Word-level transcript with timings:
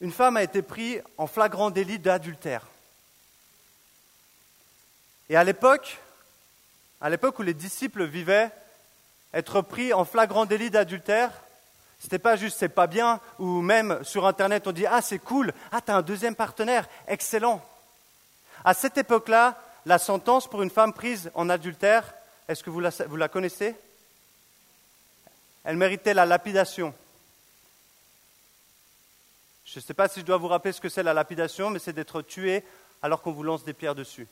une 0.00 0.12
femme 0.12 0.36
a 0.36 0.42
été 0.42 0.62
prise 0.62 1.02
en 1.16 1.26
flagrant 1.26 1.70
délit 1.70 1.98
d'adultère. 1.98 2.66
Et 5.28 5.36
à 5.36 5.44
l'époque, 5.44 5.98
à 7.00 7.10
l'époque 7.10 7.38
où 7.38 7.42
les 7.42 7.54
disciples 7.54 8.04
vivaient, 8.04 8.50
être 9.34 9.60
pris 9.60 9.92
en 9.92 10.04
flagrant 10.04 10.46
délit 10.46 10.70
d'adultère, 10.70 11.30
c'était 11.98 12.18
pas 12.18 12.36
juste 12.36 12.58
c'est 12.58 12.68
pas 12.68 12.86
bien, 12.86 13.20
ou 13.38 13.60
même 13.60 14.02
sur 14.04 14.26
Internet 14.26 14.66
on 14.66 14.72
dit 14.72 14.86
ah 14.86 15.02
c'est 15.02 15.18
cool, 15.18 15.52
ah 15.72 15.80
t'as 15.80 15.96
un 15.96 16.02
deuxième 16.02 16.36
partenaire, 16.36 16.88
excellent. 17.08 17.62
À 18.64 18.74
cette 18.74 18.98
époque-là, 18.98 19.60
la 19.84 19.98
sentence 19.98 20.48
pour 20.48 20.62
une 20.62 20.70
femme 20.70 20.92
prise 20.92 21.30
en 21.34 21.48
adultère, 21.48 22.14
est-ce 22.48 22.62
que 22.62 22.70
vous 22.70 22.80
la, 22.80 22.90
vous 22.90 23.16
la 23.16 23.28
connaissez? 23.28 23.74
Elle 25.64 25.76
méritait 25.76 26.14
la 26.14 26.24
lapidation. 26.24 26.94
Je 29.70 29.80
ne 29.80 29.84
sais 29.84 29.92
pas 29.92 30.08
si 30.08 30.20
je 30.20 30.24
dois 30.24 30.38
vous 30.38 30.48
rappeler 30.48 30.72
ce 30.72 30.80
que 30.80 30.88
c'est 30.88 31.02
la 31.02 31.12
lapidation, 31.12 31.68
mais 31.68 31.78
c'est 31.78 31.92
d'être 31.92 32.22
tué 32.22 32.64
alors 33.02 33.20
qu'on 33.20 33.32
vous 33.32 33.42
lance 33.42 33.64
des 33.64 33.74
pierres 33.74 33.94
dessus. 33.94 34.26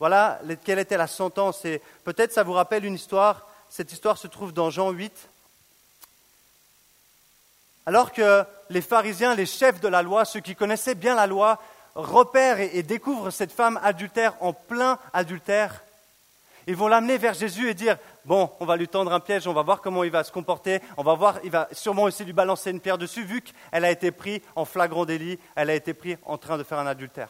Voilà 0.00 0.40
quelle 0.64 0.80
était 0.80 0.96
la 0.96 1.06
sentence. 1.06 1.64
Et 1.64 1.80
peut-être 2.02 2.32
ça 2.32 2.42
vous 2.42 2.52
rappelle 2.52 2.84
une 2.84 2.94
histoire. 2.94 3.46
Cette 3.70 3.92
histoire 3.92 4.18
se 4.18 4.26
trouve 4.26 4.52
dans 4.52 4.70
Jean 4.70 4.90
8. 4.90 5.28
Alors 7.86 8.10
que 8.10 8.44
les 8.70 8.80
pharisiens, 8.80 9.36
les 9.36 9.46
chefs 9.46 9.80
de 9.80 9.86
la 9.86 10.02
loi, 10.02 10.24
ceux 10.24 10.40
qui 10.40 10.56
connaissaient 10.56 10.96
bien 10.96 11.14
la 11.14 11.28
loi, 11.28 11.62
repèrent 11.94 12.58
et, 12.58 12.82
découvrent 12.82 13.30
cette 13.30 13.52
femme 13.52 13.78
adultère 13.84 14.34
en 14.40 14.52
plein 14.52 14.98
adultère, 15.12 15.84
ils 16.66 16.76
vont 16.76 16.88
l'amener 16.88 17.18
vers 17.18 17.34
Jésus 17.34 17.68
et 17.68 17.74
dire 17.74 17.98
Bon, 18.24 18.50
on 18.60 18.64
va 18.64 18.76
lui 18.76 18.88
tendre 18.88 19.12
un 19.12 19.20
piège, 19.20 19.46
on 19.46 19.52
va 19.52 19.62
voir 19.62 19.80
comment 19.80 20.04
il 20.04 20.10
va 20.10 20.24
se 20.24 20.32
comporter, 20.32 20.80
on 20.96 21.02
va 21.02 21.14
voir, 21.14 21.38
il 21.44 21.50
va 21.50 21.68
sûrement 21.72 22.08
de 22.08 22.24
lui 22.24 22.32
balancer 22.32 22.70
une 22.70 22.80
pierre 22.80 22.98
dessus, 22.98 23.24
vu 23.24 23.42
qu'elle 23.42 23.84
a 23.84 23.90
été 23.90 24.10
prise 24.10 24.40
en 24.56 24.64
flagrant 24.64 25.04
délit, 25.04 25.38
elle 25.54 25.70
a 25.70 25.74
été 25.74 25.94
prise 25.94 26.16
en 26.24 26.38
train 26.38 26.58
de 26.58 26.62
faire 26.62 26.78
un 26.78 26.86
adultère. 26.86 27.28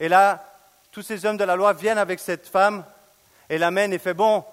Et 0.00 0.08
là, 0.08 0.44
tous 0.92 1.02
ces 1.02 1.26
hommes 1.26 1.36
de 1.36 1.44
la 1.44 1.56
loi 1.56 1.72
viennent 1.72 1.98
avec 1.98 2.20
cette 2.20 2.46
femme 2.46 2.84
et 3.50 3.58
l'amènent 3.58 3.92
et 3.92 3.98
fait 3.98 4.14
Bon, 4.14 4.44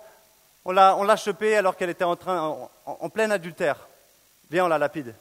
on 0.66 0.72
l'a, 0.72 1.16
chopée 1.16 1.56
alors 1.56 1.78
qu'elle 1.78 1.92
était 1.92 2.04
en, 2.04 2.16
train, 2.16 2.58
en 2.86 3.09
plein 3.09 3.30
adultère. 3.30 3.88
Viens, 4.50 4.66
on 4.66 4.68
la 4.68 4.78
lapide. 4.78 5.14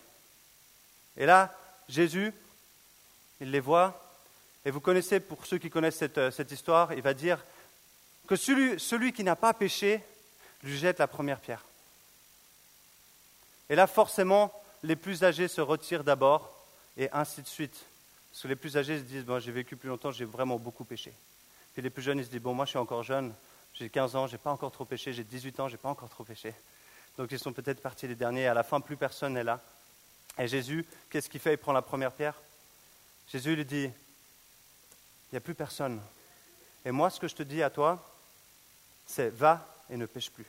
Et 1.17 1.27
là, 1.27 1.53
Jésus, 1.89 2.33
il 3.41 3.51
les 3.51 3.61
voit, 3.61 4.01
et 4.65 4.71
vous 4.71 4.81
connaissez, 4.81 5.21
pour 5.21 5.45
ceux 5.45 5.59
qui 5.59 5.71
connaissent 5.71 5.99
cette, 5.99 6.19
euh, 6.19 6.31
histoire, 6.51 6.93
il 6.95 7.03
va 7.03 7.15
dire 7.15 7.45
que 8.27 8.37
celui, 8.37 9.13
qui 9.13 9.25
n'a 9.25 9.37
pas 9.37 9.55
péché 9.55 10.03
lui 10.63 10.79
jette 10.79 10.99
la 10.99 11.07
première 11.07 11.41
pierre. 11.41 11.63
Et 13.69 13.75
là, 13.75 13.87
forcément, 13.87 14.53
les 14.83 14.97
plus 14.97 15.25
âgés 15.25 15.49
se 15.49 15.61
retirent 15.61 16.05
d'abord, 16.05 16.51
et 16.97 17.11
ainsi 17.13 17.43
de 17.43 17.47
suite. 17.47 17.85
Parce 18.31 18.43
que 18.43 18.49
les 18.49 18.57
plus 18.57 18.77
âgés 18.77 18.99
se 18.99 19.05
disent, 19.05 19.25
bon, 19.25 19.39
j'ai 19.39 19.53
vécu 19.53 19.77
plus 19.77 19.89
longtemps, 19.89 20.11
j'ai 20.11 20.25
vraiment 20.25 20.59
beaucoup 20.59 20.85
péché. 20.85 21.13
Puis 21.73 21.83
les 21.83 21.91
plus 21.91 22.03
jeunes, 22.03 22.19
ils 22.19 22.25
se 22.25 22.31
disent, 22.31 22.41
bon, 22.41 22.55
moi 22.55 22.65
je 22.65 22.71
suis 22.71 22.79
encore 22.79 23.03
jeune, 23.03 23.35
j'ai 23.75 23.89
15 23.89 24.17
ans, 24.17 24.27
j'ai 24.27 24.39
pas 24.39 24.51
encore 24.51 24.71
trop 24.71 24.85
péché, 24.85 25.13
j'ai 25.13 25.25
18 25.25 25.61
ans, 25.61 25.69
j'ai 25.69 25.77
pas 25.77 25.89
encore 25.89 26.09
trop 26.09 26.25
péché. 26.25 26.55
Donc 27.19 27.31
ils 27.31 27.39
sont 27.39 27.53
peut-être 27.53 27.81
partis 27.81 28.07
les 28.07 28.15
derniers. 28.15 28.47
À 28.47 28.55
la 28.55 28.63
fin, 28.63 28.81
plus 28.81 28.97
personne 28.97 29.35
n'est 29.35 29.45
là. 29.45 29.61
Et 30.39 30.49
Jésus, 30.49 30.87
qu'est-ce 31.11 31.29
qu'il 31.29 31.41
fait? 31.41 31.55
Il 31.55 31.59
prend 31.59 31.73
la 31.73 31.83
première 31.83 32.13
pierre. 32.13 32.41
Jésus 33.33 33.55
lui 33.57 33.65
dit, 33.65 33.85
il 33.85 35.33
n'y 35.33 35.39
a 35.39 35.41
plus 35.41 35.55
personne. 35.55 36.01
Et 36.85 36.91
moi, 36.91 37.11
ce 37.11 37.19
que 37.19 37.29
je 37.29 37.35
te 37.35 37.43
dis 37.43 37.63
à 37.63 37.71
toi, 37.71 38.14
c'est 39.07 39.31
va 39.31 39.67
et 39.91 39.97
ne 39.97 40.07
pêche 40.07 40.31
plus. 40.31 40.47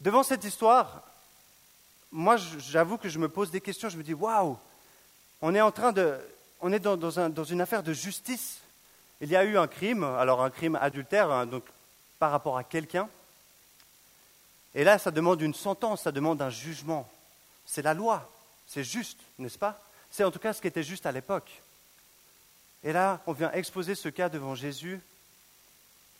Devant 0.00 0.22
cette 0.22 0.44
histoire, 0.44 1.02
moi, 2.10 2.36
j'avoue 2.36 2.98
que 2.98 3.08
je 3.08 3.18
me 3.18 3.28
pose 3.28 3.50
des 3.50 3.60
questions. 3.60 3.88
Je 3.88 3.96
me 3.96 4.02
dis, 4.02 4.14
waouh, 4.14 4.58
on 5.42 5.54
est 5.54 5.60
en 5.60 5.70
train 5.70 5.92
de, 5.92 6.18
on 6.60 6.72
est 6.72 6.80
dans, 6.80 7.44
une 7.44 7.60
affaire 7.60 7.82
de 7.82 7.92
justice. 7.92 8.60
Il 9.20 9.28
y 9.28 9.36
a 9.36 9.44
eu 9.44 9.58
un 9.58 9.68
crime, 9.68 10.04
alors 10.04 10.42
un 10.42 10.50
crime 10.50 10.76
adultère, 10.76 11.30
hein, 11.30 11.46
donc 11.46 11.64
par 12.18 12.30
rapport 12.30 12.56
à 12.56 12.64
quelqu'un. 12.64 13.08
Et 14.74 14.84
là, 14.84 14.98
ça 14.98 15.10
demande 15.10 15.40
une 15.42 15.54
sentence, 15.54 16.02
ça 16.02 16.12
demande 16.12 16.40
un 16.42 16.50
jugement. 16.50 17.08
C'est 17.66 17.82
la 17.82 17.94
loi, 17.94 18.30
c'est 18.66 18.84
juste, 18.84 19.18
n'est-ce 19.38 19.58
pas? 19.58 19.78
C'est 20.10 20.24
en 20.24 20.30
tout 20.30 20.38
cas 20.38 20.52
ce 20.52 20.60
qui 20.60 20.68
était 20.68 20.82
juste 20.82 21.06
à 21.06 21.12
l'époque. 21.12 21.62
Et 22.82 22.92
là, 22.92 23.20
on 23.26 23.32
vient 23.32 23.52
exposer 23.52 23.94
ce 23.94 24.08
cas 24.08 24.28
devant 24.28 24.54
Jésus, 24.54 25.00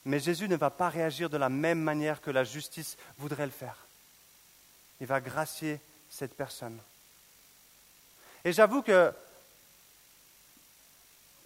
mais 0.04 0.18
Jésus 0.18 0.48
ne 0.48 0.56
va 0.56 0.70
pas 0.70 0.88
réagir 0.88 1.28
de 1.28 1.36
la 1.36 1.48
même 1.48 1.80
manière 1.80 2.20
que 2.20 2.30
la 2.30 2.44
justice 2.44 2.96
voudrait 3.18 3.46
le 3.46 3.52
faire. 3.52 3.76
Il 5.00 5.06
va 5.06 5.20
gracier 5.20 5.80
cette 6.08 6.34
personne. 6.34 6.78
Et 8.44 8.52
j'avoue 8.52 8.82
que 8.82 9.12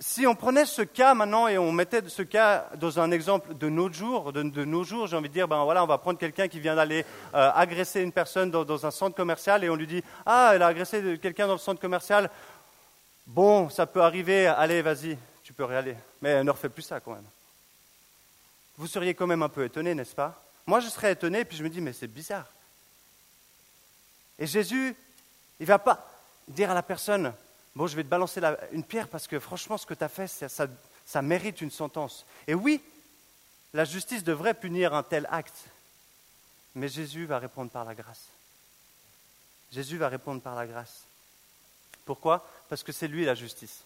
si 0.01 0.27
on 0.27 0.35
prenait 0.35 0.67
ce 0.67 0.83
cas 0.83 1.15
maintenant 1.15 1.49
et 1.49 1.57
on 1.57 1.73
mettait 1.73 2.03
ce 2.09 2.23
cas 2.23 2.69
dans 2.77 3.01
un 3.01 3.11
exemple 3.11 3.55
de 3.55 3.69
nos 3.69 3.93
jours, 3.93 4.33
de, 4.33 4.43
nos 4.43 4.85
jours, 4.85 5.07
j'ai 5.07 5.17
envie 5.17 5.29
de 5.29 5.35
dire, 5.35 5.49
ben 5.49 5.65
voilà, 5.65 5.83
on 5.83 5.87
va 5.87 5.99
prendre 5.99 6.19
quelqu'un 6.19 6.49
qui 6.49 6.61
vient 6.61 6.77
d'aller 6.77 7.05
euh, 7.35 7.51
agresser 7.55 8.03
une 8.03 8.13
personne 8.13 8.51
dans, 8.51 8.87
un 8.87 8.91
centre 8.91 9.17
commercial 9.17 9.65
et 9.65 9.71
on 9.71 9.77
lui 9.77 9.87
dit, 9.87 10.03
ah, 10.27 10.53
elle 10.55 10.63
a 10.63 10.69
agressé 10.69 11.19
quelqu'un 11.19 11.47
dans 11.47 11.55
le 11.55 11.59
centre 11.59 11.81
commercial. 11.81 12.29
Bon, 13.27 13.71
ça 13.71 13.87
peut 13.87 14.03
arriver, 14.03 14.47
allez, 14.47 14.83
vas-y, 14.83 15.17
tu 15.43 15.53
peux 15.53 15.65
réaller. 15.65 15.97
Mais 16.21 16.31
elle 16.31 16.45
ne 16.45 16.51
refait 16.51 16.69
plus 16.69 16.83
ça 16.83 17.01
quand 17.01 17.15
même. 17.15 17.25
Vous 18.77 18.87
seriez 18.87 19.15
quand 19.15 19.27
même 19.27 19.43
un 19.43 19.49
peu 19.49 19.65
étonné, 19.65 19.95
n'est-ce 19.95 20.15
pas? 20.15 20.43
Moi, 20.67 20.81
je 20.81 20.89
serais 20.89 21.13
étonné, 21.13 21.45
puis 21.45 21.57
je 21.57 21.63
me 21.63 21.69
dis, 21.69 21.81
mais 21.81 21.93
c'est 21.93 22.09
bizarre. 22.09 22.47
Et 24.39 24.47
Jésus, 24.47 24.97
il 25.61 25.63
ne 25.63 25.69
va 25.69 25.79
pas 25.79 26.11
dire 26.49 26.71
à 26.71 26.75
la 26.75 26.83
personne, 26.83 27.33
bon, 27.75 27.87
je 27.87 27.97
vais 27.97 28.03
te 28.03 28.09
balancer 28.09 28.41
une 28.73 28.85
pierre 28.85 29.09
parce 29.09 29.27
que 29.27 29.39
franchement, 29.39 29.79
ce 29.79 29.87
que 29.87 29.95
tu 29.95 30.05
as 30.05 30.09
fait, 30.09 30.27
ça, 30.27 31.23
mérite 31.23 31.61
une 31.61 31.71
sentence. 31.71 32.27
Et 32.47 32.55
oui, 32.55 32.83
la 33.73 33.85
justice 33.85 34.25
devrait 34.25 34.55
punir 34.55 34.95
un 34.95 35.03
tel 35.03 35.29
acte, 35.31 35.67
mais 36.75 36.89
Jésus 36.89 37.27
va 37.27 37.39
répondre 37.39 37.71
par 37.71 37.85
la 37.85 37.95
grâce. 37.95 38.27
Jésus 39.71 39.99
va 39.99 40.09
répondre 40.09 40.41
par 40.41 40.55
la 40.55 40.67
grâce. 40.67 41.03
Pourquoi? 42.05 42.47
Parce 42.69 42.83
que 42.83 42.93
c'est 42.93 43.09
lui 43.09 43.25
la 43.25 43.35
justice. 43.35 43.83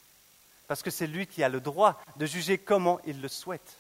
Parce 0.66 0.82
que 0.82 0.91
c'est 0.91 1.06
lui 1.06 1.26
qui 1.26 1.43
a 1.43 1.49
le 1.49 1.60
droit 1.60 2.00
de 2.16 2.26
juger 2.26 2.59
comment 2.59 3.00
il 3.06 3.20
le 3.20 3.28
souhaite. 3.28 3.76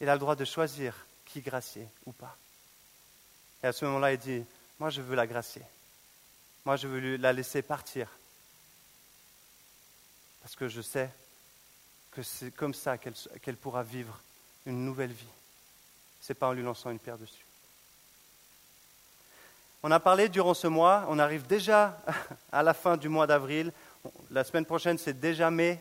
Il 0.00 0.08
a 0.08 0.14
le 0.14 0.18
droit 0.18 0.36
de 0.36 0.44
choisir 0.44 0.94
qui 1.24 1.40
gracier 1.40 1.88
ou 2.04 2.12
pas. 2.12 2.36
Et 3.62 3.66
à 3.66 3.72
ce 3.72 3.84
moment-là, 3.86 4.12
il 4.12 4.18
dit, 4.18 4.44
moi 4.78 4.90
je 4.90 5.00
veux 5.00 5.14
la 5.16 5.26
gracier. 5.26 5.62
Moi, 6.66 6.74
je 6.74 6.88
veux 6.88 7.16
la 7.16 7.32
laisser 7.32 7.62
partir. 7.62 8.08
Parce 10.42 10.56
que 10.56 10.66
je 10.66 10.82
sais 10.82 11.08
que 12.10 12.24
c'est 12.24 12.50
comme 12.50 12.74
ça 12.74 12.98
qu'elle 12.98 13.56
pourra 13.56 13.84
vivre 13.84 14.20
une 14.66 14.84
nouvelle 14.84 15.12
vie. 15.12 15.28
Ce 16.20 16.32
n'est 16.32 16.34
pas 16.36 16.48
en 16.48 16.52
lui 16.52 16.64
lançant 16.64 16.90
une 16.90 16.98
pierre 16.98 17.18
dessus. 17.18 17.46
On 19.84 19.92
a 19.92 20.00
parlé 20.00 20.28
durant 20.28 20.54
ce 20.54 20.66
mois, 20.66 21.06
on 21.08 21.20
arrive 21.20 21.46
déjà 21.46 22.02
à 22.52 22.64
la 22.64 22.74
fin 22.74 22.96
du 22.96 23.08
mois 23.08 23.28
d'avril. 23.28 23.72
La 24.32 24.42
semaine 24.42 24.66
prochaine, 24.66 24.98
c'est 24.98 25.20
déjà 25.20 25.52
mai. 25.52 25.80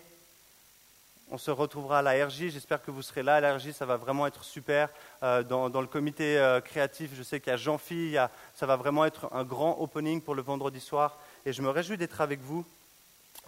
On 1.32 1.38
se 1.38 1.50
retrouvera 1.50 2.00
à 2.00 2.02
la 2.02 2.26
RJ. 2.26 2.50
J'espère 2.50 2.82
que 2.84 2.92
vous 2.92 3.02
serez 3.02 3.24
là. 3.24 3.36
À 3.36 3.42
la 3.42 3.56
RJ, 3.56 3.72
ça 3.72 3.86
va 3.86 3.98
vraiment 3.98 4.28
être 4.28 4.44
super. 4.44 4.90
Euh, 5.24 5.42
dans, 5.44 5.82
le 5.82 5.88
comité 5.88 6.38
euh, 6.38 6.62
créatif, 6.62 7.12
je 7.16 7.24
sais 7.24 7.40
qu'il 7.40 7.50
y 7.50 7.54
a 7.54 7.58
Jean-Phi. 7.58 8.16
Ça 8.54 8.66
va 8.66 8.76
vraiment 8.76 9.06
être 9.06 9.28
un 9.34 9.44
grand 9.44 9.80
opening 9.80 10.22
pour 10.22 10.36
le 10.36 10.44
vendredi 10.44 10.80
soir. 10.80 11.18
Et 11.46 11.54
je 11.54 11.62
me 11.62 11.70
réjouis 11.70 11.98
d'être 11.98 12.22
avec 12.22 12.42
vous 12.42 12.64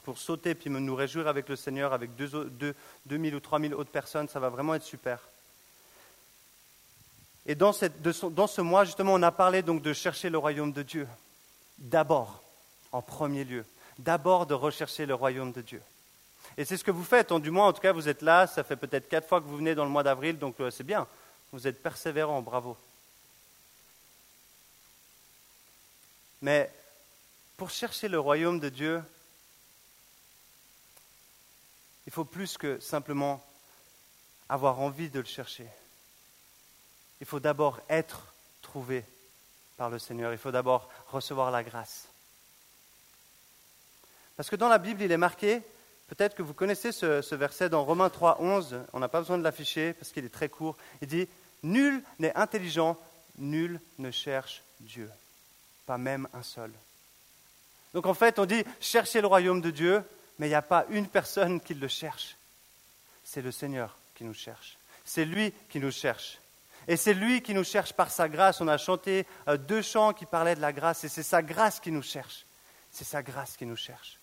pour 0.04 0.18
sauter 0.18 0.56
puis 0.56 0.70
nous 0.70 0.96
réjouir 0.96 1.28
avec 1.28 1.50
le 1.50 1.56
Seigneur, 1.56 1.94
avec 1.94 2.12
2000 2.16 3.36
ou 3.36 3.40
3000 3.40 3.76
autres 3.76 3.92
personnes. 3.92 4.28
Ça 4.28 4.40
va 4.40 4.50
vraiment 4.50 4.74
être 4.74 4.84
super. 4.84 5.20
Et 7.46 7.56
dans, 7.56 7.72
ce 7.72 8.62
mois, 8.62 8.84
justement, 8.86 9.14
on 9.14 9.24
a 9.24 9.32
parlé 9.32 9.62
de 9.62 9.94
chercher 9.94 10.30
le 10.30 10.38
royaume 10.38 10.74
de 10.74 10.82
Dieu. 10.82 11.08
D'abord, 11.78 12.42
en 12.92 13.02
premier 13.02 13.46
lieu. 13.46 13.66
D'abord 14.00 14.46
de 14.46 14.54
rechercher 14.54 15.06
le 15.06 15.14
royaume 15.14 15.52
de 15.52 15.62
Dieu. 15.62 15.82
Et 16.58 16.66
c'est 16.66 16.78
ce 16.78 16.84
que 16.84 16.92
vous 16.92 17.04
faites, 17.04 17.32
du 17.34 17.52
moins 17.52 17.68
en 17.68 17.74
tout 17.74 17.82
cas 17.82 17.92
vous 17.92 18.10
êtes 18.10 18.24
là, 18.24 18.48
ça 18.48 18.64
fait 18.64 18.76
peut-être 18.76 19.08
quatre 19.08 19.28
fois 19.28 19.40
que 19.40 19.46
vous 19.46 19.58
venez 19.58 19.76
dans 19.76 19.86
le 19.86 19.92
mois 19.92 20.04
d'avril, 20.04 20.40
donc 20.40 20.60
euh, 20.60 20.72
c'est 20.72 20.84
bien, 20.84 21.08
vous 21.52 21.68
êtes 21.68 21.82
persévérant, 21.84 22.42
bravo. 22.42 22.76
Mais 26.42 26.72
pour 27.58 27.70
chercher 27.70 28.08
le 28.08 28.20
royaume 28.20 28.60
de 28.60 28.70
Dieu, 28.70 29.04
il 32.08 32.14
faut 32.14 32.26
plus 32.26 32.58
que 32.58 32.80
simplement 32.80 33.44
avoir 34.50 34.80
envie 34.80 35.10
de 35.10 35.20
le 35.20 35.26
chercher. 35.26 35.68
Il 37.20 37.28
faut 37.28 37.40
d'abord 37.40 37.80
être 37.90 38.34
trouvé 38.62 39.04
par 39.78 39.90
le 39.92 40.00
Seigneur, 40.00 40.32
il 40.32 40.40
faut 40.40 40.52
d'abord 40.52 40.90
recevoir 41.08 41.52
la 41.52 41.64
grâce. 41.64 42.08
Parce 44.36 44.50
que 44.50 44.56
dans 44.56 44.70
la 44.70 44.78
Bible, 44.78 45.04
il 45.04 45.12
est 45.12 45.18
marqué 45.18 45.62
Peut-être 46.08 46.36
que 46.36 46.42
vous 46.42 46.54
connaissez 46.54 46.92
ce, 46.92 47.36
verset 47.36 47.70
dans 47.70 47.84
Romains 47.84 48.10
3, 48.10 48.42
11. 48.42 48.80
On 48.94 49.00
n'a 49.00 49.10
pas 49.10 49.20
besoin 49.20 49.38
de 49.38 49.44
l'afficher 49.44 49.94
parce 49.94 50.12
qu'il 50.12 50.26
est 50.26 50.34
très 50.34 50.50
court. 50.50 50.78
Il 51.02 51.08
dit 51.08 51.28
Nul 51.64 52.02
n'est 52.20 52.36
intelligent, 52.36 52.98
nul 53.38 53.80
ne 53.98 54.12
cherche 54.12 54.64
Dieu. 54.80 55.10
pas 55.86 55.98
même 55.98 56.28
un 56.34 56.44
seul. 56.44 56.72
Donc 57.94 58.06
en 58.06 58.14
fait, 58.14 58.40
on 58.40 58.46
dit 58.46 58.64
cherchez 58.80 59.22
le 59.22 59.28
royaume 59.28 59.62
de 59.62 59.72
Dieu, 59.72 60.04
mais 60.40 60.48
il 60.48 60.50
n'y 60.50 60.56
a 60.56 60.62
pas 60.62 60.86
une 60.90 61.08
personne 61.08 61.60
qui 61.60 61.74
le 61.74 61.88
cherche. 61.88 62.38
C'est 63.24 63.42
le 63.42 63.52
Seigneur 63.52 63.98
qui 64.16 64.24
nous 64.24 64.34
cherche. 64.34 64.78
C'est 65.04 65.26
lui 65.26 65.54
qui 65.70 65.80
nous 65.80 65.92
cherche. 65.92 66.40
Et 66.88 66.96
c'est 66.96 67.14
lui 67.14 67.42
qui 67.42 67.54
nous 67.54 67.66
cherche 67.66 67.92
par 67.92 68.10
sa 68.10 68.30
grâce. 68.30 68.62
On 68.62 68.68
a 68.68 68.78
chanté 68.78 69.26
euh, 69.48 69.58
deux 69.58 69.82
chants 69.82 70.14
qui 70.14 70.26
parlaient 70.26 70.56
de 70.56 70.62
la 70.62 70.72
grâce, 70.72 71.04
et 71.04 71.10
c'est 71.10 71.24
sa 71.24 71.42
grâce 71.42 71.80
qui 71.82 71.92
nous 71.92 72.02
cherche. 72.02 72.46
C'est 72.92 73.04
sa 73.04 73.22
grâce 73.22 73.58
qui 73.58 73.66
nous 73.66 73.76
cherche. 73.76 74.20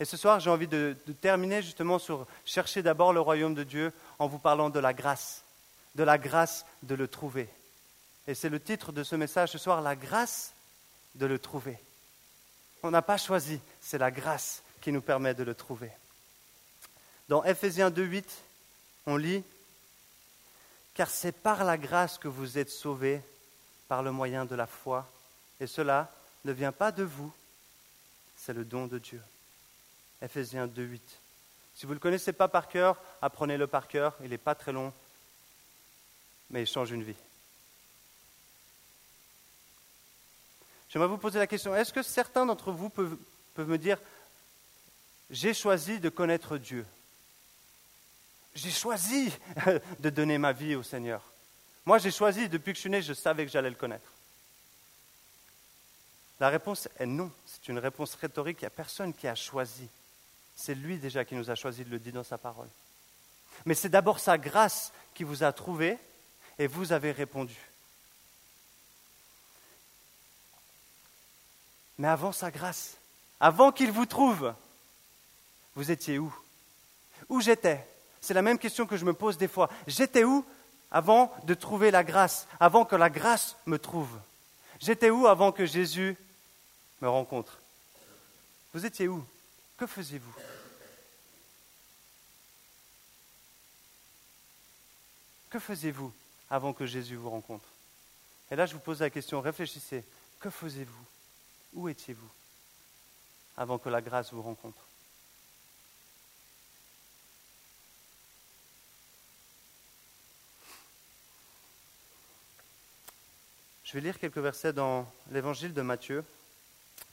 Et 0.00 0.04
ce 0.04 0.16
soir, 0.16 0.40
j'ai 0.40 0.50
envie 0.50 0.66
de, 0.66 0.96
terminer 1.20 1.62
justement 1.62 1.98
sur 1.98 2.26
chercher 2.44 2.82
d'abord 2.82 3.12
le 3.12 3.20
royaume 3.20 3.54
de 3.54 3.62
Dieu 3.62 3.92
en 4.18 4.26
vous 4.26 4.38
parlant 4.38 4.70
de 4.70 4.80
la 4.80 4.92
grâce, 4.92 5.44
de 5.94 6.02
la 6.02 6.18
grâce 6.18 6.66
de 6.82 6.94
le 6.94 7.06
trouver. 7.06 7.48
Et 8.26 8.34
c'est 8.34 8.48
le 8.48 8.60
titre 8.60 8.90
de 8.90 9.04
ce 9.04 9.16
message 9.16 9.50
ce 9.50 9.58
soir, 9.58 9.82
la 9.82 9.94
grâce 9.94 10.54
de 11.14 11.26
le 11.26 11.38
trouver. 11.38 11.78
On 12.82 12.90
n'a 12.90 13.02
pas 13.02 13.18
choisi, 13.18 13.60
c'est 13.80 13.98
la 13.98 14.10
grâce 14.10 14.62
qui 14.80 14.92
nous 14.92 15.02
permet 15.02 15.34
de 15.34 15.44
le 15.44 15.54
trouver. 15.54 15.90
Dans 17.28 17.44
Ephésiens 17.44 17.90
2.8, 17.90 18.24
on 19.06 19.16
lit 19.16 19.44
car 20.94 21.10
c'est 21.10 21.32
par 21.32 21.64
la 21.64 21.76
grâce 21.76 22.18
que 22.18 22.28
vous 22.28 22.56
êtes 22.56 22.70
sauvés, 22.70 23.20
par 23.88 24.02
le 24.02 24.12
moyen 24.12 24.44
de 24.44 24.54
la 24.54 24.66
foi, 24.66 25.10
et 25.60 25.66
cela 25.66 26.12
ne 26.44 26.52
vient 26.52 26.72
pas 26.72 26.92
de 26.92 27.02
vous, 27.02 27.32
c'est 28.36 28.52
le 28.52 28.64
don 28.64 28.86
de 28.86 28.98
Dieu. 28.98 29.20
Ephésiens 30.24 30.66
2, 30.66 30.82
8. 30.82 31.02
Si 31.74 31.86
vous 31.86 31.92
ne 31.92 31.94
le 31.94 32.00
connaissez 32.00 32.32
pas 32.32 32.48
par 32.48 32.68
cœur, 32.68 32.96
apprenez-le 33.20 33.66
par 33.66 33.88
cœur, 33.88 34.16
il 34.22 34.30
n'est 34.30 34.38
pas 34.38 34.54
très 34.54 34.72
long, 34.72 34.92
mais 36.50 36.62
il 36.62 36.66
change 36.66 36.90
une 36.90 37.02
vie. 37.02 37.16
J'aimerais 40.88 41.08
vous 41.08 41.18
poser 41.18 41.38
la 41.38 41.46
question, 41.46 41.74
est-ce 41.74 41.92
que 41.92 42.02
certains 42.02 42.46
d'entre 42.46 42.70
vous 42.70 42.88
peuvent, 42.88 43.16
peuvent 43.54 43.68
me 43.68 43.78
dire, 43.78 43.98
j'ai 45.30 45.52
choisi 45.52 45.98
de 46.00 46.08
connaître 46.08 46.58
Dieu 46.58 46.86
j'ai 48.54 48.70
choisi 48.70 49.32
de 50.00 50.10
donner 50.10 50.38
ma 50.38 50.52
vie 50.52 50.74
au 50.74 50.82
Seigneur. 50.82 51.22
Moi, 51.84 51.98
j'ai 51.98 52.10
choisi, 52.10 52.48
depuis 52.48 52.72
que 52.72 52.76
je 52.76 52.80
suis 52.80 52.90
né, 52.90 53.02
je 53.02 53.12
savais 53.12 53.44
que 53.44 53.50
j'allais 53.50 53.70
le 53.70 53.76
connaître. 53.76 54.10
La 56.40 56.48
réponse 56.48 56.88
est 56.98 57.06
non. 57.06 57.30
C'est 57.46 57.68
une 57.68 57.78
réponse 57.78 58.14
rhétorique. 58.14 58.58
Il 58.60 58.64
n'y 58.64 58.68
a 58.68 58.70
personne 58.70 59.12
qui 59.12 59.28
a 59.28 59.34
choisi. 59.34 59.88
C'est 60.56 60.74
lui 60.74 60.98
déjà 60.98 61.24
qui 61.24 61.34
nous 61.34 61.50
a 61.50 61.54
choisi, 61.54 61.84
de 61.84 61.90
le 61.90 61.98
dire 61.98 62.12
dans 62.12 62.24
sa 62.24 62.38
parole. 62.38 62.68
Mais 63.66 63.74
c'est 63.74 63.88
d'abord 63.88 64.18
sa 64.20 64.38
grâce 64.38 64.92
qui 65.14 65.24
vous 65.24 65.42
a 65.42 65.52
trouvé 65.52 65.98
et 66.58 66.66
vous 66.66 66.92
avez 66.92 67.12
répondu. 67.12 67.56
Mais 71.98 72.08
avant 72.08 72.32
sa 72.32 72.50
grâce, 72.50 72.96
avant 73.40 73.72
qu'il 73.72 73.92
vous 73.92 74.06
trouve, 74.06 74.54
vous 75.76 75.90
étiez 75.90 76.18
où? 76.18 76.34
Où 77.28 77.40
j'étais? 77.40 77.86
C'est 78.20 78.34
la 78.34 78.42
même 78.42 78.58
question 78.58 78.86
que 78.86 78.96
je 78.96 79.04
me 79.04 79.12
pose 79.12 79.38
des 79.38 79.48
fois. 79.48 79.70
J'étais 79.86 80.24
où 80.24 80.44
avant 80.90 81.34
de 81.44 81.54
trouver 81.54 81.90
la 81.90 82.04
grâce, 82.04 82.46
avant 82.60 82.84
que 82.84 82.96
la 82.96 83.10
grâce 83.10 83.56
me 83.66 83.78
trouve? 83.78 84.10
J'étais 84.80 85.10
où 85.10 85.26
avant 85.26 85.52
que 85.52 85.66
Jésus 85.66 86.16
me 87.00 87.08
rencontre? 87.08 87.58
Vous 88.72 88.86
étiez 88.86 89.08
où? 89.08 89.24
Que 89.76 89.86
faisiez-vous? 89.86 90.34
Que 95.50 95.58
faisiez-vous 95.58 96.12
avant 96.50 96.72
que 96.72 96.86
Jésus 96.86 97.16
vous 97.16 97.30
rencontre? 97.30 97.68
Et 98.50 98.56
là, 98.56 98.66
je 98.66 98.74
vous 98.74 98.80
pose 98.80 99.00
la 99.00 99.10
question, 99.10 99.40
réfléchissez. 99.40 100.04
Que 100.40 100.50
faisiez-vous? 100.50 101.04
Où 101.74 101.88
étiez-vous 101.88 102.30
avant 103.56 103.78
que 103.78 103.88
la 103.88 104.00
grâce 104.00 104.32
vous 104.32 104.42
rencontre? 104.42 104.78
Je 113.84 113.92
vais 113.92 114.00
lire 114.00 114.18
quelques 114.18 114.38
versets 114.38 114.72
dans 114.72 115.06
l'évangile 115.30 115.72
de 115.72 115.82
Matthieu, 115.82 116.24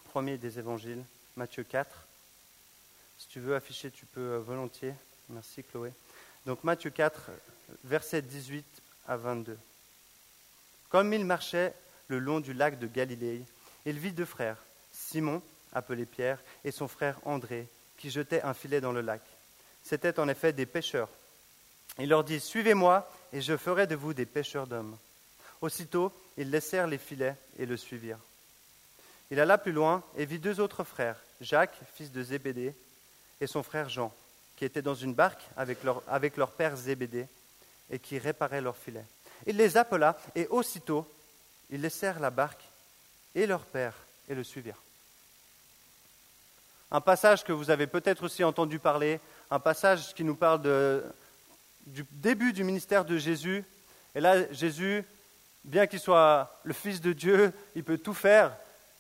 premier 0.05 0.39
des 0.39 0.57
évangiles, 0.57 1.03
Matthieu 1.35 1.63
4. 1.63 2.07
Si 3.21 3.27
tu 3.27 3.39
veux 3.39 3.53
afficher, 3.53 3.91
tu 3.91 4.07
peux 4.07 4.19
euh, 4.19 4.39
volontiers. 4.39 4.95
Merci 5.29 5.63
Chloé. 5.63 5.93
Donc 6.47 6.63
Matthieu 6.63 6.89
4, 6.89 7.29
versets 7.83 8.23
18 8.23 8.65
à 9.07 9.15
22. 9.15 9.59
Comme 10.89 11.13
il 11.13 11.23
marchait 11.23 11.75
le 12.07 12.17
long 12.17 12.39
du 12.39 12.53
lac 12.53 12.79
de 12.79 12.87
Galilée, 12.87 13.43
il 13.85 13.99
vit 13.99 14.11
deux 14.11 14.25
frères, 14.25 14.57
Simon, 14.91 15.43
appelé 15.71 16.07
Pierre, 16.07 16.39
et 16.63 16.71
son 16.71 16.87
frère 16.87 17.19
André, 17.23 17.67
qui 17.95 18.09
jetaient 18.09 18.41
un 18.41 18.55
filet 18.55 18.81
dans 18.81 18.91
le 18.91 19.01
lac. 19.01 19.21
C'étaient 19.83 20.19
en 20.19 20.27
effet 20.27 20.51
des 20.51 20.65
pêcheurs. 20.65 21.09
Il 21.99 22.09
leur 22.09 22.23
dit, 22.23 22.39
Suivez-moi, 22.39 23.07
et 23.33 23.41
je 23.41 23.55
ferai 23.55 23.85
de 23.85 23.95
vous 23.95 24.15
des 24.15 24.25
pêcheurs 24.25 24.65
d'hommes. 24.65 24.97
Aussitôt, 25.61 26.11
ils 26.37 26.49
laissèrent 26.49 26.87
les 26.87 26.97
filets 26.97 27.37
et 27.59 27.67
le 27.67 27.77
suivirent. 27.77 28.19
Il 29.29 29.39
alla 29.39 29.59
plus 29.59 29.73
loin 29.73 30.03
et 30.17 30.25
vit 30.25 30.39
deux 30.39 30.59
autres 30.59 30.83
frères, 30.83 31.21
Jacques, 31.39 31.77
fils 31.93 32.11
de 32.11 32.23
Zébédée, 32.23 32.73
et 33.41 33.47
son 33.47 33.63
frère 33.63 33.89
Jean, 33.89 34.13
qui 34.55 34.63
étaient 34.63 34.81
dans 34.81 34.95
une 34.95 35.13
barque 35.13 35.41
avec 35.57 35.83
leur, 35.83 36.01
avec 36.07 36.37
leur 36.37 36.51
père 36.51 36.77
Zébédée 36.77 37.27
et 37.89 37.99
qui 37.99 38.17
réparaient 38.17 38.61
leurs 38.61 38.77
filets. 38.77 39.05
Il 39.45 39.57
les 39.57 39.75
appela 39.75 40.17
et 40.35 40.47
aussitôt, 40.47 41.05
ils 41.69 41.81
laissèrent 41.81 42.19
la 42.19 42.29
barque 42.29 42.63
et 43.35 43.45
leur 43.45 43.65
père 43.65 43.95
et 44.29 44.35
le 44.35 44.43
suivirent. 44.43 44.81
Un 46.91 47.01
passage 47.01 47.43
que 47.43 47.51
vous 47.51 47.69
avez 47.69 47.87
peut-être 47.87 48.23
aussi 48.23 48.43
entendu 48.43 48.77
parler, 48.77 49.19
un 49.49 49.59
passage 49.59 50.13
qui 50.13 50.23
nous 50.23 50.35
parle 50.35 50.61
du 51.87 52.05
début 52.11 52.53
du 52.53 52.63
ministère 52.63 53.05
de 53.05 53.17
Jésus. 53.17 53.65
Et 54.13 54.19
là, 54.19 54.51
Jésus 54.53 55.03
bien 55.63 55.87
qu'il 55.87 55.99
soit 55.99 56.59
le 56.63 56.73
Fils 56.73 57.01
de 57.01 57.13
Dieu, 57.13 57.53
il 57.75 57.83
peut 57.83 57.97
tout 57.97 58.13
faire. 58.13 58.55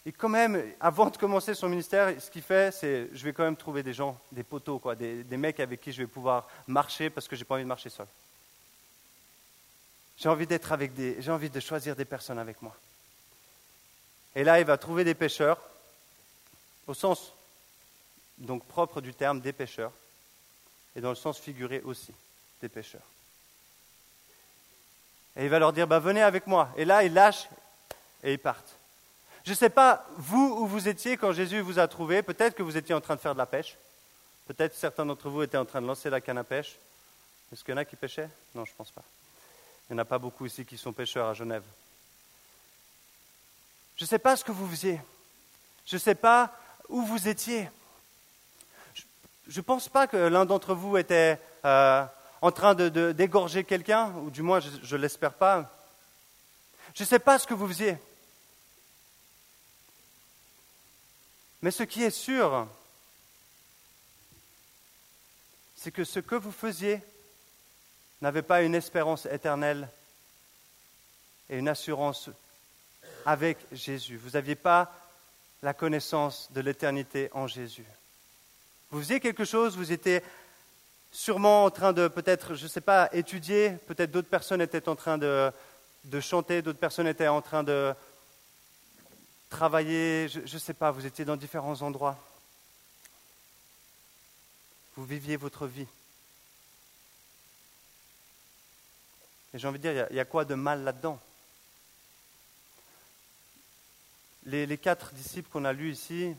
Et 0.05 0.11
quand 0.11 0.29
même, 0.29 0.73
avant 0.79 1.09
de 1.09 1.17
commencer 1.17 1.53
son 1.53 1.69
ministère, 1.69 2.19
ce 2.19 2.31
qu'il 2.31 2.41
fait, 2.41 2.73
c'est 2.73 3.09
je 3.13 3.23
vais 3.23 3.33
quand 3.33 3.43
même 3.43 3.55
trouver 3.55 3.83
des 3.83 3.93
gens, 3.93 4.19
des 4.31 4.43
poteaux, 4.43 4.79
quoi, 4.79 4.95
des, 4.95 5.23
mecs 5.37 5.59
avec 5.59 5.79
qui 5.79 5.91
je 5.91 6.01
vais 6.01 6.07
pouvoir 6.07 6.47
marcher 6.67 7.09
parce 7.09 7.27
que 7.27 7.35
je 7.35 7.41
n'ai 7.41 7.45
pas 7.45 7.55
envie 7.55 7.63
de 7.63 7.67
marcher 7.67 7.89
seul. 7.89 8.07
J'ai 10.17 10.29
envie 10.29 10.47
d'être 10.47 10.71
avec 10.71 10.93
des, 10.93 11.21
j'ai 11.21 11.31
envie 11.31 11.49
de 11.49 11.59
choisir 11.59 11.95
des 11.95 12.05
personnes 12.05 12.39
avec 12.39 12.61
moi. 12.61 12.75
Et 14.35 14.43
là, 14.43 14.59
il 14.59 14.65
va 14.65 14.77
trouver 14.77 15.03
des 15.03 15.13
pêcheurs, 15.13 15.61
au 16.87 16.93
sens 16.93 17.33
donc 18.39 18.65
propre 18.65 19.01
du 19.01 19.13
terme 19.13 19.39
des 19.39 19.53
pêcheurs, 19.53 19.91
et 20.95 21.01
dans 21.01 21.09
le 21.09 21.15
sens 21.15 21.39
figuré 21.39 21.81
aussi 21.81 22.11
des 22.59 22.69
pêcheurs. 22.69 23.01
Et 25.35 25.43
il 25.43 25.49
va 25.49 25.59
leur 25.59 25.73
dire, 25.73 25.87
bah, 25.87 25.99
venez 25.99 26.21
avec 26.21 26.47
moi. 26.47 26.69
Et 26.75 26.85
là, 26.85 27.03
ils 27.03 27.13
lâchent 27.13 27.47
et 28.23 28.33
ils 28.33 28.39
partent. 28.39 28.75
Je 29.45 29.51
ne 29.51 29.55
sais 29.55 29.69
pas, 29.69 30.05
vous, 30.17 30.57
où 30.59 30.67
vous 30.67 30.87
étiez 30.87 31.17
quand 31.17 31.31
Jésus 31.31 31.61
vous 31.61 31.79
a 31.79 31.87
trouvé. 31.87 32.21
Peut-être 32.21 32.55
que 32.55 32.63
vous 32.63 32.77
étiez 32.77 32.93
en 32.93 33.01
train 33.01 33.15
de 33.15 33.21
faire 33.21 33.33
de 33.33 33.39
la 33.39 33.45
pêche. 33.45 33.77
Peut-être 34.47 34.75
certains 34.75 35.05
d'entre 35.05 35.29
vous 35.29 35.41
étaient 35.41 35.57
en 35.57 35.65
train 35.65 35.81
de 35.81 35.87
lancer 35.87 36.09
la 36.09 36.21
canne 36.21 36.37
à 36.37 36.43
pêche. 36.43 36.77
Est-ce 37.51 37.63
qu'il 37.63 37.73
y 37.73 37.75
en 37.75 37.77
a 37.77 37.85
qui 37.85 37.95
pêchaient? 37.95 38.29
Non, 38.53 38.65
je 38.65 38.71
ne 38.71 38.75
pense 38.75 38.91
pas. 38.91 39.03
Il 39.89 39.93
n'y 39.93 39.99
en 39.99 40.03
a 40.03 40.05
pas 40.05 40.19
beaucoup 40.19 40.45
ici 40.45 40.65
qui 40.65 40.77
sont 40.77 40.93
pêcheurs 40.93 41.27
à 41.27 41.33
Genève. 41.33 41.63
Je 43.97 44.03
ne 44.03 44.07
sais 44.07 44.19
pas 44.19 44.35
ce 44.35 44.43
que 44.43 44.51
vous 44.51 44.67
faisiez. 44.69 44.99
Je 45.85 45.95
ne 45.95 45.99
sais 45.99 46.15
pas 46.15 46.51
où 46.87 47.01
vous 47.01 47.27
étiez. 47.27 47.69
Je 49.47 49.59
ne 49.59 49.63
pense 49.63 49.89
pas 49.89 50.07
que 50.07 50.17
l'un 50.17 50.45
d'entre 50.45 50.73
vous 50.75 50.97
était 50.97 51.39
euh, 51.65 52.05
en 52.41 52.51
train 52.51 52.73
d'égorger 52.73 53.63
quelqu'un, 53.63 54.11
ou 54.23 54.29
du 54.29 54.41
moins 54.41 54.59
je 54.59 54.95
ne 54.95 55.01
l'espère 55.01 55.33
pas. 55.33 55.69
Je 56.93 57.03
ne 57.03 57.07
sais 57.07 57.19
pas 57.19 57.39
ce 57.39 57.47
que 57.47 57.53
vous 57.53 57.67
faisiez. 57.67 57.97
Mais 61.61 61.71
ce 61.71 61.83
qui 61.83 62.03
est 62.03 62.09
sûr, 62.09 62.67
c'est 65.75 65.91
que 65.91 66.03
ce 66.03 66.19
que 66.19 66.35
vous 66.35 66.51
faisiez 66.51 67.01
n'avait 68.21 68.41
pas 68.41 68.61
une 68.61 68.75
espérance 68.75 69.25
éternelle 69.25 69.87
et 71.49 71.57
une 71.57 71.67
assurance 71.67 72.29
avec 73.25 73.57
Jésus. 73.71 74.17
Vous 74.17 74.31
n'aviez 74.31 74.55
pas 74.55 74.93
la 75.61 75.73
connaissance 75.73 76.49
de 76.51 76.61
l'éternité 76.61 77.29
en 77.33 77.47
Jésus. 77.47 77.85
Vous 78.89 78.99
faisiez 78.99 79.19
quelque 79.19 79.45
chose, 79.45 79.77
vous 79.77 79.91
étiez 79.91 80.21
sûrement 81.11 81.65
en 81.65 81.69
train 81.69 81.93
de 81.93 82.07
peut-être, 82.07 82.55
je 82.55 82.63
ne 82.63 82.69
sais 82.69 82.81
pas, 82.81 83.09
étudier, 83.13 83.71
peut-être 83.87 84.11
d'autres 84.11 84.29
personnes 84.29 84.61
étaient 84.61 84.87
en 84.87 84.95
train 84.95 85.17
de, 85.17 85.51
chanter, 86.19 86.61
d'autres 86.61 86.79
personnes 86.79 87.07
étaient 87.07 87.27
en 87.27 87.41
train 87.41 87.63
de 87.63 87.93
travailler, 89.51 90.29
je 90.29 90.39
ne 90.39 90.59
sais 90.59 90.73
pas, 90.73 90.89
vous 90.89 91.05
étiez 91.05 91.25
dans 91.25 91.35
différents 91.35 91.83
endroits. 91.83 92.17
Vous 94.95 95.05
viviez 95.05 95.37
votre 95.37 95.67
vie. 95.67 95.85
Et 99.53 99.59
j'ai 99.59 99.67
envie 99.67 99.77
de 99.77 99.91
dire, 99.91 100.07
il 100.09 100.15
y, 100.15 100.19
a 100.19 100.25
quoi 100.25 100.45
de 100.45 100.55
mal 100.55 100.83
là-dedans? 100.83 101.19
Les, 104.45 104.77
quatre 104.77 105.13
disciples 105.13 105.49
qu'on 105.51 105.65
a 105.65 105.73
lus 105.73 105.91
ici, 105.91 106.33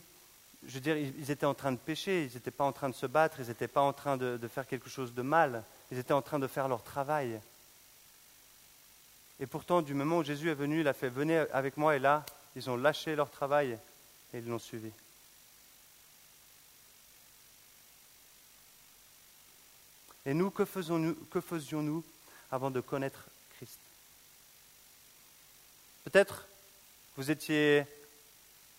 je 0.66 0.74
veux 0.74 0.80
dire, 0.80 0.96
ils, 0.96 1.30
étaient 1.30 1.46
en 1.46 1.54
train 1.54 1.72
de 1.72 1.76
pécher, 1.76 2.24
ils 2.24 2.34
n'étaient 2.34 2.50
pas 2.50 2.64
en 2.64 2.72
train 2.72 2.88
de 2.88 2.94
se 2.94 3.06
battre, 3.06 3.40
ils 3.40 3.48
n'étaient 3.48 3.68
pas 3.68 3.82
en 3.82 3.92
train 3.92 4.16
de, 4.16 4.48
faire 4.48 4.66
quelque 4.66 4.88
chose 4.88 5.12
de 5.12 5.22
mal, 5.22 5.64
ils 5.90 5.98
étaient 5.98 6.14
en 6.14 6.22
train 6.22 6.38
de 6.38 6.46
faire 6.46 6.66
leur 6.66 6.82
travail. 6.82 7.38
Et 9.38 9.46
pourtant, 9.46 9.82
du 9.82 9.92
moment 9.92 10.18
où 10.18 10.24
Jésus 10.24 10.50
est 10.50 10.54
venu, 10.54 10.80
il 10.80 10.88
a 10.88 10.94
fait 10.94 11.10
venez 11.10 11.38
avec 11.52 11.76
moi, 11.76 11.96
et 11.96 11.98
là, 11.98 12.24
ils 12.56 12.68
ont 12.70 12.76
lâché 12.76 13.14
leur 13.14 13.30
travail 13.30 13.78
et 14.32 14.38
ils 14.38 14.46
l'ont 14.46 14.58
suivi. 14.58 14.90
Et 20.24 20.34
nous, 20.34 20.50
que, 20.50 20.64
faisions-nous 20.64 22.04
avant 22.50 22.70
de 22.70 22.80
connaître 22.80 23.24
Christ? 23.56 23.78
Peut-être 26.04 26.46
vous 27.16 27.30
étiez, 27.30 27.84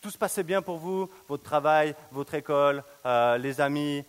tout 0.01 0.09
se 0.09 0.17
passait 0.17 0.43
bien 0.43 0.61
pour 0.61 0.77
vous, 0.77 1.09
votre 1.27 1.43
travail, 1.43 1.95
votre 2.11 2.33
école, 2.33 2.83
euh, 3.05 3.37
les 3.37 3.61
amis, 3.61 4.03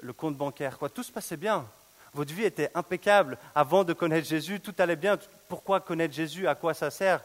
le 0.00 0.12
compte 0.12 0.36
bancaire, 0.36 0.78
quoi, 0.78 0.88
tout 0.88 1.02
se 1.02 1.10
passait 1.10 1.36
bien. 1.36 1.66
Votre 2.14 2.32
vie 2.32 2.44
était 2.44 2.70
impeccable. 2.74 3.36
Avant 3.54 3.84
de 3.84 3.92
connaître 3.92 4.26
Jésus, 4.26 4.60
tout 4.60 4.74
allait 4.78 4.96
bien. 4.96 5.18
Pourquoi 5.48 5.80
connaître 5.80 6.14
Jésus? 6.14 6.46
À 6.48 6.54
quoi 6.54 6.72
ça 6.72 6.90
sert? 6.90 7.22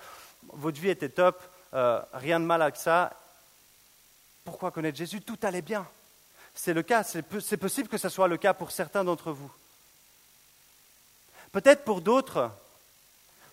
Votre 0.51 0.79
vie 0.79 0.89
était 0.89 1.09
top, 1.09 1.41
euh, 1.73 2.01
rien 2.13 2.39
de 2.39 2.45
mal 2.45 2.61
avec 2.61 2.75
ça. 2.75 3.11
Pourquoi 4.45 4.71
connaître 4.71 4.97
Jésus? 4.97 5.21
Tout 5.21 5.39
allait 5.43 5.61
bien. 5.61 5.87
C'est 6.53 6.73
le 6.73 6.83
cas, 6.83 7.03
c'est 7.03 7.57
possible 7.57 7.87
que 7.87 7.97
ce 7.97 8.09
soit 8.09 8.27
le 8.27 8.37
cas 8.37 8.53
pour 8.53 8.71
certains 8.71 9.03
d'entre 9.03 9.31
vous. 9.31 9.51
Peut-être 11.51 11.83
pour 11.83 12.01
d'autres, 12.01 12.51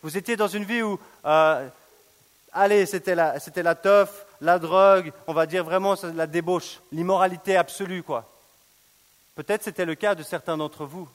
vous 0.03 0.17
étiez 0.17 0.37
dans 0.37 0.49
une 0.49 0.65
vie 0.65 0.83
où 0.83 0.99
euh, 1.25 1.69
allez, 2.53 2.87
c'était 2.87 3.15
la, 3.15 3.39
c'était 3.41 3.63
la 3.63 3.75
teuf, 3.75 4.27
la 4.41 4.59
drogue, 4.59 5.13
on 5.27 5.33
va 5.33 5.47
dire 5.47 5.65
vraiment 5.65 5.95
la 6.03 6.27
débauche, 6.27 6.81
l'immoralité 6.93 7.57
absolue, 7.57 8.03
quoi. 8.03 8.31
Peut-être 9.35 9.63
c'était 9.63 9.85
le 9.85 9.95
cas 9.95 10.15
de 10.15 10.23
certains 10.23 10.57
d'entre 10.57 10.85
vous. 10.85 11.09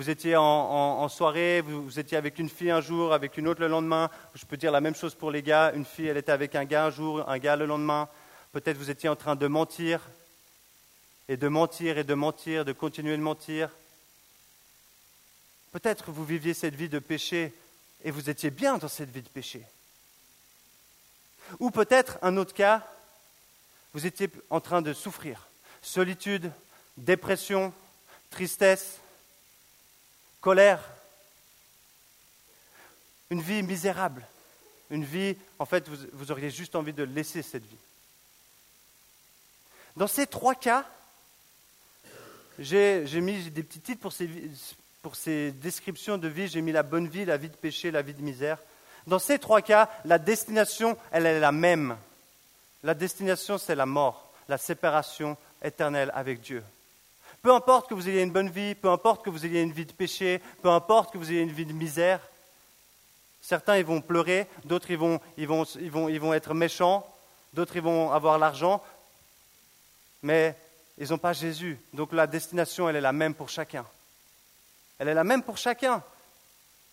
Vous 0.00 0.08
étiez 0.08 0.34
en, 0.34 1.06
soirée, 1.10 1.60
vous, 1.60 1.98
étiez 1.98 2.16
avec 2.16 2.38
une 2.38 2.48
fille 2.48 2.70
un 2.70 2.80
jour, 2.80 3.12
avec 3.12 3.36
une 3.36 3.46
autre 3.46 3.60
le 3.60 3.68
lendemain. 3.68 4.08
Je 4.34 4.46
peux 4.46 4.56
dire 4.56 4.72
la 4.72 4.80
même 4.80 4.94
chose 4.94 5.14
pour 5.14 5.30
les 5.30 5.42
gars. 5.42 5.72
Une 5.74 5.84
fille, 5.84 6.06
elle 6.06 6.16
était 6.16 6.32
avec 6.32 6.54
un 6.54 6.64
gars 6.64 6.86
un 6.86 6.90
jour, 6.90 7.28
un 7.28 7.38
gars 7.38 7.54
le 7.54 7.66
lendemain. 7.66 8.08
Peut-être 8.52 8.78
vous 8.78 8.88
étiez 8.88 9.10
en 9.10 9.14
train 9.14 9.36
de 9.36 9.46
mentir, 9.46 10.00
et 11.28 11.36
de 11.36 11.48
mentir, 11.48 11.98
et 11.98 12.04
de 12.04 12.14
mentir, 12.14 12.64
de 12.64 12.72
continuer 12.72 13.14
de 13.14 13.22
mentir. 13.22 13.68
Peut-être 15.70 16.10
vous 16.10 16.24
viviez 16.24 16.54
cette 16.54 16.76
vie 16.76 16.88
de 16.88 16.98
péché, 16.98 17.52
et 18.02 18.10
vous 18.10 18.30
étiez 18.30 18.48
bien 18.48 18.78
dans 18.78 18.88
cette 18.88 19.10
vie 19.10 19.20
de 19.20 19.28
péché. 19.28 19.66
Ou 21.58 21.70
peut-être 21.70 22.16
un 22.22 22.38
autre 22.38 22.54
cas, 22.54 22.86
vous 23.92 24.06
étiez 24.06 24.30
en 24.48 24.62
train 24.62 24.80
de 24.80 24.94
souffrir. 24.94 25.46
Solitude, 25.82 26.50
dépression, 26.96 27.74
tristesse, 28.30 28.99
colère. 30.40 30.80
Une 33.30 33.40
vie 33.40 33.62
misérable. 33.62 34.26
Une 34.90 35.04
vie, 35.04 35.36
en 35.58 35.66
fait, 35.66 35.88
vous, 35.88 36.32
auriez 36.32 36.50
juste 36.50 36.74
envie 36.74 36.92
de 36.92 37.04
laisser 37.04 37.42
cette 37.42 37.64
vie. 37.64 37.76
Dans 39.96 40.08
ces 40.08 40.26
trois 40.26 40.54
cas, 40.54 40.84
j'ai 42.58 43.20
mis 43.20 43.50
des 43.50 43.62
petits 43.62 43.80
titres 43.80 44.00
pour 44.00 44.12
ces, 44.12 44.28
pour 45.02 45.14
ces 45.14 45.52
descriptions 45.52 46.18
de 46.18 46.28
vie. 46.28 46.48
J'ai 46.48 46.60
mis 46.60 46.72
la 46.72 46.82
bonne 46.82 47.06
vie, 47.06 47.24
la 47.24 47.36
vie 47.36 47.48
de 47.48 47.56
péché, 47.56 47.90
la 47.90 48.02
vie 48.02 48.14
de 48.14 48.22
misère. 48.22 48.58
Dans 49.06 49.18
ces 49.18 49.38
trois 49.38 49.62
cas, 49.62 49.88
la 50.04 50.18
destination, 50.18 50.96
elle 51.12 51.26
est 51.26 51.40
la 51.40 51.52
même. 51.52 51.96
La 52.82 52.94
destination, 52.94 53.58
c'est 53.58 53.74
la 53.74 53.86
mort, 53.86 54.32
la 54.48 54.58
séparation 54.58 55.36
éternelle 55.62 56.10
avec 56.14 56.40
Dieu. 56.40 56.62
Peu 57.42 57.54
importe 57.54 57.88
que 57.88 57.94
vous 57.94 58.08
ayez 58.08 58.22
une 58.22 58.32
bonne 58.32 58.50
vie, 58.50 58.74
peu 58.74 58.90
importe 58.90 59.24
que 59.24 59.30
vous 59.30 59.46
ayez 59.46 59.62
une 59.62 59.72
vie 59.72 59.86
de 59.86 59.92
péché, 59.92 60.42
peu 60.62 60.68
importe 60.68 61.12
que 61.12 61.18
vous 61.18 61.30
ayez 61.30 61.40
une 61.40 61.52
vie 61.52 61.64
de 61.64 61.72
misère, 61.72 62.20
certains 63.40 63.78
ils 63.78 63.84
vont 63.84 64.02
pleurer, 64.02 64.46
d'autres 64.64 64.90
ils 64.90 64.98
vont, 64.98 65.20
ils 65.38 65.46
vont, 65.90 66.34
être 66.34 66.52
méchants, 66.52 67.06
d'autres 67.54 67.76
ils 67.76 67.82
vont 67.82 68.12
avoir 68.12 68.38
l'argent, 68.38 68.82
mais 70.22 70.54
ils 70.98 71.08
n'ont 71.08 71.18
pas 71.18 71.32
Jésus. 71.32 71.80
Donc 71.94 72.12
la 72.12 72.26
destination, 72.26 72.88
elle 72.88 72.96
est 72.96 73.00
la 73.00 73.12
même 73.12 73.34
pour 73.34 73.48
chacun. 73.48 73.86
Elle 74.98 75.08
est 75.08 75.14
la 75.14 75.24
même 75.24 75.42
pour 75.42 75.56
chacun, 75.56 76.02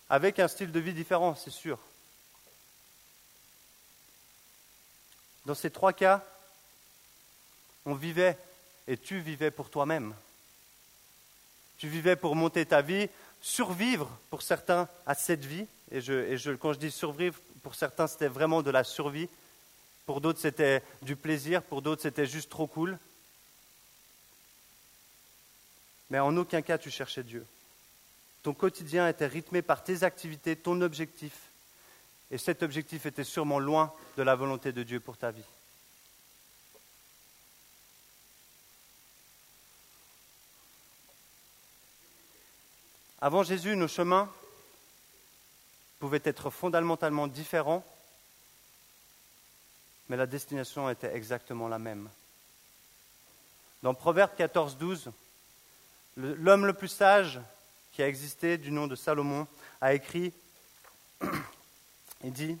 avec 0.08 0.38
un 0.38 0.48
style 0.48 0.72
de 0.72 0.80
vie 0.80 0.94
différent, 0.94 1.34
c'est 1.34 1.50
sûr. 1.50 1.78
Dans 5.44 5.54
ces 5.54 5.70
trois 5.70 5.92
cas, 5.92 6.24
on 7.84 7.94
vivait 7.94 8.38
et 8.86 8.96
tu 8.96 9.20
vivais 9.20 9.50
pour 9.50 9.68
toi-même. 9.68 10.14
Tu 11.78 11.88
vivais 11.88 12.16
pour 12.16 12.36
monter 12.36 12.66
ta 12.66 12.82
vie, 12.82 13.08
survivre 13.40 14.08
pour 14.30 14.42
certains 14.42 14.88
à 15.06 15.14
cette 15.14 15.44
vie. 15.44 15.66
Et, 15.90 16.00
je, 16.00 16.54
quand 16.54 16.72
je 16.72 16.78
dis 16.78 16.90
survivre, 16.90 17.38
pour 17.62 17.74
certains 17.74 18.06
c'était 18.06 18.28
vraiment 18.28 18.62
de 18.62 18.70
la 18.70 18.84
survie. 18.84 19.28
Pour 20.06 20.20
d'autres 20.20 20.40
c'était 20.40 20.82
du 21.02 21.16
plaisir, 21.16 21.62
pour 21.62 21.82
d'autres 21.82 22.02
c'était 22.02 22.26
juste 22.26 22.50
trop 22.50 22.66
cool. 22.66 22.98
Mais 26.10 26.18
en 26.18 26.36
aucun 26.36 26.62
cas 26.62 26.78
tu 26.78 26.90
cherchais 26.90 27.22
Dieu. 27.22 27.46
Ton 28.42 28.54
quotidien 28.54 29.08
était 29.08 29.26
rythmé 29.26 29.62
par 29.62 29.84
tes 29.84 30.02
activités, 30.04 30.56
ton 30.56 30.80
objectif, 30.80 31.32
et 32.30 32.38
cet 32.38 32.62
objectif 32.62 33.06
était 33.06 33.24
sûrement 33.24 33.58
loin 33.58 33.92
de 34.16 34.22
la 34.22 34.34
volonté 34.34 34.72
de 34.72 34.82
Dieu 34.82 35.00
pour 35.00 35.16
ta 35.16 35.30
vie. 35.30 35.44
Avant 43.20 43.42
Jésus, 43.42 43.74
nos 43.74 43.88
chemins 43.88 44.30
pouvaient 45.98 46.22
être 46.22 46.50
fondamentalement 46.50 47.26
différents, 47.26 47.84
mais 50.08 50.16
la 50.16 50.26
destination 50.26 50.88
était 50.88 51.14
exactement 51.14 51.66
la 51.66 51.80
même. 51.80 52.08
Dans 53.82 53.92
Proverbe 53.92 54.30
14, 54.36 54.78
12, 54.78 55.10
l'homme 56.16 56.66
le 56.66 56.72
plus 56.72 56.88
sage 56.88 57.40
qui 57.92 58.02
a 58.02 58.08
existé, 58.08 58.56
du 58.56 58.70
nom 58.70 58.86
de 58.86 58.94
Salomon, 58.94 59.48
a 59.80 59.94
écrit 59.94 60.32
il 62.22 62.32
dit 62.32 62.56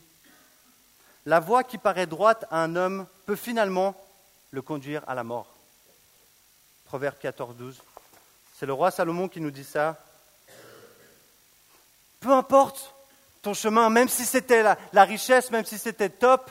La 1.24 1.38
voie 1.38 1.62
qui 1.62 1.78
paraît 1.78 2.06
droite 2.08 2.46
à 2.50 2.64
un 2.64 2.74
homme 2.74 3.06
peut 3.26 3.36
finalement 3.36 3.94
le 4.50 4.62
conduire 4.62 5.04
à 5.06 5.14
la 5.14 5.22
mort. 5.22 5.54
Proverbe 6.86 7.18
14, 7.20 7.56
12. 7.56 7.80
C'est 8.54 8.66
le 8.66 8.72
roi 8.72 8.90
Salomon 8.90 9.28
qui 9.28 9.40
nous 9.40 9.52
dit 9.52 9.62
ça. 9.62 10.04
Peu 12.20 12.32
importe 12.32 12.94
ton 13.42 13.54
chemin, 13.54 13.88
même 13.90 14.08
si 14.08 14.24
c'était 14.24 14.62
la, 14.62 15.04
richesse, 15.04 15.50
même 15.50 15.64
si 15.64 15.78
c'était 15.78 16.10
top, 16.10 16.50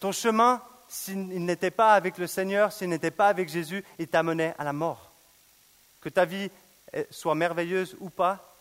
ton 0.00 0.12
chemin, 0.12 0.62
s'il 0.88 1.44
n'était 1.44 1.70
pas 1.70 1.94
avec 1.94 2.16
le 2.18 2.26
Seigneur, 2.26 2.72
s'il 2.72 2.88
n'était 2.88 3.10
pas 3.10 3.28
avec 3.28 3.48
Jésus, 3.48 3.84
il 3.98 4.08
t'amenait 4.08 4.54
à 4.58 4.64
la 4.64 4.72
mort. 4.72 5.10
Que 6.00 6.08
ta 6.08 6.24
vie 6.24 6.50
soit 7.10 7.34
merveilleuse 7.34 7.96
ou 8.00 8.08
pas, 8.08 8.54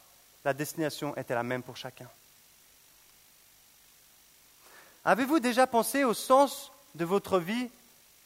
la 0.43 0.53
destination 0.53 1.15
était 1.15 1.35
la 1.35 1.43
même 1.43 1.63
pour 1.63 1.77
chacun. 1.77 2.09
Avez-vous 5.07 5.39
déjà 5.39 5.67
pensé 5.67 6.03
au 6.03 6.13
sens 6.13 6.71
de 6.95 7.05
votre 7.05 7.39
vie? 7.39 7.69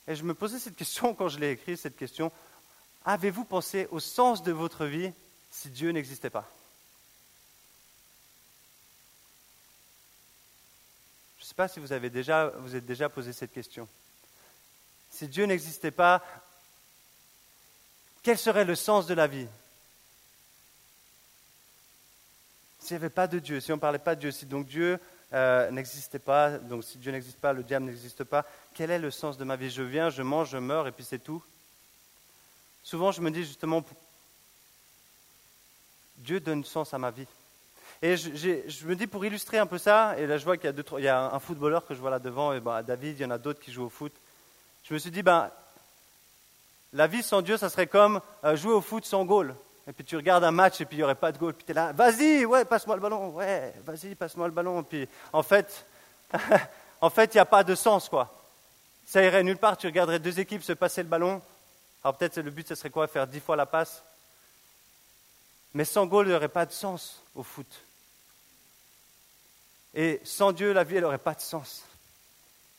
Et 0.07 0.15
je 0.15 0.23
me 0.23 0.33
posais 0.33 0.57
cette 0.57 0.75
question 0.75 1.13
quand 1.15 1.27
je 1.29 1.39
l'ai 1.39 1.51
écrit, 1.51 1.77
cette 1.77 1.95
question. 1.95 2.31
Avez-vous 3.05 3.45
pensé 3.45 3.87
au 3.91 3.99
sens 3.99 4.41
de 4.43 4.51
votre 4.51 4.85
vie 4.85 5.11
si 5.51 5.69
Dieu 5.69 5.91
n'existait 5.91 6.29
pas 6.29 6.49
Je 11.37 11.40
ne 11.40 11.40
sais 11.51 11.55
pas 11.55 11.67
si 11.67 11.81
vous 11.81 11.91
avez 11.91 12.09
déjà, 12.09 12.47
vous 12.59 12.77
êtes 12.77 12.85
déjà 12.85 13.09
posé 13.09 13.33
cette 13.33 13.51
question. 13.51 13.85
Si 15.09 15.27
Dieu 15.27 15.45
n'existait 15.45 15.91
pas, 15.91 16.23
quel 18.23 18.37
serait 18.37 18.63
le 18.63 18.75
sens 18.75 19.05
de 19.05 19.13
la 19.13 19.27
vie? 19.27 19.47
S'il 22.79 22.95
n'y 22.95 23.03
avait 23.03 23.09
pas 23.09 23.27
de 23.27 23.39
Dieu, 23.39 23.59
si 23.59 23.71
on 23.73 23.75
ne 23.75 23.81
parlait 23.81 23.99
pas 23.99 24.15
de 24.15 24.21
Dieu, 24.21 24.31
si 24.31 24.45
donc 24.45 24.65
Dieu 24.65 24.97
euh, 25.33 25.69
n'existait 25.71 26.19
pas, 26.19 26.57
donc 26.57 26.85
si 26.85 26.97
Dieu 26.97 27.11
n'existe 27.11 27.39
pas, 27.39 27.51
le 27.51 27.63
diable 27.63 27.87
n'existe 27.87 28.23
pas, 28.23 28.45
quel 28.73 28.89
est 28.89 28.99
le 28.99 29.11
sens 29.11 29.37
de 29.37 29.43
ma 29.43 29.57
vie? 29.57 29.69
Je 29.69 29.83
viens, 29.83 30.09
je 30.09 30.21
mange, 30.21 30.51
je 30.51 30.57
meurs 30.57 30.87
et 30.87 30.93
puis 30.93 31.03
c'est 31.03 31.19
tout. 31.19 31.43
Souvent 32.81 33.11
je 33.11 33.19
me 33.19 33.29
dis 33.29 33.43
justement, 33.43 33.83
Dieu 36.15 36.39
donne 36.39 36.63
sens 36.63 36.93
à 36.93 36.97
ma 36.97 37.11
vie. 37.11 37.27
Et 38.03 38.17
je, 38.17 38.87
me 38.87 38.95
dis 38.95 39.05
pour 39.05 39.23
illustrer 39.25 39.59
un 39.59 39.67
peu 39.67 39.77
ça, 39.77 40.15
et 40.17 40.25
là 40.25 40.37
je 40.37 40.43
vois 40.43 40.57
qu'il 40.57 40.73
y 40.99 41.07
a, 41.07 41.33
un 41.33 41.39
footballeur 41.39 41.85
que 41.85 41.93
je 41.93 41.99
vois 41.99 42.09
là 42.09 42.17
devant, 42.17 42.51
et 42.51 42.59
ben, 42.59 42.81
David, 42.81 43.19
il 43.19 43.21
y 43.21 43.25
en 43.25 43.31
a 43.31 43.37
d'autres 43.37 43.59
qui 43.59 43.71
jouent 43.71 43.85
au 43.85 43.89
foot. 43.89 44.11
Je 44.83 44.93
me 44.93 44.99
suis 44.99 45.11
dit, 45.11 45.21
ben, 45.21 45.51
la 46.93 47.05
vie 47.05 47.21
sans 47.21 47.41
Dieu, 47.41 47.57
ça 47.57 47.69
serait 47.69 47.87
comme 47.87 48.19
euh, 48.43 48.55
jouer 48.55 48.73
au 48.73 48.81
foot 48.81 49.05
sans 49.05 49.23
goal. 49.23 49.55
Et 49.87 49.93
puis 49.93 50.03
tu 50.03 50.15
regardes 50.15 50.43
un 50.43 50.51
match 50.51 50.81
et 50.81 50.85
puis 50.85 50.97
il 50.97 50.99
n'y 50.99 51.03
aurait 51.03 51.15
pas 51.15 51.31
de 51.31 51.37
goal. 51.37 51.53
Puis 51.53 51.63
tu 51.65 51.71
es 51.71 51.75
là, 51.75 51.91
vas-y, 51.93 52.45
ouais, 52.45 52.65
passe-moi 52.65 52.95
le 52.95 53.01
ballon, 53.01 53.29
ouais, 53.29 53.73
vas-y, 53.83 54.15
passe-moi 54.15 54.47
le 54.47 54.53
ballon. 54.53 54.83
Puis 54.83 55.07
en 55.31 55.43
fait, 55.43 55.85
en 57.01 57.09
fait, 57.09 57.33
il 57.33 57.37
n'y 57.37 57.41
a 57.41 57.45
pas 57.45 57.63
de 57.63 57.75
sens, 57.75 58.09
quoi. 58.09 58.33
Ça 59.05 59.23
irait 59.23 59.43
nulle 59.43 59.57
part. 59.57 59.77
Tu 59.77 59.87
regarderais 59.87 60.19
deux 60.19 60.39
équipes 60.39 60.63
se 60.63 60.73
passer 60.73 61.03
le 61.03 61.09
ballon. 61.09 61.41
Alors 62.03 62.17
peut-être 62.17 62.37
le 62.37 62.49
but, 62.49 62.67
ce 62.67 62.75
serait 62.75 62.89
quoi? 62.89 63.07
Faire 63.07 63.27
dix 63.27 63.39
fois 63.39 63.55
la 63.55 63.65
passe. 63.65 64.03
Mais 65.73 65.85
sans 65.85 66.05
goal, 66.05 66.25
il 66.25 66.29
n'y 66.29 66.35
aurait 66.35 66.47
pas 66.47 66.65
de 66.65 66.71
sens 66.71 67.21
au 67.35 67.43
foot. 67.43 67.67
Et 69.93 70.21
sans 70.23 70.51
Dieu, 70.51 70.73
la 70.73 70.83
vie, 70.83 70.95
elle 70.95 71.03
n'aurait 71.03 71.17
pas 71.17 71.35
de 71.35 71.41
sens. 71.41 71.83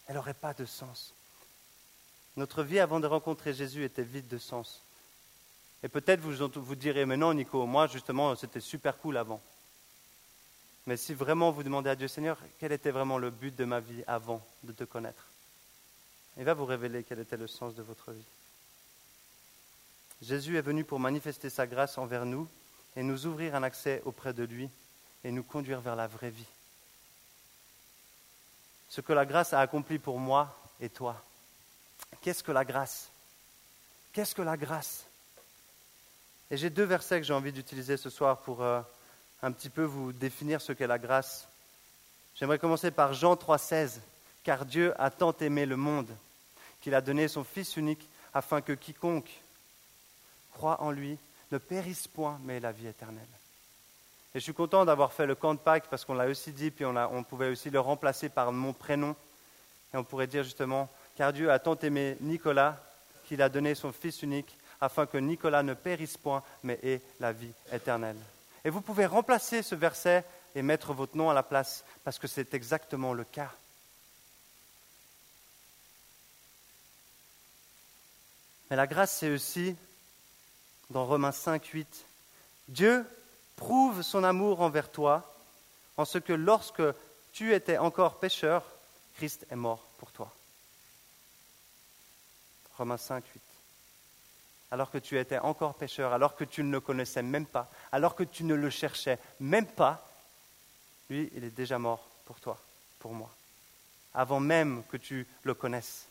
Elle 0.06 0.14
n'aurait 0.14 0.34
pas 0.34 0.54
de 0.54 0.64
sens. 0.64 1.12
Notre 2.36 2.62
vie 2.62 2.80
avant 2.80 3.00
de 3.00 3.06
rencontrer 3.06 3.52
Jésus 3.52 3.84
était 3.84 4.02
vide 4.02 4.28
de 4.28 4.38
sens. 4.38 4.82
Et 5.82 5.88
peut-être 5.88 6.20
vous 6.20 6.48
vous 6.62 6.74
direz, 6.74 7.04
mais 7.04 7.16
non, 7.16 7.34
Nico, 7.34 7.66
moi 7.66 7.86
justement, 7.86 8.34
c'était 8.36 8.60
super 8.60 8.96
cool 8.98 9.16
avant. 9.16 9.40
Mais 10.86 10.96
si 10.96 11.14
vraiment 11.14 11.50
vous 11.50 11.62
demandez 11.62 11.90
à 11.90 11.96
Dieu, 11.96 12.08
Seigneur, 12.08 12.38
quel 12.58 12.72
était 12.72 12.90
vraiment 12.90 13.18
le 13.18 13.30
but 13.30 13.54
de 13.54 13.64
ma 13.64 13.80
vie 13.80 14.02
avant 14.06 14.42
de 14.62 14.72
te 14.72 14.84
connaître? 14.84 15.26
Il 16.38 16.44
va 16.44 16.54
vous 16.54 16.64
révéler 16.64 17.04
quel 17.04 17.20
était 17.20 17.36
le 17.36 17.46
sens 17.46 17.74
de 17.74 17.82
votre 17.82 18.12
vie. 18.12 18.24
Jésus 20.22 20.56
est 20.56 20.62
venu 20.62 20.84
pour 20.84 20.98
manifester 20.98 21.50
sa 21.50 21.66
grâce 21.66 21.98
envers 21.98 22.24
nous 22.24 22.48
et 22.96 23.02
nous 23.02 23.26
ouvrir 23.26 23.54
un 23.54 23.62
accès 23.62 24.02
auprès 24.04 24.32
de 24.32 24.44
lui 24.44 24.70
et 25.24 25.30
nous 25.30 25.42
conduire 25.42 25.80
vers 25.80 25.96
la 25.96 26.06
vraie 26.06 26.30
vie. 26.30 26.46
Ce 28.92 29.00
que 29.00 29.14
la 29.14 29.24
grâce 29.24 29.54
a 29.54 29.60
accompli 29.60 29.98
pour 29.98 30.18
moi 30.18 30.54
et 30.78 30.90
toi. 30.90 31.16
Qu'est-ce 32.20 32.42
que 32.42 32.52
la 32.52 32.62
grâce? 32.62 33.08
Qu'est-ce 34.12 34.34
que 34.34 34.42
la 34.42 34.58
grâce? 34.58 35.06
Et 36.50 36.58
j'ai 36.58 36.68
deux 36.68 36.84
versets 36.84 37.18
que 37.18 37.26
j'ai 37.26 37.32
envie 37.32 37.52
d'utiliser 37.52 37.96
ce 37.96 38.10
soir 38.10 38.42
pour 38.42 38.62
euh, 38.62 38.82
un 39.40 39.50
petit 39.50 39.70
peu 39.70 39.82
vous 39.82 40.12
définir 40.12 40.60
ce 40.60 40.72
qu'est 40.72 40.86
la 40.86 40.98
grâce. 40.98 41.48
J'aimerais 42.34 42.58
commencer 42.58 42.90
par 42.90 43.14
Jean 43.14 43.32
3,16. 43.34 44.00
Car 44.44 44.66
Dieu 44.66 44.92
a 45.00 45.08
tant 45.08 45.34
aimé 45.40 45.64
le 45.64 45.78
monde 45.78 46.14
qu'il 46.82 46.94
a 46.94 47.00
donné 47.00 47.28
son 47.28 47.44
Fils 47.44 47.78
unique 47.78 48.06
afin 48.34 48.60
que 48.60 48.74
quiconque 48.74 49.40
croit 50.52 50.82
en 50.82 50.90
lui 50.90 51.16
ne 51.50 51.56
périsse 51.56 52.08
point, 52.08 52.38
mais 52.42 52.60
la 52.60 52.72
vie 52.72 52.88
éternelle. 52.88 53.24
Et 54.34 54.38
je 54.38 54.44
suis 54.44 54.54
content 54.54 54.84
d'avoir 54.84 55.12
fait 55.12 55.26
le 55.26 55.34
camp 55.34 55.54
de 55.54 55.58
Pâques 55.58 55.88
parce 55.90 56.04
qu'on 56.04 56.14
l'a 56.14 56.26
aussi 56.26 56.52
dit, 56.52 56.70
puis 56.70 56.84
on, 56.84 56.96
on 56.96 57.22
pouvait 57.22 57.50
aussi 57.50 57.68
le 57.68 57.80
remplacer 57.80 58.28
par 58.28 58.50
mon 58.52 58.72
prénom. 58.72 59.14
Et 59.92 59.96
on 59.96 60.04
pourrait 60.04 60.26
dire 60.26 60.42
justement, 60.42 60.88
car 61.16 61.32
Dieu 61.32 61.50
a 61.50 61.58
tant 61.58 61.76
aimé 61.78 62.16
Nicolas 62.20 62.78
qu'il 63.26 63.42
a 63.42 63.48
donné 63.48 63.74
son 63.74 63.92
Fils 63.92 64.22
unique 64.22 64.56
afin 64.80 65.06
que 65.06 65.18
Nicolas 65.18 65.62
ne 65.62 65.74
périsse 65.74 66.16
point, 66.16 66.42
mais 66.62 66.78
ait 66.82 67.02
la 67.20 67.32
vie 67.32 67.52
éternelle. 67.72 68.16
Et 68.64 68.70
vous 68.70 68.80
pouvez 68.80 69.06
remplacer 69.06 69.62
ce 69.62 69.74
verset 69.74 70.24
et 70.54 70.62
mettre 70.62 70.92
votre 70.92 71.16
nom 71.16 71.30
à 71.30 71.34
la 71.34 71.42
place, 71.42 71.84
parce 72.04 72.18
que 72.18 72.26
c'est 72.26 72.54
exactement 72.54 73.12
le 73.12 73.24
cas. 73.24 73.52
Mais 78.70 78.76
la 78.76 78.86
grâce, 78.86 79.12
c'est 79.12 79.30
aussi, 79.30 79.76
dans 80.90 81.06
Romains 81.06 81.32
5, 81.32 81.64
8, 81.64 82.06
Dieu 82.68 83.06
prouve 83.62 84.02
son 84.02 84.24
amour 84.24 84.60
envers 84.60 84.90
toi 84.90 85.22
en 85.96 86.04
ce 86.04 86.18
que 86.18 86.32
lorsque 86.32 86.82
tu 87.32 87.54
étais 87.54 87.78
encore 87.78 88.18
pécheur, 88.18 88.64
Christ 89.14 89.46
est 89.50 89.56
mort 89.56 89.86
pour 89.98 90.10
toi. 90.10 90.32
Romains 92.76 92.96
5, 92.96 93.24
8 93.24 93.42
alors 94.72 94.90
que 94.90 94.96
tu 94.96 95.18
étais 95.18 95.38
encore 95.38 95.74
pécheur, 95.74 96.14
alors 96.14 96.34
que 96.34 96.44
tu 96.44 96.64
ne 96.64 96.72
le 96.72 96.80
connaissais 96.80 97.22
même 97.22 97.44
pas, 97.44 97.70
alors 97.92 98.14
que 98.14 98.22
tu 98.22 98.42
ne 98.42 98.54
le 98.54 98.70
cherchais 98.70 99.18
même 99.38 99.66
pas, 99.66 100.02
lui, 101.10 101.30
il 101.34 101.44
est 101.44 101.50
déjà 101.50 101.78
mort 101.78 102.08
pour 102.24 102.40
toi, 102.40 102.58
pour 102.98 103.12
moi, 103.12 103.28
avant 104.14 104.40
même 104.40 104.82
que 104.88 104.96
tu 104.96 105.26
le 105.42 105.52
connaisses, 105.52 106.08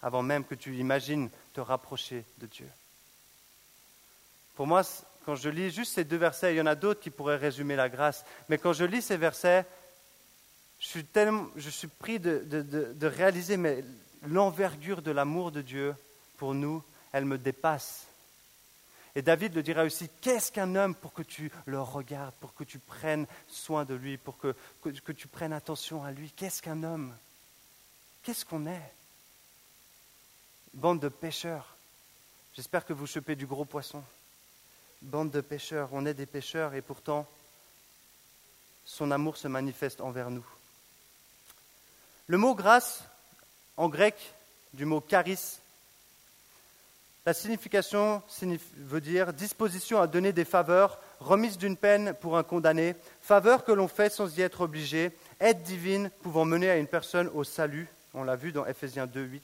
avant 0.00 0.22
même 0.22 0.42
que 0.42 0.54
tu 0.54 0.74
imagines 0.78 1.28
te 1.52 1.60
rapprocher 1.60 2.24
de 2.38 2.46
Dieu. 2.46 2.70
Pour 4.54 4.66
moi, 4.66 4.82
quand 5.24 5.34
je 5.34 5.48
lis 5.48 5.70
juste 5.70 5.94
ces 5.94 6.04
deux 6.04 6.16
versets, 6.16 6.54
il 6.54 6.58
y 6.58 6.60
en 6.60 6.66
a 6.66 6.74
d'autres 6.74 7.00
qui 7.00 7.10
pourraient 7.10 7.36
résumer 7.36 7.76
la 7.76 7.88
grâce, 7.88 8.24
mais 8.48 8.58
quand 8.58 8.72
je 8.72 8.84
lis 8.84 9.02
ces 9.02 9.16
versets, 9.16 9.64
je 10.78 10.86
suis, 10.88 11.04
tellement, 11.04 11.46
je 11.56 11.70
suis 11.70 11.88
pris 11.88 12.18
de, 12.18 12.42
de 12.42 13.06
réaliser 13.06 13.56
l'envergure 14.26 15.00
de 15.00 15.10
l'amour 15.12 15.52
de 15.52 15.62
Dieu 15.62 15.94
pour 16.36 16.54
nous 16.54 16.82
elle 17.12 17.26
me 17.26 17.38
dépasse. 17.38 18.06
Et 19.14 19.20
David 19.20 19.54
le 19.54 19.62
dira 19.62 19.84
aussi, 19.84 20.08
qu'est-ce 20.22 20.50
qu'un 20.50 20.74
homme 20.74 20.94
pour 20.94 21.12
que 21.12 21.22
tu 21.22 21.52
le 21.66 21.80
regardes, 21.80 22.34
pour 22.36 22.54
que 22.54 22.64
tu 22.64 22.78
prennes 22.78 23.26
soin 23.46 23.84
de 23.84 23.94
lui, 23.94 24.16
pour 24.16 24.38
que, 24.38 24.54
que, 24.82 25.12
tu 25.12 25.28
prennes 25.28 25.52
attention 25.52 26.02
à 26.02 26.10
lui? 26.10 26.32
Qu'est-ce 26.34 26.62
qu'un 26.62 26.82
homme? 26.82 27.14
Qu'est-ce 28.22 28.46
qu'on 28.46 28.66
est? 28.66 28.92
Bande 30.72 31.00
de 31.00 31.08
pêcheurs. 31.08 31.76
J'espère 32.54 32.86
que 32.86 32.94
vous 32.94 33.06
chopez 33.06 33.36
du 33.36 33.46
gros 33.46 33.66
poisson. 33.66 34.02
Bande 35.02 35.30
de 35.30 35.40
pêcheurs, 35.40 35.88
on 35.92 36.06
est 36.06 36.14
des 36.14 36.26
pêcheurs 36.26 36.74
et 36.74 36.80
pourtant 36.80 37.26
son 38.84 39.10
amour 39.10 39.36
se 39.36 39.48
manifeste 39.48 40.00
envers 40.00 40.30
nous. 40.30 40.46
Le 42.28 42.38
mot 42.38 42.54
grâce, 42.54 43.02
en 43.76 43.88
grec, 43.88 44.32
du 44.72 44.84
mot 44.84 45.00
charis, 45.00 45.58
la 47.26 47.34
signification 47.34 48.22
veut 48.76 49.00
dire 49.00 49.32
disposition 49.32 50.00
à 50.00 50.06
donner 50.06 50.32
des 50.32 50.44
faveurs, 50.44 51.00
remise 51.18 51.58
d'une 51.58 51.76
peine 51.76 52.14
pour 52.14 52.38
un 52.38 52.44
condamné, 52.44 52.94
faveur 53.20 53.64
que 53.64 53.72
l'on 53.72 53.88
fait 53.88 54.12
sans 54.12 54.38
y 54.38 54.42
être 54.42 54.60
obligé, 54.60 55.10
aide 55.40 55.62
divine 55.62 56.10
pouvant 56.22 56.44
mener 56.44 56.70
à 56.70 56.76
une 56.76 56.86
personne 56.86 57.28
au 57.34 57.42
salut. 57.42 57.88
On 58.14 58.22
l'a 58.22 58.36
vu 58.36 58.52
dans 58.52 58.66
Ephésiens 58.66 59.08
2, 59.08 59.20
8. 59.20 59.42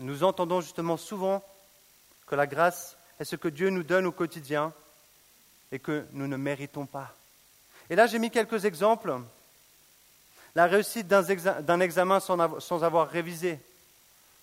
Nous 0.00 0.24
entendons 0.24 0.60
justement 0.60 0.98
souvent 0.98 1.42
que 2.26 2.34
la 2.34 2.46
grâce 2.46 2.97
est 3.18 3.24
ce 3.24 3.36
que 3.36 3.48
Dieu 3.48 3.70
nous 3.70 3.82
donne 3.82 4.06
au 4.06 4.12
quotidien 4.12 4.72
et 5.72 5.78
que 5.78 6.06
nous 6.12 6.26
ne 6.26 6.36
méritons 6.36 6.86
pas. 6.86 7.14
Et 7.90 7.96
là, 7.96 8.06
j'ai 8.06 8.18
mis 8.18 8.30
quelques 8.30 8.64
exemples. 8.64 9.18
La 10.54 10.66
réussite 10.66 11.06
d'un 11.06 11.80
examen 11.80 12.20
sans 12.20 12.84
avoir 12.84 13.08
révisé, 13.08 13.60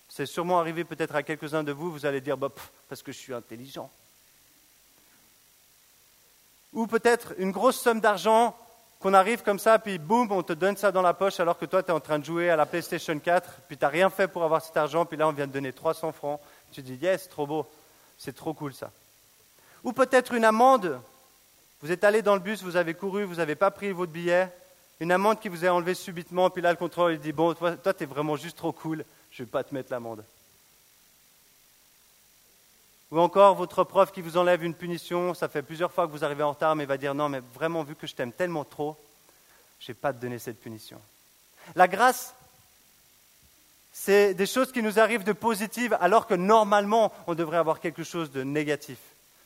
c'est 0.08 0.26
sûrement 0.26 0.60
arrivé 0.60 0.84
peut-être 0.84 1.14
à 1.14 1.22
quelques-uns 1.22 1.64
de 1.64 1.72
vous, 1.72 1.90
vous 1.90 2.06
allez 2.06 2.20
dire, 2.20 2.36
bah, 2.36 2.48
parce 2.88 3.02
que 3.02 3.12
je 3.12 3.18
suis 3.18 3.34
intelligent. 3.34 3.90
Ou 6.72 6.86
peut-être 6.86 7.34
une 7.38 7.50
grosse 7.50 7.80
somme 7.80 8.00
d'argent 8.00 8.56
qu'on 9.00 9.14
arrive 9.14 9.42
comme 9.42 9.58
ça, 9.58 9.78
puis 9.78 9.98
boum, 9.98 10.30
on 10.32 10.42
te 10.42 10.52
donne 10.52 10.76
ça 10.76 10.90
dans 10.90 11.02
la 11.02 11.14
poche 11.14 11.38
alors 11.40 11.58
que 11.58 11.66
toi, 11.66 11.82
tu 11.82 11.90
es 11.90 11.92
en 11.92 12.00
train 12.00 12.18
de 12.18 12.24
jouer 12.24 12.50
à 12.50 12.56
la 12.56 12.66
PlayStation 12.66 13.18
4, 13.18 13.50
puis 13.66 13.76
tu 13.76 13.84
n'as 13.84 13.90
rien 13.90 14.10
fait 14.10 14.28
pour 14.28 14.42
avoir 14.42 14.62
cet 14.62 14.76
argent, 14.76 15.04
puis 15.04 15.16
là, 15.16 15.28
on 15.28 15.32
vient 15.32 15.46
te 15.46 15.52
donner 15.52 15.72
300 15.72 16.12
francs. 16.12 16.40
Tu 16.72 16.82
dis, 16.82 16.94
yes, 16.94 17.28
trop 17.28 17.46
beau, 17.46 17.66
c'est 18.18 18.34
trop 18.34 18.54
cool 18.54 18.74
ça. 18.74 18.90
Ou 19.84 19.92
peut-être 19.92 20.32
une 20.32 20.44
amende. 20.44 21.00
Vous 21.82 21.92
êtes 21.92 22.04
allé 22.04 22.22
dans 22.22 22.34
le 22.34 22.40
bus, 22.40 22.62
vous 22.62 22.76
avez 22.76 22.94
couru, 22.94 23.24
vous 23.24 23.36
n'avez 23.36 23.54
pas 23.54 23.70
pris 23.70 23.92
votre 23.92 24.12
billet. 24.12 24.50
Une 24.98 25.12
amende 25.12 25.40
qui 25.40 25.48
vous 25.48 25.64
est 25.64 25.68
enlevée 25.68 25.94
subitement, 25.94 26.48
puis 26.48 26.62
là, 26.62 26.70
le 26.70 26.78
contrôle, 26.78 27.12
il 27.12 27.20
dit, 27.20 27.32
bon, 27.32 27.52
toi, 27.54 27.76
tu 27.76 28.02
es 28.02 28.06
vraiment 28.06 28.36
juste 28.36 28.56
trop 28.56 28.72
cool 28.72 29.04
je 29.36 29.42
ne 29.42 29.46
vais 29.46 29.50
pas 29.50 29.64
te 29.64 29.74
mettre 29.74 29.92
l'amende. 29.92 30.24
Ou 33.10 33.20
encore 33.20 33.54
votre 33.54 33.84
prof 33.84 34.10
qui 34.10 34.22
vous 34.22 34.38
enlève 34.38 34.64
une 34.64 34.74
punition, 34.74 35.34
ça 35.34 35.48
fait 35.48 35.62
plusieurs 35.62 35.92
fois 35.92 36.06
que 36.06 36.12
vous 36.12 36.24
arrivez 36.24 36.42
en 36.42 36.52
retard, 36.52 36.74
mais 36.74 36.86
va 36.86 36.96
dire 36.96 37.14
non, 37.14 37.28
mais 37.28 37.40
vraiment, 37.54 37.82
vu 37.82 37.94
que 37.94 38.06
je 38.06 38.14
t'aime 38.14 38.32
tellement 38.32 38.64
trop, 38.64 38.96
je 39.78 39.84
ne 39.84 39.94
vais 39.94 40.00
pas 40.00 40.14
te 40.14 40.18
donner 40.18 40.38
cette 40.38 40.58
punition. 40.58 40.98
La 41.74 41.86
grâce, 41.86 42.34
c'est 43.98 44.34
des 44.34 44.46
choses 44.46 44.72
qui 44.72 44.82
nous 44.82 45.00
arrivent 45.00 45.24
de 45.24 45.32
positives, 45.32 45.96
alors 46.00 46.26
que 46.26 46.34
normalement, 46.34 47.14
on 47.26 47.34
devrait 47.34 47.56
avoir 47.56 47.80
quelque 47.80 48.04
chose 48.04 48.30
de 48.30 48.42
négatif. 48.42 48.98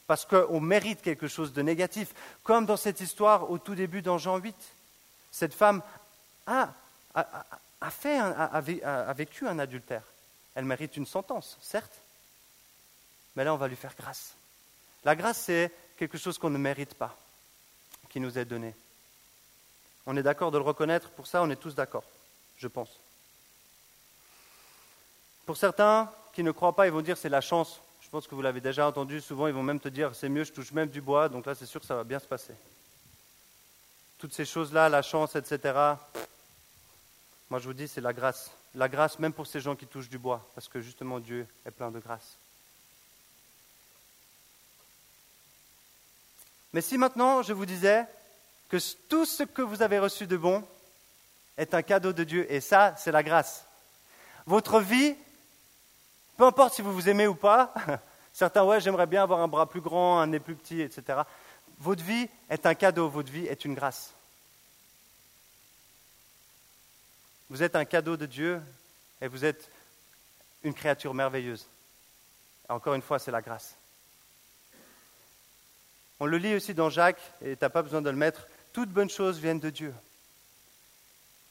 Parce 0.09 0.27
qu'on 0.27 0.61
mérite 0.61 1.03
quelque 1.03 1.29
chose 1.29 1.53
de 1.53 1.63
négatif. 1.63 2.13
Comme 2.43 2.67
dans 2.67 2.77
cette 2.77 3.01
histoire 3.01 3.49
au 3.49 3.59
tout 3.59 3.77
début 3.77 4.03
dans 4.03 4.19
Jean 4.19 4.39
8. 4.39 4.57
Cette 5.31 5.55
femme 5.55 5.83
a, 6.49 6.75
fait 7.91 8.19
vécu 9.15 9.47
un 9.47 9.61
adultère. 9.61 10.03
Elle 10.57 10.65
mérite 10.65 10.97
une 10.97 11.07
sentence, 11.07 11.57
certes, 11.63 12.01
mais 13.37 13.45
là 13.45 13.55
on 13.55 13.57
va 13.57 13.69
lui 13.69 13.77
faire 13.77 13.95
grâce. 13.97 14.35
La 15.05 15.15
grâce, 15.15 15.39
c'est 15.43 15.71
quelque 15.97 16.19
chose 16.19 16.39
qu'on 16.39 16.51
ne 16.51 16.59
mérite 16.59 16.95
pas, 16.95 17.17
qui 18.09 18.19
nous 18.19 18.37
est 18.37 18.45
donné. 18.45 18.75
On 20.07 20.17
est 20.17 20.25
d'accord 20.25 20.51
de 20.51 20.59
le 20.59 20.65
reconnaître, 20.65 21.09
pour 21.11 21.29
ça 21.29 21.41
on 21.41 21.51
est 21.51 21.57
tous 21.57 21.77
d'accord, 21.77 22.05
je 22.59 22.67
pense. 22.67 22.99
Pour 25.51 25.57
certains 25.57 26.09
qui 26.33 26.45
ne 26.45 26.53
croient 26.53 26.77
pas, 26.77 26.87
ils 26.87 26.93
vont 26.93 27.01
dire 27.01 27.19
c'est 27.19 27.29
la 27.29 27.41
chance. 27.41 27.81
Je 28.01 28.09
pense 28.09 28.29
que 28.29 28.37
vous 28.37 28.41
l'avez 28.41 28.61
déjà 28.61 28.87
entendu, 28.87 29.21
souvent 29.21 29.49
ils 29.49 29.53
vont 29.53 29.65
même 29.65 29.81
te 29.81 29.89
dire 29.89 30.15
c'est 30.15 30.29
mieux, 30.29 30.45
je 30.45 30.53
touche 30.53 30.71
même 30.71 30.89
du 30.89 31.01
bois, 31.01 31.29
donc 31.29 31.45
là 31.45 31.57
c'est 31.57 31.67
sûr 31.67 31.81
que 31.81 31.87
ça 31.89 31.97
va 31.97 32.05
bien 32.05 32.21
se 32.21 32.27
passer. 32.29 32.55
Toutes 34.17 34.33
ces 34.33 34.45
choses-là, 34.45 34.89
la 34.89 35.03
chance, 35.03 35.35
etc., 35.35 35.75
moi, 37.51 37.59
je 37.59 37.65
vous 37.67 37.73
dis, 37.73 37.89
c'est 37.89 38.01
la 38.01 38.13
grâce. 38.13 38.53
La 38.77 38.89
grâce, 38.89 39.19
même 39.19 39.33
pour 39.33 39.49
ces 39.49 39.61
gens 39.61 39.75
qui 39.75 39.89
touchent 39.89 40.09
du 40.09 40.19
bois, 40.19 40.49
parce 40.55 40.69
que 40.69 40.81
justement, 40.81 41.19
Dieu 41.19 41.49
est 41.67 41.73
plein 41.73 41.91
de 41.91 41.99
grâce. 41.99 42.37
Mais 46.73 46.81
si 46.81 46.97
maintenant 46.97 47.43
je 47.43 47.53
vous 47.53 47.67
disais 47.67 48.07
que 48.69 48.77
tout 49.09 49.27
ce 49.27 49.43
que 49.43 49.63
vous 49.63 49.83
avez 49.83 49.99
reçu 49.99 50.29
de 50.29 50.37
bon 50.37 50.63
est 51.57 51.75
un 51.75 51.83
cadeau 51.83 52.13
de 52.13 52.23
Dieu. 52.23 52.47
Et 52.53 52.61
ça, 52.61 52.95
c'est 52.97 53.11
la 53.11 53.25
grâce. 53.25 53.65
Votre 54.47 54.79
vie, 54.79 55.17
peu 56.41 56.47
importe 56.47 56.73
si 56.73 56.81
vous 56.81 56.95
vous 56.95 57.07
aimez 57.07 57.27
ou 57.27 57.35
pas, 57.35 57.75
certains, 58.33 58.65
ouais, 58.65 58.81
j'aimerais 58.81 59.07
bien 59.07 59.23
avoir 59.23 59.41
un 59.41 59.47
bras 59.47 59.69
plus 59.69 59.83
grand, 59.83 60.21
un 60.21 60.27
nez 60.27 60.41
plus 60.41 60.55
petit, 60.55 60.81
etc. 60.81 61.19
Votre 61.79 62.03
vie 62.03 62.31
est 62.49 62.65
un 62.65 62.75
cadeau, 62.75 63.11
votre 63.11 63.31
vie 63.31 63.47
est 63.47 63.67
une 63.67 63.75
grâce. 63.75 64.15
Vous 67.51 67.63
êtes 67.63 67.77
un 67.77 67.85
cadeau 67.85 68.17
de 68.17 68.25
Dieu 68.25 68.59
et 69.21 69.29
vous 69.29 69.45
êtes 69.45 69.69
une 70.63 70.73
créature 70.73 71.13
merveilleuse. 71.13 71.67
encore 72.71 72.95
une 72.95 73.03
fois, 73.03 73.19
c'est 73.19 73.31
la 73.31 73.43
grâce. 73.43 73.77
On 76.21 76.25
le 76.25 76.39
lit 76.39 76.55
aussi 76.55 76.73
dans 76.73 76.89
Jacques, 76.89 77.21
et 77.43 77.55
tu 77.55 77.63
n'as 77.63 77.69
pas 77.69 77.83
besoin 77.83 78.01
de 78.01 78.09
le 78.09 78.17
mettre, 78.17 78.47
toutes 78.73 78.89
bonnes 78.89 79.11
choses 79.11 79.39
viennent 79.39 79.61
de 79.61 79.69
Dieu. 79.69 79.93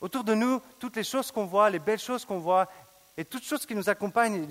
Autour 0.02 0.24
de 0.24 0.34
nous, 0.34 0.60
toutes 0.80 0.96
les 0.96 1.04
choses 1.04 1.30
qu'on 1.30 1.46
voit, 1.46 1.70
les 1.70 1.78
belles 1.78 2.00
choses 2.00 2.26
qu'on 2.26 2.40
voit, 2.40 2.68
et 3.20 3.26
toutes 3.26 3.44
choses 3.44 3.68
qui 3.68 3.76
nous 3.76 3.88
accompagnent. 3.88 4.48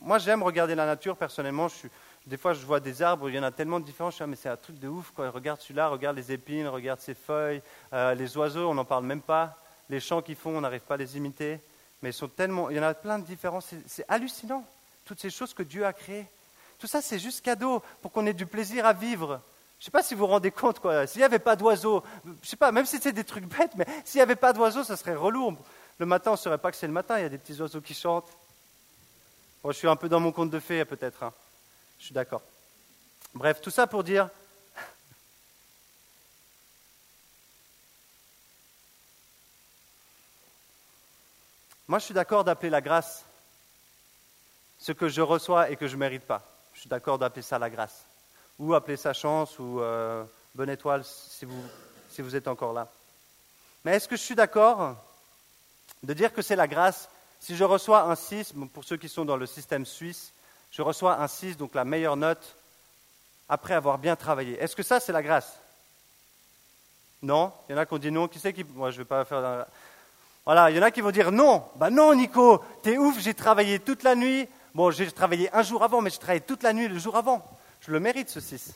Moi, 0.00 0.18
j'aime 0.18 0.42
regarder 0.42 0.74
la 0.74 0.86
nature 0.86 1.16
personnellement. 1.16 1.68
des 2.26 2.36
fois, 2.36 2.52
je 2.52 2.64
vois 2.64 2.80
des 2.80 3.02
arbres, 3.02 3.28
il 3.28 3.34
y 3.34 3.38
en 3.38 3.42
a 3.42 3.50
tellement 3.50 3.80
de 3.80 3.84
différents. 3.84 4.10
Je 4.10 4.16
suis, 4.16 4.24
ah, 4.24 4.26
mais 4.26 4.36
c'est 4.36 4.48
un 4.48 4.56
truc 4.56 4.78
de 4.78 4.88
ouf. 4.88 5.10
Quoi. 5.10 5.30
Regarde 5.30 5.60
celui-là, 5.60 5.88
regarde 5.88 6.16
les 6.16 6.32
épines, 6.32 6.68
regarde 6.68 7.00
ses 7.00 7.14
feuilles. 7.14 7.62
Euh, 7.92 8.14
les 8.14 8.36
oiseaux, 8.36 8.68
on 8.68 8.74
n'en 8.74 8.84
parle 8.84 9.04
même 9.04 9.22
pas. 9.22 9.56
Les 9.88 10.00
chants 10.00 10.22
qu'ils 10.22 10.36
font, 10.36 10.56
on 10.56 10.60
n'arrive 10.60 10.80
pas 10.80 10.94
à 10.94 10.98
les 10.98 11.16
imiter. 11.16 11.60
Mais 12.02 12.10
ils 12.10 12.14
sont 12.14 12.28
tellement, 12.28 12.70
il 12.70 12.76
y 12.76 12.80
en 12.80 12.84
a 12.84 12.94
plein 12.94 13.18
de 13.18 13.24
différences. 13.24 13.68
C'est 13.86 14.04
hallucinant, 14.08 14.64
toutes 15.04 15.20
ces 15.20 15.30
choses 15.30 15.54
que 15.54 15.62
Dieu 15.62 15.86
a 15.86 15.92
créées. 15.92 16.26
Tout 16.78 16.86
ça, 16.86 17.00
c'est 17.00 17.18
juste 17.18 17.42
cadeau 17.42 17.82
pour 18.02 18.12
qu'on 18.12 18.26
ait 18.26 18.34
du 18.34 18.46
plaisir 18.46 18.84
à 18.84 18.92
vivre. 18.92 19.40
Je 19.78 19.82
ne 19.82 19.84
sais 19.86 19.90
pas 19.90 20.02
si 20.02 20.14
vous 20.14 20.20
vous 20.20 20.26
rendez 20.26 20.50
compte. 20.50 20.80
S'il 21.06 21.20
n'y 21.20 21.24
avait 21.24 21.38
pas 21.38 21.56
d'oiseaux, 21.56 22.02
je 22.42 22.48
sais 22.48 22.56
pas, 22.56 22.72
même 22.72 22.86
si 22.86 22.98
c'est 22.98 23.12
des 23.12 23.24
trucs 23.24 23.44
bêtes, 23.44 23.72
mais 23.76 23.86
s'il 24.04 24.18
n'y 24.18 24.22
avait 24.22 24.36
pas 24.36 24.52
d'oiseaux, 24.52 24.84
ça 24.84 24.96
serait 24.96 25.14
relou. 25.14 25.56
Le 25.98 26.06
matin, 26.06 26.30
on 26.30 26.34
ne 26.34 26.38
saurait 26.38 26.58
pas 26.58 26.70
que 26.70 26.76
c'est 26.76 26.86
le 26.86 26.92
matin, 26.92 27.18
il 27.18 27.22
y 27.22 27.26
a 27.26 27.28
des 27.28 27.38
petits 27.38 27.60
oiseaux 27.60 27.80
qui 27.80 27.94
chantent. 27.94 28.28
Je 29.72 29.72
suis 29.72 29.88
un 29.88 29.96
peu 29.96 30.08
dans 30.08 30.20
mon 30.20 30.30
conte 30.32 30.50
de 30.50 30.60
fées, 30.60 30.84
peut-être. 30.84 31.24
Hein. 31.24 31.32
Je 31.98 32.04
suis 32.04 32.14
d'accord. 32.14 32.42
Bref, 33.34 33.60
tout 33.60 33.70
ça 33.70 33.86
pour 33.88 34.04
dire. 34.04 34.30
Moi, 41.88 41.98
je 41.98 42.04
suis 42.04 42.14
d'accord 42.14 42.44
d'appeler 42.44 42.70
la 42.70 42.80
grâce 42.80 43.24
ce 44.78 44.92
que 44.92 45.08
je 45.08 45.20
reçois 45.20 45.70
et 45.70 45.76
que 45.76 45.88
je 45.88 45.94
ne 45.94 46.00
mérite 46.00 46.22
pas. 46.22 46.42
Je 46.74 46.80
suis 46.80 46.88
d'accord 46.88 47.18
d'appeler 47.18 47.42
ça 47.42 47.58
la 47.58 47.70
grâce 47.70 48.04
ou 48.58 48.72
appeler 48.74 48.96
ça 48.96 49.12
chance 49.12 49.58
ou 49.58 49.80
euh, 49.80 50.24
bonne 50.54 50.70
étoile 50.70 51.04
si 51.04 51.44
vous, 51.44 51.64
si 52.08 52.22
vous 52.22 52.36
êtes 52.36 52.46
encore 52.46 52.72
là. 52.72 52.88
Mais 53.84 53.96
est-ce 53.96 54.06
que 54.08 54.16
je 54.16 54.22
suis 54.22 54.34
d'accord 54.36 54.96
de 56.02 56.12
dire 56.12 56.32
que 56.32 56.42
c'est 56.42 56.56
la 56.56 56.68
grâce 56.68 57.08
Si 57.46 57.54
je 57.54 57.62
reçois 57.62 58.02
un 58.02 58.16
6, 58.16 58.54
pour 58.74 58.82
ceux 58.82 58.96
qui 58.96 59.08
sont 59.08 59.24
dans 59.24 59.36
le 59.36 59.46
système 59.46 59.86
suisse, 59.86 60.32
je 60.72 60.82
reçois 60.82 61.20
un 61.22 61.28
6, 61.28 61.56
donc 61.56 61.76
la 61.76 61.84
meilleure 61.84 62.16
note, 62.16 62.56
après 63.48 63.74
avoir 63.74 63.98
bien 63.98 64.16
travaillé. 64.16 64.60
Est-ce 64.60 64.74
que 64.74 64.82
ça, 64.82 64.98
c'est 64.98 65.12
la 65.12 65.22
grâce? 65.22 65.56
Non 67.22 67.52
Il 67.68 67.72
y 67.72 67.74
en 67.76 67.78
a 67.78 67.86
qui 67.86 67.94
ont 67.94 67.98
dit 67.98 68.10
non. 68.10 68.26
Qui 68.26 68.40
sait 68.40 68.52
qui. 68.52 68.64
Moi, 68.64 68.90
je 68.90 68.96
ne 68.96 69.02
vais 69.02 69.08
pas 69.08 69.24
faire. 69.24 69.64
Voilà, 70.44 70.72
il 70.72 70.76
y 70.76 70.80
en 70.80 70.82
a 70.82 70.90
qui 70.90 71.00
vont 71.00 71.12
dire 71.12 71.30
non. 71.30 71.64
Ben 71.76 71.90
non, 71.90 72.16
Nico, 72.16 72.64
t'es 72.82 72.98
ouf, 72.98 73.20
j'ai 73.20 73.34
travaillé 73.34 73.78
toute 73.78 74.02
la 74.02 74.16
nuit. 74.16 74.48
Bon, 74.74 74.90
j'ai 74.90 75.08
travaillé 75.12 75.48
un 75.54 75.62
jour 75.62 75.84
avant, 75.84 76.00
mais 76.00 76.10
j'ai 76.10 76.18
travaillé 76.18 76.40
toute 76.40 76.64
la 76.64 76.72
nuit 76.72 76.88
le 76.88 76.98
jour 76.98 77.14
avant. 77.14 77.48
Je 77.80 77.92
le 77.92 78.00
mérite, 78.00 78.28
ce 78.28 78.40
6. 78.40 78.74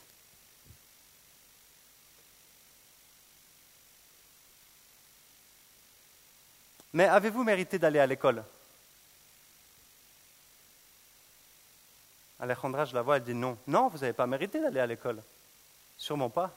Mais 6.93 7.09
avez-vous 7.09 7.43
mérité 7.43 7.77
d'aller 7.77 7.99
à 7.99 8.07
l'école? 8.07 8.45
Alejandra, 12.41 12.85
je 12.85 12.95
la 12.95 13.03
vois, 13.03 13.17
elle 13.17 13.23
dit 13.23 13.35
non. 13.35 13.55
Non, 13.67 13.87
vous 13.87 13.99
n'avez 13.99 14.13
pas 14.13 14.25
mérité 14.25 14.59
d'aller 14.59 14.79
à 14.79 14.87
l'école. 14.87 15.21
Sûrement 15.95 16.31
pas. 16.31 16.51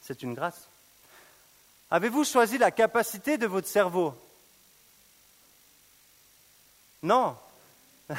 C'est 0.00 0.22
une 0.22 0.32
grâce. 0.32 0.68
Avez-vous 1.90 2.24
choisi 2.24 2.56
la 2.56 2.70
capacité 2.70 3.36
de 3.36 3.46
votre 3.46 3.68
cerveau? 3.68 4.14
Non. 7.02 7.36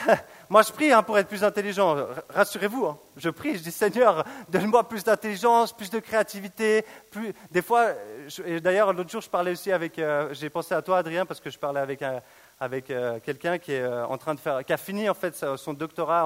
Moi, 0.49 0.61
je 0.61 0.71
prie 0.71 0.91
hein, 0.91 1.01
pour 1.01 1.17
être 1.17 1.27
plus 1.27 1.43
intelligent. 1.43 2.07
Rassurez-vous, 2.29 2.85
hein. 2.85 2.99
je 3.15 3.29
prie, 3.31 3.57
je 3.57 3.63
dis 3.63 3.71
Seigneur, 3.71 4.23
donne-moi 4.49 4.87
plus 4.87 5.03
d'intelligence, 5.03 5.75
plus 5.75 5.89
de 5.89 5.99
créativité. 5.99 6.85
Plus... 7.09 7.33
Des 7.51 7.61
fois, 7.63 7.93
d'ailleurs, 8.61 8.93
l'autre 8.93 9.09
jour, 9.09 9.21
je 9.21 9.29
parlais 9.29 9.51
aussi 9.51 9.71
avec. 9.71 9.97
Euh, 9.97 10.33
j'ai 10.33 10.49
pensé 10.49 10.75
à 10.75 10.81
toi, 10.81 10.99
Adrien, 10.99 11.25
parce 11.25 11.39
que 11.39 11.49
je 11.49 11.57
parlais 11.57 11.79
avec, 11.79 12.03
avec 12.59 12.89
euh, 12.89 13.19
quelqu'un 13.19 13.57
qui 13.57 13.73
est 13.73 13.81
euh, 13.81 14.05
en 14.07 14.17
train 14.17 14.33
de 14.33 14.39
faire, 14.39 14.65
qui 14.65 14.73
a 14.73 14.77
fini 14.77 15.09
en 15.09 15.13
fait 15.13 15.45
son 15.57 15.73
doctorat 15.73 16.25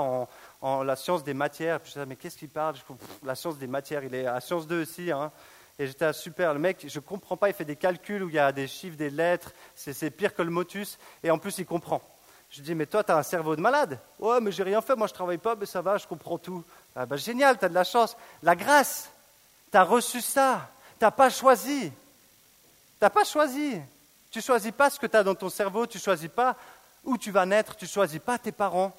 en, 0.61 0.83
la 0.83 0.95
science 0.95 1.23
des 1.23 1.33
matières. 1.33 1.79
Puis 1.79 1.89
je 1.89 1.93
disais, 1.95 2.05
mais 2.05 2.15
qu'est-ce 2.15 2.37
qu'il 2.37 2.49
parle? 2.49 2.75
La 3.23 3.35
science 3.35 3.57
des 3.57 3.67
matières, 3.67 4.03
il 4.03 4.15
est 4.15 4.25
à 4.25 4.39
Science 4.39 4.67
2 4.67 4.81
aussi. 4.81 5.11
Hein. 5.11 5.31
Et 5.79 5.87
j'étais 5.87 6.13
super, 6.13 6.53
le 6.53 6.59
mec, 6.59 6.85
je 6.87 6.99
ne 6.99 7.03
comprends 7.03 7.37
pas, 7.37 7.49
il 7.49 7.55
fait 7.55 7.65
des 7.65 7.75
calculs 7.75 8.23
où 8.23 8.29
il 8.29 8.35
y 8.35 8.39
a 8.39 8.51
des 8.51 8.67
chiffres, 8.67 8.97
des 8.97 9.09
lettres, 9.09 9.51
c'est 9.73 10.11
pire 10.11 10.35
que 10.35 10.43
le 10.43 10.51
motus, 10.51 10.99
et 11.23 11.31
en 11.31 11.39
plus 11.39 11.57
il 11.57 11.65
comprend. 11.65 12.01
Je 12.51 12.61
dis, 12.61 12.75
mais 12.75 12.85
toi, 12.85 13.03
tu 13.03 13.11
as 13.11 13.17
un 13.17 13.23
cerveau 13.23 13.55
de 13.55 13.61
malade. 13.61 13.97
Ouais, 14.19 14.41
mais 14.41 14.51
j'ai 14.51 14.63
rien 14.63 14.81
fait, 14.81 14.95
moi 14.95 15.07
je 15.07 15.13
travaille 15.13 15.37
pas, 15.37 15.55
mais 15.55 15.65
ça 15.65 15.81
va, 15.81 15.97
je 15.97 16.05
comprends 16.05 16.37
tout. 16.37 16.63
Ah, 16.95 17.05
bah, 17.05 17.15
génial, 17.15 17.57
tu 17.57 17.65
as 17.65 17.69
de 17.69 17.73
la 17.73 17.85
chance. 17.85 18.15
La 18.43 18.55
grâce, 18.55 19.09
tu 19.71 19.77
as 19.77 19.83
reçu 19.83 20.21
ça. 20.21 20.69
Tu 20.99 21.05
pas 21.09 21.29
choisi. 21.29 21.91
Tu 23.01 23.09
pas 23.09 23.23
choisi. 23.23 23.81
Tu 24.31 24.39
ne 24.39 24.43
choisis 24.43 24.71
pas 24.71 24.89
ce 24.89 24.99
que 24.99 25.07
tu 25.07 25.17
as 25.17 25.23
dans 25.23 25.35
ton 25.35 25.49
cerveau, 25.49 25.85
tu 25.85 25.97
ne 25.97 26.01
choisis 26.01 26.29
pas 26.29 26.55
où 27.03 27.17
tu 27.17 27.31
vas 27.31 27.45
naître, 27.45 27.75
tu 27.75 27.85
ne 27.85 27.89
choisis 27.89 28.19
pas 28.19 28.37
tes 28.37 28.51
parents, 28.51 28.95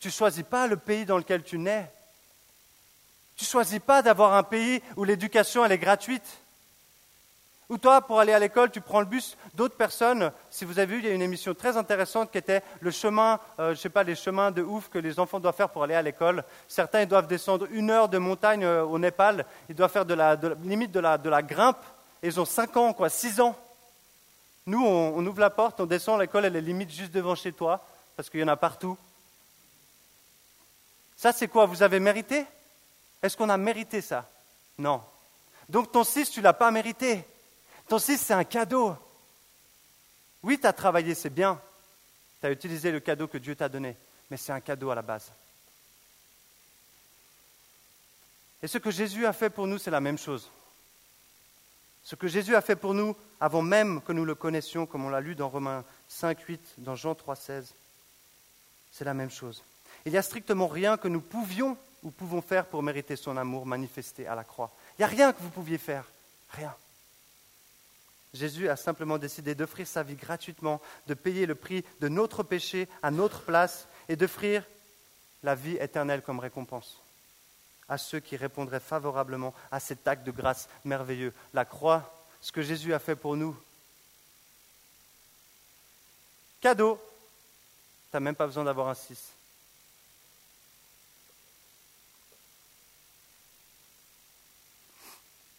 tu 0.00 0.08
ne 0.08 0.12
choisis 0.12 0.44
pas 0.44 0.66
le 0.66 0.76
pays 0.76 1.04
dans 1.04 1.18
lequel 1.18 1.42
tu 1.42 1.58
nais. 1.58 1.90
Tu 3.36 3.44
ne 3.44 3.48
choisis 3.48 3.78
pas 3.78 4.02
d'avoir 4.02 4.34
un 4.34 4.42
pays 4.42 4.82
où 4.96 5.04
l'éducation 5.04 5.64
est 5.64 5.78
gratuite. 5.78 6.38
Ou 7.68 7.78
toi, 7.78 8.02
pour 8.02 8.20
aller 8.20 8.34
à 8.34 8.38
l'école, 8.38 8.70
tu 8.70 8.82
prends 8.82 9.00
le 9.00 9.06
bus 9.06 9.36
d'autres 9.54 9.76
personnes. 9.76 10.30
Si 10.50 10.66
vous 10.66 10.78
avez 10.78 10.94
vu, 10.94 10.98
il 10.98 11.06
y 11.06 11.10
a 11.10 11.14
une 11.14 11.22
émission 11.22 11.54
très 11.54 11.76
intéressante 11.76 12.30
qui 12.30 12.36
était 12.36 12.62
le 12.80 12.90
chemin, 12.90 13.40
euh, 13.60 13.74
je 13.74 13.80
sais 13.80 13.88
pas, 13.88 14.02
les 14.02 14.14
chemins 14.14 14.50
de 14.50 14.62
ouf 14.62 14.90
que 14.90 14.98
les 14.98 15.18
enfants 15.18 15.40
doivent 15.40 15.54
faire 15.54 15.70
pour 15.70 15.82
aller 15.82 15.94
à 15.94 16.02
l'école. 16.02 16.44
Certains, 16.68 17.00
ils 17.00 17.08
doivent 17.08 17.28
descendre 17.28 17.66
une 17.70 17.90
heure 17.90 18.10
de 18.10 18.18
montagne 18.18 18.64
euh, 18.64 18.84
au 18.84 18.98
Népal. 18.98 19.46
Ils 19.70 19.74
doivent 19.74 19.90
faire 19.90 20.04
de 20.04 20.12
la, 20.12 20.36
limite 20.64 20.92
de 20.92 21.00
la, 21.00 21.42
grimpe. 21.42 21.78
Ils 22.22 22.38
ont 22.38 22.44
5 22.44 22.76
ans, 22.76 22.92
quoi, 22.92 23.08
6 23.08 23.40
ans. 23.40 23.56
Nous, 24.66 24.84
on, 24.84 25.26
ouvre 25.26 25.40
la 25.40 25.50
porte, 25.50 25.80
on 25.80 25.86
descend, 25.86 26.20
l'école, 26.20 26.44
elle 26.44 26.56
est 26.56 26.60
limite 26.60 26.90
juste 26.90 27.12
devant 27.12 27.34
chez 27.34 27.52
toi, 27.52 27.84
parce 28.16 28.30
qu'il 28.30 28.40
y 28.40 28.44
en 28.44 28.48
a 28.48 28.56
partout. 28.56 28.96
Ça, 31.16 31.32
c'est 31.32 31.48
quoi 31.48 31.66
Vous 31.66 31.82
avez 31.82 31.98
mérité? 31.98 32.46
Est-ce 33.22 33.36
qu'on 33.36 33.48
a 33.48 33.56
mérité 33.56 34.00
ça? 34.00 34.28
Non. 34.78 35.02
Donc 35.68 35.90
ton 35.90 36.04
6, 36.04 36.30
tu 36.30 36.40
ne 36.40 36.44
l'as 36.44 36.52
pas 36.52 36.70
mérité. 36.70 37.24
Ton 37.88 37.98
6, 37.98 38.18
c'est 38.18 38.34
un 38.34 38.44
cadeau. 38.44 38.96
Oui, 40.42 40.58
tu 40.60 40.66
as 40.66 40.72
travaillé, 40.72 41.14
c'est 41.14 41.30
bien. 41.30 41.60
Tu 42.40 42.46
as 42.46 42.50
utilisé 42.50 42.90
le 42.90 43.00
cadeau 43.00 43.28
que 43.28 43.38
Dieu 43.38 43.54
t'a 43.54 43.68
donné, 43.68 43.96
mais 44.30 44.36
c'est 44.36 44.52
un 44.52 44.60
cadeau 44.60 44.90
à 44.90 44.94
la 44.94 45.02
base. 45.02 45.32
Et 48.62 48.68
ce 48.68 48.78
que 48.78 48.90
Jésus 48.90 49.26
a 49.26 49.32
fait 49.32 49.50
pour 49.50 49.66
nous, 49.66 49.78
c'est 49.78 49.90
la 49.90 50.00
même 50.00 50.18
chose. 50.18 50.48
Ce 52.04 52.14
que 52.16 52.28
Jésus 52.28 52.54
a 52.56 52.60
fait 52.60 52.76
pour 52.76 52.94
nous 52.94 53.16
avant 53.40 53.62
même 53.62 54.00
que 54.02 54.12
nous 54.12 54.24
le 54.24 54.34
connaissions, 54.34 54.86
comme 54.86 55.04
on 55.04 55.10
l'a 55.10 55.20
lu 55.20 55.34
dans 55.34 55.48
Romains 55.48 55.84
5, 56.08 56.40
8, 56.40 56.74
dans 56.78 56.96
Jean 56.96 57.14
3, 57.14 57.36
16, 57.36 57.74
c'est 58.92 59.04
la 59.04 59.14
même 59.14 59.30
chose. 59.30 59.62
Il 60.04 60.12
n'y 60.12 60.18
a 60.18 60.22
strictement 60.22 60.66
rien 60.66 60.96
que 60.96 61.08
nous 61.08 61.20
pouvions 61.20 61.76
ou 62.02 62.10
pouvons 62.10 62.42
faire 62.42 62.66
pour 62.66 62.82
mériter 62.82 63.14
son 63.16 63.36
amour 63.36 63.66
manifesté 63.66 64.26
à 64.26 64.34
la 64.34 64.44
croix. 64.44 64.72
Il 64.98 65.02
n'y 65.02 65.04
a 65.04 65.08
rien 65.08 65.32
que 65.32 65.40
vous 65.40 65.50
pouviez 65.50 65.78
faire. 65.78 66.04
Rien. 66.50 66.74
Jésus 68.34 68.68
a 68.68 68.76
simplement 68.76 69.18
décidé 69.18 69.54
d'offrir 69.54 69.86
sa 69.86 70.02
vie 70.02 70.16
gratuitement, 70.16 70.80
de 71.06 71.14
payer 71.14 71.46
le 71.46 71.54
prix 71.54 71.84
de 72.00 72.08
notre 72.08 72.42
péché 72.42 72.88
à 73.02 73.10
notre 73.10 73.42
place 73.42 73.86
et 74.08 74.16
d'offrir 74.16 74.64
la 75.42 75.54
vie 75.54 75.76
éternelle 75.76 76.22
comme 76.22 76.40
récompense 76.40 77.02
à 77.92 77.98
ceux 77.98 78.20
qui 78.20 78.36
répondraient 78.36 78.80
favorablement 78.80 79.52
à 79.70 79.78
cet 79.78 80.08
acte 80.08 80.24
de 80.24 80.30
grâce 80.30 80.66
merveilleux. 80.82 81.34
La 81.52 81.66
croix, 81.66 82.10
ce 82.40 82.50
que 82.50 82.62
Jésus 82.62 82.94
a 82.94 82.98
fait 82.98 83.16
pour 83.16 83.36
nous. 83.36 83.54
Cadeau. 86.62 86.98
Tu 88.10 88.16
n'as 88.16 88.20
même 88.20 88.34
pas 88.34 88.46
besoin 88.46 88.64
d'avoir 88.64 88.88
un 88.88 88.94
6. 88.94 89.32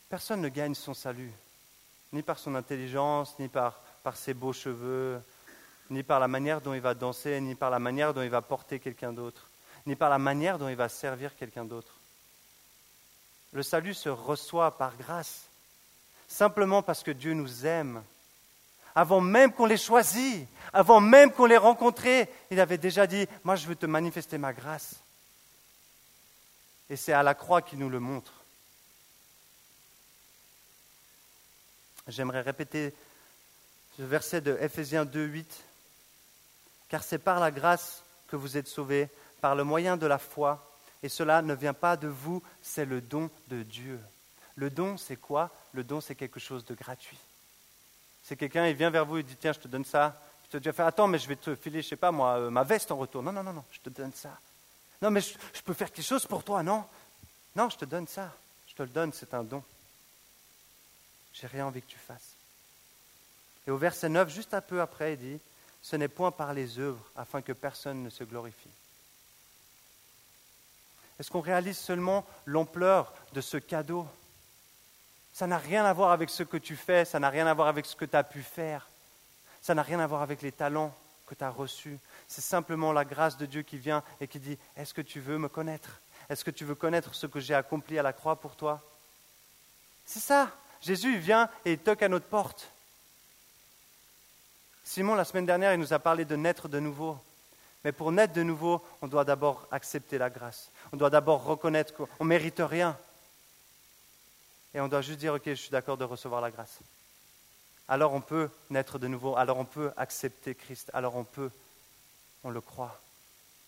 Personne 0.10 0.42
ne 0.42 0.50
gagne 0.50 0.74
son 0.74 0.96
salut 0.96 1.32
ni 2.14 2.24
par 2.24 2.40
son 2.40 2.56
intelligence, 2.56 3.38
ni 3.38 3.48
par, 3.48 3.80
par 4.02 4.18
ses 4.18 4.34
beaux 4.34 4.54
cheveux, 4.54 5.22
ni 5.92 6.02
par 6.02 6.20
la 6.20 6.28
manière 6.28 6.62
dont 6.62 6.74
il 6.74 6.82
va 6.82 6.96
danser, 6.96 7.40
ni 7.42 7.54
par 7.54 7.70
la 7.70 7.80
manière 7.80 8.16
dont 8.16 8.24
il 8.24 8.30
va 8.30 8.42
porter 8.42 8.80
quelqu'un 8.80 9.14
d'autre, 9.14 9.50
ni 9.86 9.96
par 9.96 10.10
la 10.10 10.18
manière 10.18 10.58
dont 10.58 10.70
il 10.70 10.76
va 10.76 10.90
servir 10.90 11.36
quelqu'un 11.36 11.66
d'autre. 11.66 11.94
Le 13.54 13.64
salut 13.64 13.94
se 13.94 14.10
reçoit 14.10 14.78
par 14.78 14.98
grâce, 14.98 15.44
simplement 16.28 16.82
parce 16.82 17.04
que 17.04 17.12
Dieu 17.12 17.34
nous 17.34 17.66
aime. 17.66 18.04
avant 18.96 19.22
même 19.22 19.52
qu'on 19.54 19.66
les 19.66 19.78
choisit, 19.78 20.48
avant 20.72 21.00
même 21.00 21.32
qu'on 21.32 21.46
les 21.46 21.58
rencontré, 21.58 22.30
il 22.52 22.60
avait 22.60 22.78
déjà 22.78 23.08
dit, 23.08 23.28
moi 23.44 23.56
je 23.56 23.68
veux 23.68 23.76
te 23.76 23.86
manifester 23.86 24.38
ma 24.38 24.54
grâce. 24.54 24.96
Et 26.90 26.96
c'est 26.96 27.14
à 27.14 27.24
la 27.24 27.34
croix 27.34 27.62
qu'il 27.62 27.80
nous 27.80 27.90
le 27.90 28.00
montre. 28.00 28.34
J'aimerais 32.08 32.42
répéter 32.42 32.94
ce 33.98 34.04
verset 34.04 34.42
de 34.42 34.58
Ephésiens 34.60 35.06
2, 35.06 35.26
8. 35.26 35.64
Car 36.90 37.04
c'est 37.04 37.18
par 37.18 37.40
la 37.40 37.50
grâce 37.50 38.04
que 38.28 38.36
vous 38.36 38.58
êtes 38.58 38.68
sauvés, 38.68 39.10
par 39.42 39.56
le 39.56 39.64
moyen 39.64 39.98
de 39.98 40.06
la 40.06 40.18
foi, 40.18 40.73
et 41.04 41.10
cela 41.10 41.42
ne 41.42 41.54
vient 41.54 41.74
pas 41.74 41.98
de 41.98 42.08
vous, 42.08 42.42
c'est 42.62 42.86
le 42.86 43.02
don 43.02 43.30
de 43.50 43.62
Dieu. 43.62 44.00
Le 44.56 44.70
don, 44.70 44.98
c'est 44.98 45.18
quoi? 45.18 45.52
Le 45.74 45.84
don, 45.84 46.00
c'est 46.00 46.16
quelque 46.16 46.40
chose 46.40 46.64
de 46.66 46.74
gratuit. 46.74 47.20
C'est 48.24 48.38
quelqu'un, 48.38 48.68
il 48.68 48.76
vient 48.76 48.90
vers 48.90 49.06
vous 49.06 49.18
et 49.18 49.24
dit, 49.24 49.36
tiens, 49.36 49.52
je 49.52 49.60
te 49.60 49.68
donne 49.68 49.84
ça. 49.84 50.18
Je 50.46 50.58
te 50.58 50.58
dis, 50.58 50.70
attends, 50.82 51.08
mais 51.08 51.20
je 51.20 51.28
vais 51.28 51.36
te 51.36 51.56
filer, 51.56 51.82
je 51.82 51.90
sais 51.90 51.96
pas 51.98 52.12
moi, 52.12 52.38
euh, 52.38 52.50
ma 52.50 52.64
veste 52.64 52.90
en 52.92 52.98
retour. 52.98 53.22
Non, 53.22 53.34
non, 53.34 53.44
non, 53.44 53.52
non, 53.52 53.66
je 53.72 53.80
te 53.80 53.90
donne 53.90 54.14
ça. 54.14 54.40
Non, 55.02 55.12
mais 55.12 55.20
je, 55.20 55.34
je 55.54 55.62
peux 55.62 55.74
faire 55.74 55.92
quelque 55.92 56.06
chose 56.06 56.26
pour 56.26 56.44
toi, 56.44 56.64
non? 56.64 56.86
Non, 57.56 57.70
je 57.70 57.78
te 57.78 57.86
donne 57.86 58.08
ça. 58.08 58.32
Je 58.68 58.74
te 58.74 58.84
le 58.84 58.90
donne, 58.90 59.12
c'est 59.12 59.34
un 59.34 59.44
don. 59.44 59.62
J'ai 61.34 61.48
rien 61.48 61.66
envie 61.66 61.82
que 61.82 61.92
tu 61.92 62.00
fasses. 62.00 62.36
Et 63.68 63.72
au 63.72 63.78
verset 63.78 64.08
9, 64.08 64.30
juste 64.30 64.54
un 64.54 64.62
peu 64.62 64.80
après, 64.80 65.14
il 65.14 65.20
dit, 65.20 65.40
ce 65.82 65.98
n'est 65.98 66.08
point 66.08 66.32
par 66.32 66.54
les 66.54 66.80
œuvres 66.80 67.04
afin 67.18 67.42
que 67.42 67.52
personne 67.52 68.04
ne 68.04 68.10
se 68.10 68.24
glorifie. 68.24 68.70
Est-ce 71.24 71.32
qu'on 71.32 71.40
réalise 71.40 71.78
seulement 71.78 72.26
l'ampleur 72.46 73.14
de 73.32 73.40
ce 73.40 73.56
cadeau? 73.56 74.06
Ça 75.32 75.48
n'a 75.48 75.58
rien 75.58 75.86
à 75.86 75.94
voir 75.94 76.12
avec 76.12 76.30
ce 76.30 76.44
que 76.44 76.58
tu 76.58 76.76
fais, 76.76 77.06
ça 77.06 77.18
n'a 77.18 77.30
rien 77.30 77.48
à 77.48 77.54
voir 77.54 77.70
avec 77.70 77.86
ce 77.86 77.96
que 77.96 78.04
tu 78.04 78.18
as 78.18 78.26
pu 78.26 78.44
faire, 78.44 78.90
ça 79.62 79.74
n'a 79.74 79.84
rien 79.84 80.02
à 80.02 80.06
voir 80.08 80.22
avec 80.22 80.42
les 80.42 80.52
talents 80.52 80.94
que 81.26 81.34
tu 81.34 81.42
as 81.46 81.50
reçus. 81.50 81.98
C'est 82.28 82.42
simplement 82.42 82.92
la 82.92 83.06
grâce 83.06 83.38
de 83.38 83.46
Dieu 83.46 83.62
qui 83.62 83.78
vient 83.78 84.04
et 84.20 84.28
qui 84.28 84.38
dit, 84.38 84.58
est-ce 84.76 84.94
que 84.94 85.00
tu 85.00 85.22
veux 85.22 85.38
me 85.38 85.48
connaître? 85.48 86.02
Est-ce 86.28 86.44
que 86.44 86.52
tu 86.52 86.66
veux 86.66 86.76
connaître 86.76 87.16
ce 87.16 87.26
que 87.26 87.40
j'ai 87.40 87.56
accompli 87.56 87.98
à 87.98 88.04
la 88.04 88.12
croix 88.12 88.36
pour 88.36 88.58
toi? 88.58 88.82
C'est 90.06 90.20
ça. 90.20 90.52
Jésus 90.82 91.20
vient 91.20 91.50
et 91.64 91.72
il 91.72 91.80
toque 91.80 92.04
à 92.04 92.10
notre 92.10 92.28
porte. 92.28 92.70
Simon, 94.84 95.16
la 95.16 95.24
semaine 95.24 95.46
dernière, 95.46 95.74
il 95.74 95.80
nous 95.80 95.94
a 95.94 96.00
parlé 96.00 96.26
de 96.26 96.36
naître 96.36 96.68
de 96.68 96.82
nouveau. 96.82 97.18
Mais 97.84 97.92
pour 97.92 98.12
naître 98.12 98.34
de 98.34 98.44
nouveau, 98.44 98.82
on 99.02 99.08
doit 99.08 99.26
d'abord 99.26 99.68
accepter 99.72 100.18
la 100.18 100.30
grâce. 100.30 100.72
On 100.92 100.98
doit 100.98 101.10
d'abord 101.10 101.44
reconnaître 101.44 101.94
qu'on 101.94 102.24
ne 102.24 102.30
mérite 102.30 102.60
rien. 102.60 102.98
Et 104.74 104.80
on 104.80 104.88
doit 104.88 105.02
juste 105.02 105.20
dire, 105.20 105.34
OK, 105.34 105.44
je 105.46 105.54
suis 105.54 105.70
d'accord 105.70 105.98
de 105.98 106.06
recevoir 106.06 106.42
la 106.42 106.50
grâce. 106.50 106.80
Alors 107.88 108.14
on 108.14 108.22
peut 108.22 108.50
naître 108.70 108.98
de 108.98 109.08
nouveau, 109.08 109.36
alors 109.36 109.58
on 109.58 109.66
peut 109.66 109.92
accepter 109.98 110.56
Christ, 110.56 110.90
alors 110.94 111.16
on 111.16 111.26
peut, 111.26 111.52
on 112.44 112.50
le 112.50 112.62
croit. 112.62 113.00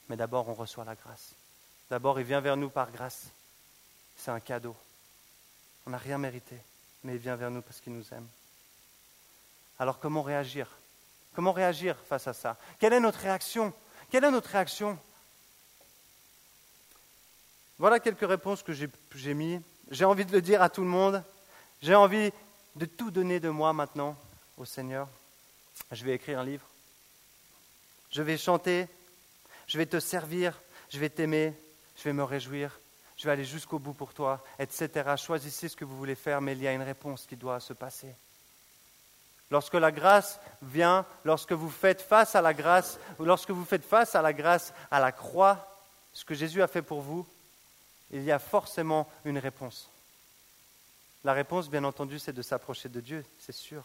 Mais 0.08 0.16
d'abord, 0.16 0.48
on 0.48 0.54
reçoit 0.54 0.86
la 0.86 0.96
grâce. 0.96 1.34
D'abord, 1.90 2.20
il 2.20 2.26
vient 2.26 2.40
vers 2.40 2.58
nous 2.58 2.70
par 2.70 2.92
grâce. 2.92 3.26
C'est 4.16 4.32
un 4.32 4.40
cadeau. 4.40 4.76
On 5.86 5.90
n'a 5.90 5.98
rien 5.98 6.18
mérité, 6.18 6.58
mais 7.04 7.14
il 7.14 7.20
vient 7.20 7.36
vers 7.36 7.52
nous 7.52 7.62
parce 7.62 7.82
qu'il 7.82 7.94
nous 7.94 8.14
aime. 8.14 8.28
Alors 9.78 10.00
comment 10.00 10.22
réagir? 10.22 10.70
Comment 11.36 11.52
réagir 11.52 11.98
face 12.08 12.28
à 12.28 12.34
ça? 12.34 12.58
Quelle 12.80 12.94
est 12.94 13.00
notre 13.00 13.20
réaction 13.20 13.74
Quelle 14.16 14.24
est 14.24 14.32
notre 14.32 14.52
réaction 14.52 14.98
Voilà 17.78 18.00
quelques 18.00 18.26
réponses 18.26 18.64
que 18.64 18.72
j'ai 18.72 19.34
mises. 19.34 19.60
J'ai 19.92 20.06
envie 20.06 20.24
de 20.24 20.32
le 20.32 20.42
dire 20.42 20.62
à 20.62 20.70
tout 20.70 20.84
le 20.84 20.88
monde. 20.88 21.22
J'ai 21.82 21.96
envie 21.96 22.32
de 22.78 22.86
tout 22.86 23.12
donner 23.12 23.42
de 23.42 23.50
moi 23.50 23.74
maintenant 23.74 24.16
au 24.56 24.64
Seigneur. 24.64 25.10
Je 25.92 26.06
vais 26.06 26.14
écrire 26.14 26.40
un 26.40 26.46
livre. 26.46 26.66
Je 28.10 28.22
vais 28.22 28.38
chanter. 28.38 28.88
Je 29.68 29.78
vais 29.78 29.86
te 29.86 30.00
servir. 30.00 30.58
Je 30.90 30.98
vais 30.98 31.10
t'aimer. 31.10 31.54
Je 31.98 32.04
vais 32.04 32.14
me 32.14 32.24
réjouir. 32.24 32.72
Je 33.18 33.26
vais 33.26 33.32
aller 33.32 33.44
jusqu'au 33.44 33.80
bout 33.80 33.92
pour 33.92 34.14
toi, 34.14 34.42
etc. 34.60 35.16
Choisissez 35.18 35.68
ce 35.68 35.76
que 35.76 35.84
vous 35.84 35.98
voulez 35.98 36.16
faire, 36.16 36.40
mais 36.40 36.54
il 36.54 36.64
y 36.64 36.70
a 36.70 36.72
une 36.72 36.84
réponse 36.84 37.26
qui 37.26 37.36
doit 37.36 37.60
se 37.60 37.74
passer. 37.74 38.16
Lorsque 39.52 39.76
la 39.76 39.92
grâce 39.92 40.40
vient, 40.62 41.06
lorsque 41.24 41.52
vous 41.52 41.70
faites 41.70 42.02
face 42.02 42.36
à 42.36 42.42
la 42.42 42.54
grâce, 42.54 43.00
lorsque 43.20 43.52
vous 43.52 43.66
faites 43.66 43.86
face 43.86 44.16
à 44.16 44.22
la 44.22 44.34
grâce, 44.34 44.74
à 44.90 45.00
la 45.00 45.12
croix, 45.12 45.68
ce 46.14 46.26
que 46.26 46.34
Jésus 46.34 46.62
a 46.62 46.68
fait 46.68 46.82
pour 46.82 47.02
vous, 47.02 47.28
il 48.12 48.24
y 48.24 48.32
a 48.32 48.40
forcément 48.40 49.08
une 49.24 49.38
réponse. 49.38 49.90
La 51.24 51.34
réponse, 51.34 51.70
bien 51.70 51.84
entendu, 51.84 52.20
c'est 52.20 52.34
de 52.34 52.42
s'approcher 52.42 52.90
de 52.90 53.02
Dieu, 53.02 53.26
c'est 53.40 53.52
sûr. 53.52 53.84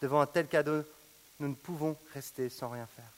Devant 0.00 0.20
un 0.20 0.26
tel 0.26 0.46
cadeau, 0.46 0.82
nous 1.40 1.48
ne 1.48 1.54
pouvons 1.54 1.96
rester 2.14 2.48
sans 2.48 2.68
rien 2.68 2.86
faire. 2.86 3.10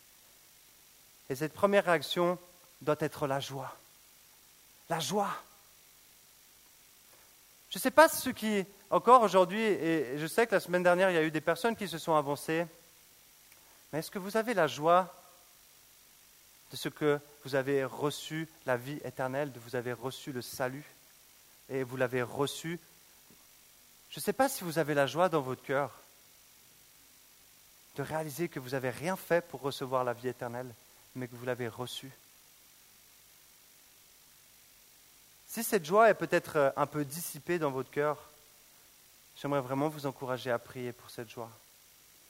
Et 1.30 1.34
cette 1.34 1.54
première 1.54 1.84
réaction 1.84 2.38
doit 2.80 2.96
être 3.00 3.26
la 3.26 3.40
joie. 3.40 3.74
La 4.88 5.00
joie. 5.00 5.30
Je 7.74 7.80
ne 7.80 7.82
sais 7.82 7.90
pas 7.90 8.08
ceux 8.08 8.30
qui 8.30 8.64
encore 8.88 9.22
aujourd'hui, 9.22 9.60
et 9.60 10.16
je 10.16 10.28
sais 10.28 10.46
que 10.46 10.54
la 10.54 10.60
semaine 10.60 10.84
dernière, 10.84 11.10
il 11.10 11.14
y 11.14 11.18
a 11.18 11.24
eu 11.24 11.32
des 11.32 11.40
personnes 11.40 11.74
qui 11.74 11.88
se 11.88 11.98
sont 11.98 12.14
avancées, 12.14 12.68
mais 13.92 13.98
est-ce 13.98 14.12
que 14.12 14.20
vous 14.20 14.36
avez 14.36 14.54
la 14.54 14.68
joie 14.68 15.12
de 16.70 16.76
ce 16.76 16.88
que 16.88 17.18
vous 17.44 17.56
avez 17.56 17.84
reçu 17.84 18.48
la 18.64 18.76
vie 18.76 19.00
éternelle, 19.02 19.50
de 19.50 19.58
vous 19.58 19.74
avez 19.74 19.92
reçu 19.92 20.30
le 20.30 20.40
salut, 20.40 20.84
et 21.68 21.82
vous 21.82 21.96
l'avez 21.96 22.22
reçu? 22.22 22.78
Je 24.08 24.20
ne 24.20 24.22
sais 24.22 24.32
pas 24.32 24.48
si 24.48 24.62
vous 24.62 24.78
avez 24.78 24.94
la 24.94 25.08
joie 25.08 25.28
dans 25.28 25.40
votre 25.40 25.64
cœur 25.64 25.90
de 27.96 28.04
réaliser 28.04 28.48
que 28.48 28.60
vous 28.60 28.70
n'avez 28.70 28.90
rien 28.90 29.16
fait 29.16 29.44
pour 29.48 29.62
recevoir 29.62 30.04
la 30.04 30.12
vie 30.12 30.28
éternelle, 30.28 30.72
mais 31.16 31.26
que 31.26 31.34
vous 31.34 31.44
l'avez 31.44 31.66
reçue. 31.66 32.12
Si 35.54 35.62
cette 35.62 35.84
joie 35.84 36.10
est 36.10 36.14
peut-être 36.14 36.74
un 36.76 36.86
peu 36.86 37.04
dissipée 37.04 37.58
dans 37.58 37.70
votre 37.70 37.90
cœur, 37.90 38.18
J'aimerais 39.36 39.60
vraiment 39.60 39.88
vous 39.88 40.06
encourager 40.06 40.50
à 40.50 40.58
prier 40.58 40.92
pour 40.92 41.10
cette 41.10 41.28
joie. 41.28 41.50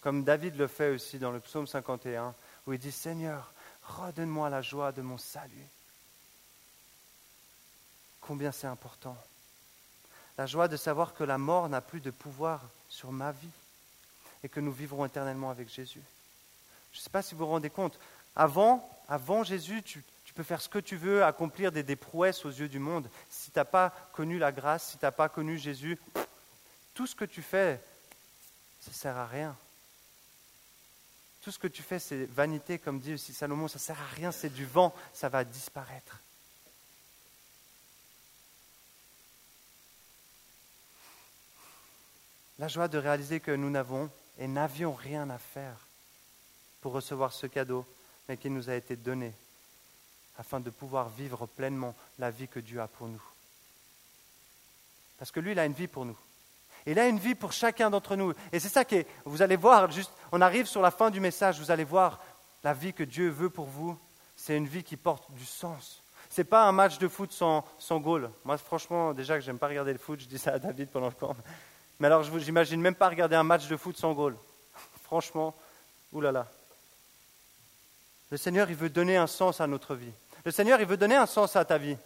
Comme 0.00 0.24
David 0.24 0.56
le 0.56 0.66
fait 0.66 0.90
aussi 0.90 1.18
dans 1.18 1.30
le 1.30 1.40
psaume 1.40 1.66
51, 1.66 2.34
où 2.66 2.72
il 2.72 2.78
dit 2.78 2.92
Seigneur, 2.92 3.52
redonne-moi 3.82 4.50
la 4.50 4.62
joie 4.62 4.92
de 4.92 5.02
mon 5.02 5.18
salut. 5.18 5.68
Combien 8.20 8.52
c'est 8.52 8.66
important. 8.66 9.16
La 10.38 10.46
joie 10.46 10.68
de 10.68 10.76
savoir 10.76 11.14
que 11.14 11.24
la 11.24 11.38
mort 11.38 11.68
n'a 11.68 11.80
plus 11.80 12.00
de 12.00 12.10
pouvoir 12.10 12.62
sur 12.88 13.12
ma 13.12 13.32
vie 13.32 13.50
et 14.42 14.48
que 14.48 14.60
nous 14.60 14.72
vivrons 14.72 15.04
éternellement 15.04 15.50
avec 15.50 15.68
Jésus. 15.68 16.02
Je 16.92 16.98
ne 16.98 17.02
sais 17.02 17.10
pas 17.10 17.22
si 17.22 17.34
vous 17.34 17.40
vous 17.40 17.50
rendez 17.50 17.70
compte. 17.70 17.98
Avant, 18.34 18.88
avant 19.08 19.44
Jésus, 19.44 19.82
tu, 19.82 20.02
peux 20.34 20.42
faire 20.42 20.60
ce 20.60 20.68
que 20.68 20.80
tu 20.80 20.96
veux, 20.96 21.24
accomplir 21.24 21.70
des, 21.70 21.82
des 21.82 21.96
prouesses 21.96 22.44
aux 22.44 22.50
yeux 22.50 22.68
du 22.68 22.80
monde. 22.80 23.08
Si 23.30 23.50
tu 23.50 23.58
n'as 23.58 23.64
pas 23.64 23.90
connu 24.12 24.38
la 24.38 24.52
grâce, 24.52 24.90
si 24.90 24.98
tu 24.98 25.04
n'as 25.04 25.12
pas 25.12 25.28
connu 25.28 25.56
Jésus, 25.58 25.98
tout 26.92 27.06
ce 27.06 27.14
que 27.14 27.24
tu 27.24 27.40
fais, 27.40 27.80
ça 28.80 28.90
ne 28.90 28.96
sert 28.96 29.16
à 29.16 29.26
rien. 29.26 29.56
Tout 31.40 31.52
ce 31.52 31.58
que 31.58 31.68
tu 31.68 31.82
fais, 31.82 31.98
c'est 31.98 32.24
vanité, 32.26 32.78
comme 32.78 32.98
dit 32.98 33.14
aussi 33.14 33.32
Salomon, 33.32 33.68
ça 33.68 33.76
ne 33.76 33.80
sert 33.80 34.00
à 34.00 34.14
rien, 34.14 34.32
c'est 34.32 34.52
du 34.52 34.66
vent, 34.66 34.94
ça 35.12 35.28
va 35.28 35.44
disparaître. 35.44 36.18
La 42.58 42.68
joie 42.68 42.88
de 42.88 42.98
réaliser 42.98 43.40
que 43.40 43.50
nous 43.50 43.70
n'avons 43.70 44.10
et 44.38 44.48
n'avions 44.48 44.94
rien 44.94 45.28
à 45.30 45.38
faire 45.38 45.86
pour 46.80 46.92
recevoir 46.92 47.32
ce 47.32 47.46
cadeau, 47.46 47.86
mais 48.28 48.36
qui 48.36 48.50
nous 48.50 48.70
a 48.70 48.74
été 48.74 48.96
donné 48.96 49.34
afin 50.38 50.60
de 50.60 50.70
pouvoir 50.70 51.08
vivre 51.10 51.46
pleinement 51.46 51.94
la 52.18 52.30
vie 52.30 52.48
que 52.48 52.60
Dieu 52.60 52.80
a 52.80 52.88
pour 52.88 53.08
nous. 53.08 53.22
Parce 55.18 55.30
que 55.30 55.40
lui, 55.40 55.52
il 55.52 55.58
a 55.58 55.64
une 55.64 55.72
vie 55.72 55.86
pour 55.86 56.04
nous. 56.04 56.18
Il 56.86 56.98
a 56.98 57.08
une 57.08 57.18
vie 57.18 57.34
pour 57.34 57.52
chacun 57.52 57.88
d'entre 57.88 58.16
nous. 58.16 58.32
Et 58.52 58.60
c'est 58.60 58.68
ça 58.68 58.84
que 58.84 59.04
vous 59.24 59.42
allez 59.42 59.56
voir, 59.56 59.90
juste, 59.90 60.12
on 60.32 60.40
arrive 60.40 60.66
sur 60.66 60.82
la 60.82 60.90
fin 60.90 61.10
du 61.10 61.20
message, 61.20 61.58
vous 61.58 61.70
allez 61.70 61.84
voir 61.84 62.20
la 62.62 62.74
vie 62.74 62.92
que 62.92 63.04
Dieu 63.04 63.30
veut 63.30 63.50
pour 63.50 63.66
vous. 63.66 63.98
C'est 64.36 64.56
une 64.56 64.66
vie 64.66 64.82
qui 64.82 64.96
porte 64.96 65.30
du 65.32 65.44
sens. 65.44 66.02
Ce 66.28 66.40
n'est 66.40 66.44
pas 66.44 66.64
un 66.64 66.72
match 66.72 66.98
de 66.98 67.08
foot 67.08 67.32
sans, 67.32 67.64
sans 67.78 68.00
goal. 68.00 68.30
Moi, 68.44 68.58
franchement, 68.58 69.14
déjà 69.14 69.34
que 69.36 69.40
j'aime 69.40 69.58
pas 69.58 69.68
regarder 69.68 69.92
le 69.92 69.98
foot, 69.98 70.20
je 70.20 70.26
dis 70.26 70.38
ça 70.38 70.54
à 70.54 70.58
David 70.58 70.88
pendant 70.90 71.06
le 71.06 71.12
camp. 71.12 71.36
Mais 72.00 72.06
alors, 72.08 72.22
je 72.22 72.30
n'imagine 72.32 72.80
même 72.80 72.96
pas 72.96 73.08
regarder 73.08 73.36
un 73.36 73.44
match 73.44 73.68
de 73.68 73.76
foot 73.76 73.96
sans 73.96 74.12
goal. 74.12 74.36
franchement, 75.04 75.54
oulala. 76.12 76.46
Le 78.30 78.36
Seigneur, 78.36 78.68
il 78.68 78.76
veut 78.76 78.90
donner 78.90 79.16
un 79.16 79.28
sens 79.28 79.60
à 79.60 79.66
notre 79.66 79.94
vie. 79.94 80.12
Le 80.44 80.50
Seigneur, 80.50 80.80
il 80.80 80.86
veut 80.86 80.96
donner 80.96 81.16
un 81.16 81.26
sens 81.26 81.56
à 81.56 81.64
ta 81.64 81.78
vie. 81.78 81.96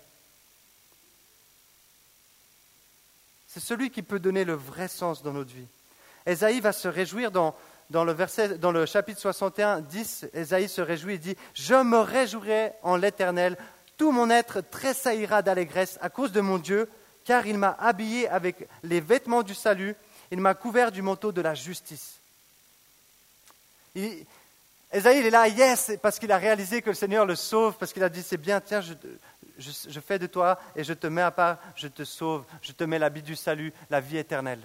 C'est 3.48 3.60
celui 3.60 3.90
qui 3.90 4.02
peut 4.02 4.20
donner 4.20 4.44
le 4.44 4.54
vrai 4.54 4.86
sens 4.86 5.22
dans 5.22 5.32
notre 5.32 5.52
vie. 5.52 5.66
Esaïe 6.26 6.60
va 6.60 6.72
se 6.72 6.86
réjouir 6.86 7.32
dans, 7.32 7.54
le, 7.90 8.12
verset, 8.12 8.58
dans 8.58 8.70
le 8.70 8.86
chapitre 8.86 9.20
61, 9.20 9.80
10. 9.80 10.26
Esaïe 10.34 10.68
se 10.68 10.80
réjouit 10.80 11.14
et 11.14 11.18
dit 11.18 11.36
Je 11.54 11.74
me 11.74 11.98
réjouirai 11.98 12.72
en 12.82 12.96
l'éternel, 12.96 13.56
tout 13.96 14.12
mon 14.12 14.30
être 14.30 14.60
tressaillira 14.60 15.42
d'allégresse 15.42 15.98
à 16.00 16.10
cause 16.10 16.30
de 16.30 16.40
mon 16.40 16.58
Dieu, 16.58 16.88
car 17.24 17.46
il 17.46 17.58
m'a 17.58 17.76
habillé 17.80 18.28
avec 18.28 18.68
les 18.84 19.00
vêtements 19.00 19.42
du 19.42 19.54
salut, 19.54 19.96
il 20.30 20.40
m'a 20.40 20.54
couvert 20.54 20.92
du 20.92 21.02
manteau 21.02 21.32
de 21.32 21.40
la 21.40 21.54
justice. 21.54 22.18
Esaïe, 24.90 25.18
il 25.18 25.26
est 25.26 25.30
là, 25.30 25.48
yes, 25.48 25.92
parce 26.00 26.18
qu'il 26.18 26.32
a 26.32 26.38
réalisé 26.38 26.80
que 26.80 26.90
le 26.90 26.94
Seigneur 26.94 27.26
le 27.26 27.36
sauve, 27.36 27.76
parce 27.76 27.92
qu'il 27.92 28.02
a 28.02 28.08
dit, 28.08 28.22
c'est 28.22 28.38
bien, 28.38 28.60
tiens, 28.60 28.80
je, 28.80 28.94
je, 29.58 30.00
fais 30.00 30.18
de 30.18 30.26
toi 30.26 30.58
et 30.74 30.82
je 30.82 30.94
te 30.94 31.06
mets 31.06 31.22
à 31.22 31.30
part, 31.30 31.58
je 31.74 31.88
te 31.88 32.04
sauve, 32.04 32.44
je 32.62 32.72
te 32.72 32.84
mets 32.84 32.98
l'habit 32.98 33.22
du 33.22 33.36
salut, 33.36 33.72
la 33.90 34.00
vie 34.00 34.16
éternelle. 34.16 34.62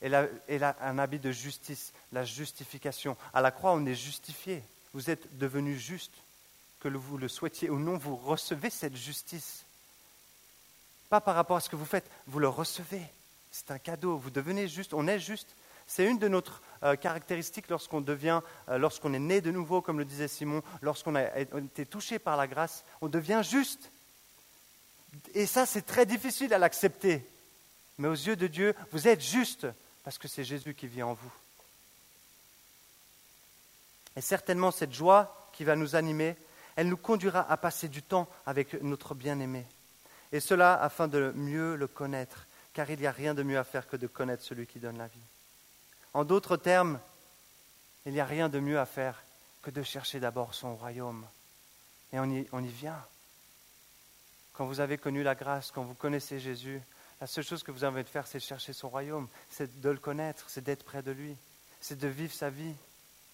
Et, 0.00 0.10
et 0.48 0.62
un 0.62 0.98
habit 0.98 1.18
de 1.18 1.30
justice, 1.30 1.92
la 2.12 2.24
justification. 2.24 3.16
À 3.34 3.42
la 3.42 3.50
croix, 3.50 3.72
on 3.72 3.84
est 3.84 3.94
justifié. 3.94 4.62
Vous 4.94 5.10
êtes 5.10 5.36
devenu 5.36 5.78
juste. 5.78 6.12
Que 6.80 6.88
vous 6.88 7.18
le 7.18 7.28
souhaitiez 7.28 7.68
ou 7.68 7.78
non, 7.78 7.98
vous 7.98 8.16
recevez 8.16 8.70
cette 8.70 8.96
justice. 8.96 9.66
Pas 11.10 11.20
par 11.20 11.34
rapport 11.34 11.58
à 11.58 11.60
ce 11.60 11.68
que 11.68 11.76
vous 11.76 11.84
faites, 11.84 12.10
vous 12.26 12.38
le 12.38 12.48
recevez. 12.48 13.02
C'est 13.50 13.70
un 13.70 13.78
cadeau, 13.78 14.16
vous 14.16 14.30
devenez 14.30 14.66
juste, 14.66 14.94
on 14.94 15.06
est 15.06 15.18
juste. 15.18 15.48
C'est 15.90 16.06
une 16.06 16.18
de 16.18 16.28
nos 16.28 16.40
euh, 16.84 16.94
caractéristiques 16.94 17.68
lorsqu'on 17.68 18.00
devient, 18.00 18.42
euh, 18.68 18.78
lorsqu'on 18.78 19.12
est 19.12 19.18
né 19.18 19.40
de 19.40 19.50
nouveau, 19.50 19.82
comme 19.82 19.98
le 19.98 20.04
disait 20.04 20.28
Simon, 20.28 20.62
lorsqu'on 20.82 21.16
a 21.16 21.36
été 21.40 21.84
touché 21.84 22.20
par 22.20 22.36
la 22.36 22.46
grâce, 22.46 22.84
on 23.00 23.08
devient 23.08 23.42
juste. 23.42 23.90
Et 25.34 25.46
ça, 25.46 25.66
c'est 25.66 25.82
très 25.82 26.06
difficile 26.06 26.54
à 26.54 26.58
l'accepter. 26.58 27.26
Mais 27.98 28.06
aux 28.06 28.12
yeux 28.12 28.36
de 28.36 28.46
Dieu, 28.46 28.76
vous 28.92 29.08
êtes 29.08 29.20
juste 29.20 29.66
parce 30.04 30.16
que 30.16 30.28
c'est 30.28 30.44
Jésus 30.44 30.74
qui 30.74 30.86
vit 30.86 31.02
en 31.02 31.14
vous. 31.14 31.32
Et 34.14 34.20
certainement, 34.20 34.70
cette 34.70 34.94
joie 34.94 35.50
qui 35.52 35.64
va 35.64 35.74
nous 35.74 35.96
animer, 35.96 36.36
elle 36.76 36.88
nous 36.88 36.96
conduira 36.96 37.50
à 37.50 37.56
passer 37.56 37.88
du 37.88 38.04
temps 38.04 38.28
avec 38.46 38.80
notre 38.80 39.16
bien-aimé. 39.16 39.66
Et 40.30 40.38
cela 40.38 40.80
afin 40.80 41.08
de 41.08 41.32
mieux 41.34 41.74
le 41.74 41.88
connaître, 41.88 42.46
car 42.74 42.88
il 42.90 43.00
n'y 43.00 43.08
a 43.08 43.10
rien 43.10 43.34
de 43.34 43.42
mieux 43.42 43.58
à 43.58 43.64
faire 43.64 43.88
que 43.88 43.96
de 43.96 44.06
connaître 44.06 44.44
celui 44.44 44.68
qui 44.68 44.78
donne 44.78 44.96
la 44.96 45.08
vie. 45.08 45.18
En 46.14 46.24
d'autres 46.24 46.56
termes, 46.56 46.98
il 48.06 48.12
n'y 48.12 48.20
a 48.20 48.24
rien 48.24 48.48
de 48.48 48.58
mieux 48.60 48.78
à 48.78 48.86
faire 48.86 49.22
que 49.62 49.70
de 49.70 49.82
chercher 49.82 50.20
d'abord 50.20 50.54
son 50.54 50.76
royaume. 50.76 51.26
Et 52.12 52.18
on 52.18 52.24
y, 52.24 52.68
vient. 52.68 53.04
Quand 54.52 54.66
vous 54.66 54.80
avez 54.80 54.98
connu 54.98 55.22
la 55.22 55.34
grâce, 55.34 55.70
quand 55.70 55.84
vous 55.84 55.94
connaissez 55.94 56.40
Jésus, 56.40 56.82
la 57.20 57.26
seule 57.26 57.44
chose 57.44 57.62
que 57.62 57.70
vous 57.70 57.84
avez 57.84 58.02
de 58.02 58.08
faire, 58.08 58.26
c'est 58.26 58.38
de 58.38 58.42
chercher 58.42 58.72
son 58.72 58.88
royaume, 58.88 59.28
c'est 59.50 59.80
de 59.80 59.90
le 59.90 59.98
connaître, 59.98 60.44
c'est 60.48 60.64
d'être 60.64 60.84
près 60.84 61.02
de 61.02 61.12
lui, 61.12 61.36
c'est 61.80 61.98
de 61.98 62.08
vivre 62.08 62.32
sa 62.32 62.50
vie 62.50 62.74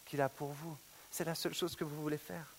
qu'il 0.05 0.21
a 0.21 0.29
pour 0.29 0.49
vous. 0.49 0.77
C'est 1.11 1.25
la 1.25 1.35
seule 1.35 1.55
chose 1.55 1.77
que 1.77 1.85
vous 1.85 2.03
voulez 2.03 2.19
faire. 2.19 2.53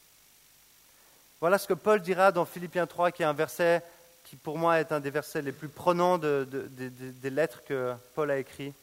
Voilà 1.39 1.59
ce 1.59 1.67
que 1.67 1.75
Paul 1.75 2.01
dira 2.01 2.31
dans 2.31 2.45
Philippiens 2.45 2.87
3, 2.87 3.11
qui 3.11 3.21
est 3.21 3.25
un 3.25 3.33
verset 3.33 3.83
qui 4.23 4.35
pour 4.35 4.57
moi 4.57 4.79
est 4.79 4.91
un 4.91 4.99
des 4.99 5.11
versets 5.11 5.41
les 5.41 5.53
plus 5.53 5.69
prenants 5.69 6.17
des 6.17 7.29
lettres 7.29 7.63
que 7.63 7.93
Paul 8.15 8.31
a 8.31 8.37
écrites. 8.37 8.75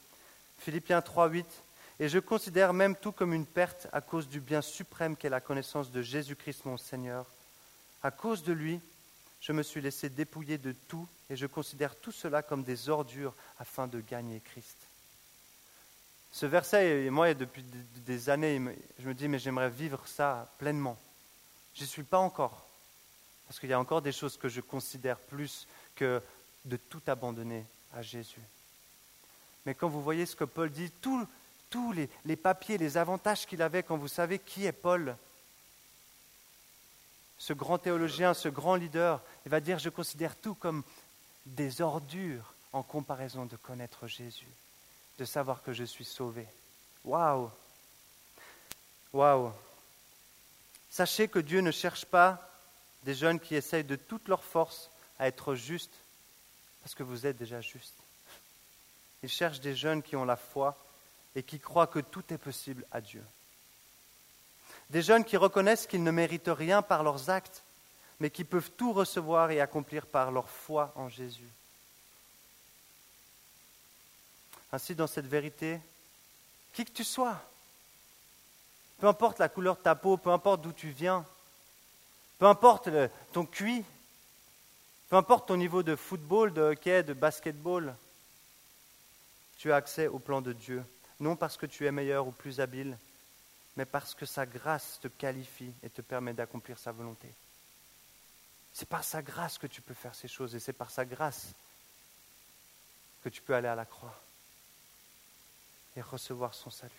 Philippiens 0.59 1.01
3, 1.01 1.29
8. 1.29 1.45
Et 1.99 2.09
je 2.09 2.19
considère 2.19 2.73
même 2.73 2.95
tout 2.95 3.11
comme 3.11 3.33
une 3.33 3.45
perte 3.45 3.87
à 3.93 4.01
cause 4.01 4.27
du 4.27 4.41
bien 4.41 4.61
suprême 4.61 5.15
qu'est 5.15 5.29
la 5.29 5.39
connaissance 5.39 5.91
de 5.91 6.01
Jésus-Christ 6.01 6.65
mon 6.65 6.77
Seigneur. 6.77 7.25
À 8.03 8.11
cause 8.11 8.43
de 8.43 8.51
lui, 8.51 8.81
je 9.39 9.51
me 9.53 9.63
suis 9.63 9.81
laissé 9.81 10.09
dépouiller 10.09 10.57
de 10.57 10.73
tout 10.87 11.07
et 11.29 11.35
je 11.35 11.45
considère 11.45 11.95
tout 11.95 12.11
cela 12.11 12.41
comme 12.41 12.63
des 12.63 12.89
ordures 12.89 13.33
afin 13.59 13.87
de 13.87 14.01
gagner 14.01 14.41
Christ. 14.41 14.77
Ce 16.31 16.45
verset, 16.45 17.09
moi, 17.09 17.33
depuis 17.33 17.63
des 17.63 18.29
années, 18.29 18.61
je 18.99 19.07
me 19.07 19.13
dis, 19.13 19.29
mais 19.29 19.39
j'aimerais 19.39 19.69
vivre 19.69 20.05
ça 20.05 20.51
pleinement. 20.57 20.97
Je 21.73 21.83
n'y 21.83 21.87
suis 21.87 22.03
pas 22.03 22.17
encore, 22.17 22.67
parce 23.47 23.59
qu'il 23.59 23.69
y 23.69 23.73
a 23.73 23.79
encore 23.79 24.01
des 24.01 24.11
choses 24.11 24.35
que 24.35 24.49
je 24.49 24.59
considère 24.59 25.17
plus 25.17 25.65
que 25.95 26.21
de 26.65 26.75
tout 26.75 27.01
abandonner 27.07 27.65
à 27.93 28.01
Jésus. 28.01 28.41
Mais 29.65 29.73
quand 29.73 29.89
vous 29.89 30.01
voyez 30.01 30.25
ce 30.25 30.35
que 30.35 30.43
Paul 30.43 30.69
dit, 30.69 30.91
tous 31.01 31.27
les, 32.25 32.35
papiers, 32.35 32.77
les 32.77 32.97
avantages 32.97 33.45
qu'il 33.45 33.61
avait 33.61 33.83
quand 33.83 33.97
vous 33.97 34.07
savez 34.07 34.39
qui 34.39 34.65
est 34.65 34.71
Paul, 34.71 35.17
ce 37.37 37.53
grand 37.53 37.77
théologien, 37.77 38.33
ce 38.33 38.47
grand 38.47 38.75
leader, 38.75 39.21
il 39.45 39.49
va 39.49 39.59
dire, 39.59 39.79
je 39.79 39.89
considère 39.89 40.35
tout 40.35 40.55
comme 40.55 40.83
des 41.45 41.81
ordures 41.81 42.53
en 42.71 42.83
comparaison 42.83 43.45
de 43.45 43.55
connaître 43.55 44.07
Jésus, 44.07 44.47
de 45.17 45.25
savoir 45.25 45.63
que 45.63 45.73
je 45.73 45.83
suis 45.83 46.05
sauvé. 46.05 46.47
Waouh 47.03 47.49
Waouh 49.13 49.51
Sachez 50.89 51.27
que 51.27 51.39
Dieu 51.39 51.59
ne 51.59 51.71
cherche 51.71 52.05
pas 52.05 52.49
des 53.03 53.13
jeunes 53.15 53.39
qui 53.39 53.55
essayent 53.55 53.83
de 53.83 53.95
toute 53.95 54.27
leur 54.27 54.43
force 54.43 54.89
à 55.19 55.27
être 55.27 55.55
justes, 55.55 55.97
parce 56.81 56.95
que 56.95 57.03
vous 57.03 57.25
êtes 57.25 57.37
déjà 57.37 57.61
justes. 57.61 58.04
Il 59.25 59.29
cherche 59.29 59.59
des 59.59 59.75
jeunes 59.75 60.03
qui 60.03 60.15
ont 60.15 60.23
la 60.23 60.35
foi 60.35 60.77
et 61.33 61.41
qui 61.41 61.59
croient 61.59 61.87
que 61.87 61.97
tout 61.97 62.23
est 62.31 62.37
possible 62.37 62.85
à 62.91 63.01
Dieu. 63.01 63.25
Des 64.91 65.01
jeunes 65.01 65.25
qui 65.25 65.35
reconnaissent 65.35 65.87
qu'ils 65.87 66.03
ne 66.03 66.11
méritent 66.11 66.43
rien 66.45 66.83
par 66.83 67.01
leurs 67.01 67.31
actes, 67.31 67.63
mais 68.19 68.29
qui 68.29 68.43
peuvent 68.43 68.69
tout 68.77 68.93
recevoir 68.93 69.49
et 69.49 69.61
accomplir 69.61 70.05
par 70.05 70.31
leur 70.31 70.47
foi 70.47 70.93
en 70.95 71.09
Jésus. 71.09 71.49
Ainsi, 74.71 74.93
dans 74.93 75.07
cette 75.07 75.25
vérité, 75.25 75.79
qui 76.71 76.85
que 76.85 76.91
tu 76.91 77.03
sois, 77.03 77.41
peu 78.99 79.07
importe 79.07 79.39
la 79.39 79.49
couleur 79.49 79.77
de 79.77 79.81
ta 79.81 79.95
peau, 79.95 80.17
peu 80.17 80.29
importe 80.29 80.61
d'où 80.61 80.71
tu 80.71 80.89
viens, 80.89 81.25
peu 82.37 82.45
importe 82.45 82.89
ton 83.33 83.47
QI, 83.47 83.83
peu 85.09 85.15
importe 85.15 85.47
ton 85.47 85.57
niveau 85.57 85.81
de 85.81 85.95
football, 85.95 86.53
de 86.53 86.61
hockey, 86.61 87.01
de 87.01 87.13
basketball, 87.13 87.95
tu 89.65 89.71
as 89.71 89.77
accès 89.77 90.05
au 90.05 90.19
plan 90.19 90.43
de 90.43 90.53
Dieu, 90.53 90.85
non 91.19 91.35
parce 91.35 91.57
que 91.57 91.65
tu 91.65 91.87
es 91.87 91.91
meilleur 91.91 92.27
ou 92.27 92.31
plus 92.31 92.59
habile, 92.59 92.99
mais 93.75 93.85
parce 93.85 94.13
que 94.13 94.27
sa 94.27 94.45
grâce 94.45 94.99
te 95.01 95.07
qualifie 95.07 95.73
et 95.81 95.89
te 95.89 96.03
permet 96.03 96.35
d'accomplir 96.35 96.77
sa 96.77 96.91
volonté. 96.91 97.27
C'est 98.73 98.87
par 98.87 99.03
sa 99.03 99.23
grâce 99.23 99.57
que 99.57 99.65
tu 99.65 99.81
peux 99.81 99.95
faire 99.95 100.13
ces 100.13 100.27
choses 100.27 100.53
et 100.53 100.59
c'est 100.59 100.71
par 100.71 100.91
sa 100.91 101.03
grâce 101.03 101.47
que 103.23 103.29
tu 103.29 103.41
peux 103.41 103.55
aller 103.55 103.67
à 103.67 103.73
la 103.73 103.85
croix 103.85 104.15
et 105.95 106.01
recevoir 106.01 106.53
son 106.53 106.69
salut. 106.69 106.93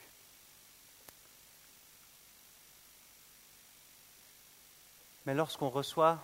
Mais 5.25 5.35
lorsqu'on 5.35 5.71
reçoit 5.71 6.21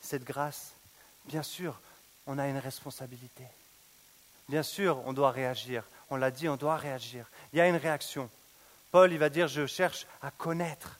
cette 0.00 0.22
grâce, 0.22 0.70
bien 1.24 1.42
sûr, 1.42 1.80
on 2.28 2.38
a 2.38 2.46
une 2.46 2.58
responsabilité. 2.58 3.48
Bien 4.48 4.62
sûr, 4.62 5.00
on 5.06 5.12
doit 5.12 5.30
réagir. 5.30 5.84
On 6.10 6.16
l'a 6.16 6.30
dit, 6.30 6.48
on 6.48 6.56
doit 6.56 6.76
réagir. 6.76 7.30
Il 7.52 7.58
y 7.58 7.60
a 7.60 7.68
une 7.68 7.76
réaction. 7.76 8.30
Paul, 8.90 9.12
il 9.12 9.18
va 9.18 9.30
dire, 9.30 9.48
je 9.48 9.66
cherche 9.66 10.06
à 10.20 10.30
connaître. 10.30 10.98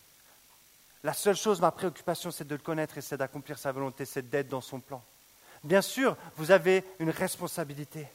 La 1.04 1.12
seule 1.12 1.36
chose, 1.36 1.60
ma 1.60 1.70
préoccupation, 1.70 2.30
c'est 2.30 2.46
de 2.46 2.54
le 2.54 2.62
connaître 2.62 2.96
et 2.96 3.02
c'est 3.02 3.16
d'accomplir 3.16 3.58
sa 3.58 3.72
volonté, 3.72 4.04
c'est 4.04 4.30
d'être 4.30 4.48
dans 4.48 4.60
son 4.60 4.80
plan. 4.80 5.02
Bien 5.64 5.82
sûr, 5.82 6.16
vous 6.36 6.50
avez 6.50 6.84
une 6.98 7.10
responsabilité. 7.10 8.08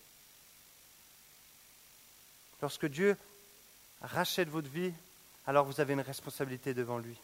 Lorsque 2.62 2.88
Dieu 2.88 3.18
rachète 4.02 4.50
votre 4.50 4.70
vie, 4.70 4.94
alors 5.46 5.66
vous 5.66 5.80
avez 5.80 5.94
une 5.94 6.02
responsabilité 6.02 6.74
devant 6.74 6.98
lui. 6.98 7.18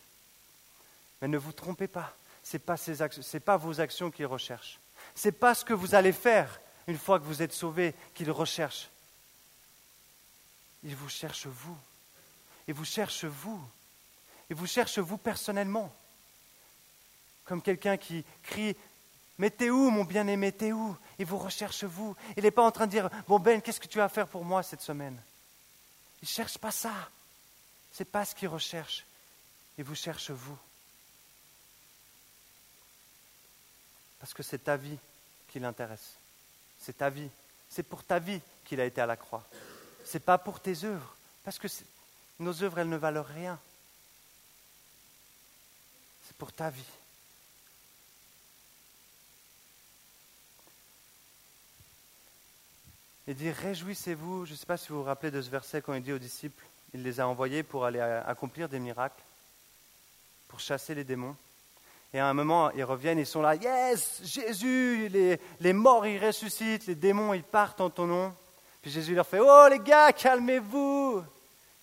Mais 1.22 1.28
ne 1.28 1.38
vous 1.38 1.54
trompez 1.54 1.88
pas, 1.88 2.14
ce 2.44 2.58
n'est 2.58 3.40
pas, 3.40 3.58
vos 3.58 3.80
actions 3.80 4.12
qu'il 4.12 4.26
recherche. 4.26 4.80
Ce 5.16 5.28
n'est 5.28 5.34
pas 5.34 5.56
ce 5.56 5.66
que 5.66 5.74
vous 5.74 5.96
allez 5.96 6.14
faire 6.14 6.60
une 6.88 6.98
fois 6.98 7.20
que 7.20 7.26
vous 7.26 7.42
êtes 7.42 7.54
sauvé, 7.54 7.94
qu'il 8.14 8.30
recherche. 8.32 8.90
Il 10.84 10.96
vous 10.96 11.10
cherche 11.10 11.48
vous. 11.48 11.78
Il 12.68 12.74
vous 12.74 12.86
cherche 12.86 13.26
vous. 13.26 13.62
Il 14.50 14.56
vous 14.56 14.68
cherche 14.68 15.00
vous 15.00 15.18
personnellement. 15.18 15.94
Comme 17.46 17.62
quelqu'un 17.62 17.98
qui 17.98 18.24
crie 18.44 18.76
Mais 19.38 19.50
t'es 19.50 19.70
où, 19.70 19.90
mon 19.90 20.04
bien-aimé, 20.04 20.52
t'es 20.52 20.72
où? 20.72 20.96
Il 21.20 21.26
vous 21.26 21.38
recherche 21.38 21.84
vous. 21.84 22.16
Il 22.38 22.44
n'est 22.44 22.52
pas 22.52 22.64
en 22.64 22.72
train 22.72 22.86
de 22.86 22.92
dire 22.92 23.10
Bon 23.28 23.40
Ben, 23.40 23.62
qu'est-ce 23.62 23.80
que 23.80 23.88
tu 23.88 23.98
vas 23.98 24.10
faire 24.10 24.28
pour 24.28 24.44
moi 24.44 24.64
cette 24.64 24.82
semaine? 24.82 25.22
Il 26.22 26.26
ne 26.26 26.30
cherche 26.30 26.58
pas 26.58 26.72
ça. 26.72 26.94
Ce 27.92 28.04
n'est 28.04 28.10
pas 28.10 28.26
ce 28.26 28.36
qu'il 28.36 28.48
recherche. 28.48 29.06
Il 29.78 29.84
vous 29.84 29.96
cherche 29.96 30.32
vous. 30.32 30.58
Parce 34.20 34.34
que 34.34 34.44
c'est 34.44 34.60
ta 34.60 34.78
vie 34.78 34.98
qui 35.48 35.60
l'intéresse 35.60 36.18
c'est 36.84 36.98
ta 36.98 37.10
vie. 37.10 37.30
C'est 37.70 37.84
pour 37.84 38.04
ta 38.04 38.20
vie 38.20 38.42
qu'il 38.66 38.80
a 38.80 38.86
été 38.86 39.02
à 39.02 39.06
la 39.06 39.16
croix. 39.16 39.44
Ce 40.06 40.18
n'est 40.18 40.24
pas 40.24 40.38
pour 40.38 40.60
tes 40.60 40.84
œuvres, 40.84 41.16
parce 41.44 41.58
que 41.58 41.68
nos 42.40 42.62
œuvres, 42.62 42.80
elles 42.80 42.90
ne 42.90 42.98
valent 42.98 43.24
rien. 43.24 43.60
C'est 46.28 46.36
pour 46.36 46.52
ta 46.52 46.70
vie. 46.70 46.84
Il 53.28 53.36
dit, 53.36 53.52
réjouissez-vous. 53.52 54.46
Je 54.46 54.52
ne 54.52 54.58
sais 54.58 54.66
pas 54.66 54.78
si 54.78 54.90
vous 54.90 54.98
vous 54.98 55.04
rappelez 55.04 55.32
de 55.32 55.42
ce 55.42 55.50
verset 55.50 55.82
quand 55.82 55.94
il 55.94 56.04
dit 56.04 56.12
aux 56.12 56.20
disciples, 56.20 56.66
il 56.94 57.04
les 57.04 57.20
a 57.20 57.28
envoyés 57.28 57.64
pour 57.64 57.86
aller 57.86 58.02
accomplir 58.02 58.68
des 58.68 58.80
miracles, 58.80 59.24
pour 60.50 60.60
chasser 60.60 60.94
les 60.94 61.06
démons. 61.06 61.36
Et 62.14 62.20
à 62.20 62.28
un 62.28 62.34
moment, 62.34 62.70
ils 62.72 62.84
reviennent, 62.84 63.18
ils 63.18 63.26
sont 63.26 63.42
là, 63.42 63.56
yes, 63.56 64.22
Jésus, 64.24 65.10
les, 65.10 65.40
les 65.60 65.74
morts, 65.74 66.06
ils 66.06 66.24
ressuscitent, 66.24 66.86
les 66.86 66.96
démons, 66.96 67.34
ils 67.34 67.44
partent 67.44 67.82
en 67.82 67.90
ton 67.90 68.06
nom. 68.06 68.34
Puis 68.84 68.92
Jésus 68.92 69.16
leur 69.16 69.26
fait, 69.26 69.40
oh 69.40 69.68
les 69.70 69.80
gars, 69.80 70.14
calmez-vous. 70.14 71.24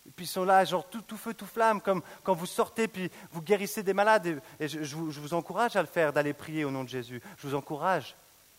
Et 0.06 0.10
puis 0.12 0.26
ils 0.26 0.28
sont 0.28 0.44
là, 0.44 0.64
genre 0.64 0.86
tout, 0.88 1.16
feu, 1.16 1.34
tout 1.34 1.46
flamme, 1.46 1.80
comme 1.80 2.02
quand 2.22 2.34
vous 2.34 2.46
sortez, 2.46 2.86
puis 2.86 3.10
vous 3.32 3.42
guérissez 3.42 3.82
des 3.82 3.92
malades. 3.92 4.40
Et, 4.60 4.68
je, 4.68 4.94
vous, 4.94 5.10
je 5.10 5.18
vous 5.18 5.34
encourage 5.34 5.74
à 5.74 5.80
le 5.80 5.88
faire, 5.88 6.12
d'aller 6.12 6.32
prier 6.32 6.64
au 6.64 6.70
nom 6.70 6.84
de 6.84 6.88
Jésus. 6.88 7.20
Je 7.38 7.48
vous 7.48 7.54
encourage, 7.56 8.14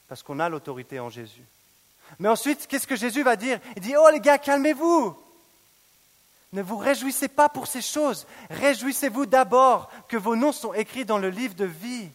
parce 0.09 0.23
qu'on 0.23 0.39
a 0.39 0.49
l'autorité 0.49 0.99
en 0.99 1.09
Jésus. 1.09 1.43
Mais 2.19 2.27
ensuite, 2.27 2.67
qu'est-ce 2.67 2.87
que 2.87 2.97
Jésus 2.97 3.23
va 3.23 3.37
dire? 3.37 3.59
Il 3.77 3.81
dit, 3.81 3.95
oh 3.97 4.09
les 4.11 4.19
gars, 4.19 4.37
calmez-vous. 4.37 5.15
Ne 6.53 6.61
vous 6.61 6.77
réjouissez 6.77 7.29
pas 7.29 7.47
pour 7.47 7.67
ces 7.67 7.81
choses. 7.81 8.27
Réjouissez-vous 8.49 9.25
d'abord 9.25 9.89
que 10.09 10.17
vos 10.17 10.35
noms 10.35 10.51
sont 10.51 10.73
écrits 10.73 11.05
dans 11.05 11.17
le 11.17 11.29
livre 11.29 11.55
de 11.55 11.65
vie. 11.65 12.09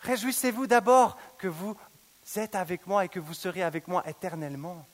Réjouissez-vous 0.00 0.66
d'abord 0.66 1.16
que 1.38 1.48
vous 1.48 1.76
êtes 2.36 2.54
avec 2.54 2.86
moi 2.86 3.06
et 3.06 3.08
que 3.08 3.18
vous 3.18 3.34
serez 3.34 3.62
avec 3.62 3.88
moi 3.88 4.06
éternellement. 4.06 4.86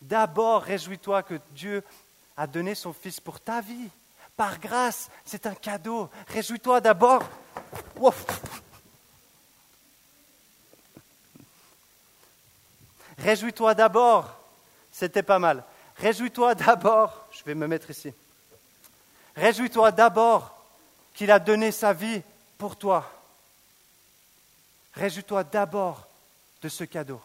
D'abord, 0.00 0.62
réjouis-toi 0.62 1.24
que 1.24 1.40
Dieu 1.50 1.84
a 2.36 2.46
donné 2.46 2.74
son 2.74 2.92
Fils 2.92 3.18
pour 3.18 3.40
ta 3.40 3.60
vie. 3.60 3.90
Par 4.36 4.58
grâce, 4.60 5.10
c'est 5.24 5.46
un 5.46 5.54
cadeau. 5.54 6.08
Réjouis-toi 6.28 6.80
d'abord. 6.80 7.24
Réjouis-toi 13.18 13.74
d'abord. 13.74 14.36
C'était 14.90 15.22
pas 15.22 15.38
mal. 15.38 15.64
Réjouis-toi 16.00 16.54
d'abord. 16.54 17.26
Je 17.30 17.44
vais 17.44 17.54
me 17.54 17.66
mettre 17.66 17.90
ici. 17.90 18.12
Réjouis-toi 19.36 19.92
d'abord 19.92 20.56
qu'il 21.12 21.30
a 21.30 21.38
donné 21.38 21.72
sa 21.72 21.92
vie 21.92 22.22
pour 22.56 22.76
toi. 22.76 23.10
Réjouis-toi 24.94 25.44
d'abord 25.44 26.06
de 26.62 26.68
ce 26.68 26.84
cadeau. 26.84 27.20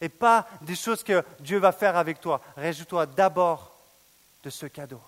Et 0.00 0.08
pas 0.08 0.48
des 0.62 0.74
choses 0.74 1.02
que 1.02 1.24
Dieu 1.40 1.58
va 1.58 1.72
faire 1.72 1.96
avec 1.96 2.20
toi. 2.20 2.40
Réjouis-toi 2.56 3.06
d'abord 3.06 3.72
de 4.42 4.50
ce 4.50 4.66
cadeau. 4.66 5.00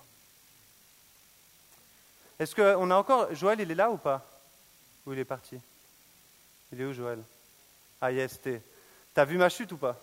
Est-ce 2.39 2.55
qu'on 2.55 2.91
a 2.91 2.95
encore. 2.95 3.33
Joël, 3.35 3.59
il 3.59 3.71
est 3.71 3.75
là 3.75 3.91
ou 3.91 3.97
pas? 3.97 4.25
Ou 5.05 5.13
il 5.13 5.19
est 5.19 5.25
parti? 5.25 5.59
Il 6.71 6.81
est 6.81 6.85
où, 6.85 6.93
Joël? 6.93 7.21
Ah, 7.99 8.11
yes, 8.11 8.39
t'es. 8.41 8.61
T'as 9.13 9.25
vu 9.25 9.37
ma 9.37 9.49
chute 9.49 9.71
ou 9.73 9.77
pas? 9.77 9.99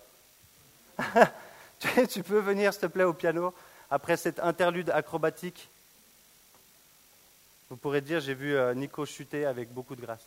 Tu 2.09 2.23
peux 2.23 2.39
venir, 2.39 2.73
s'il 2.73 2.81
te 2.81 2.87
plaît, 2.87 3.03
au 3.03 3.13
piano 3.13 3.53
après 3.91 4.17
cette 4.17 4.39
interlude 4.39 4.89
acrobatique 4.91 5.69
Vous 7.69 7.77
pourrez 7.77 8.01
dire 8.01 8.19
j'ai 8.19 8.35
vu 8.35 8.55
euh, 8.55 8.73
Nico 8.73 9.05
chuter 9.05 9.45
avec 9.45 9.73
beaucoup 9.73 9.95
de 9.95 10.01
grâce. 10.01 10.25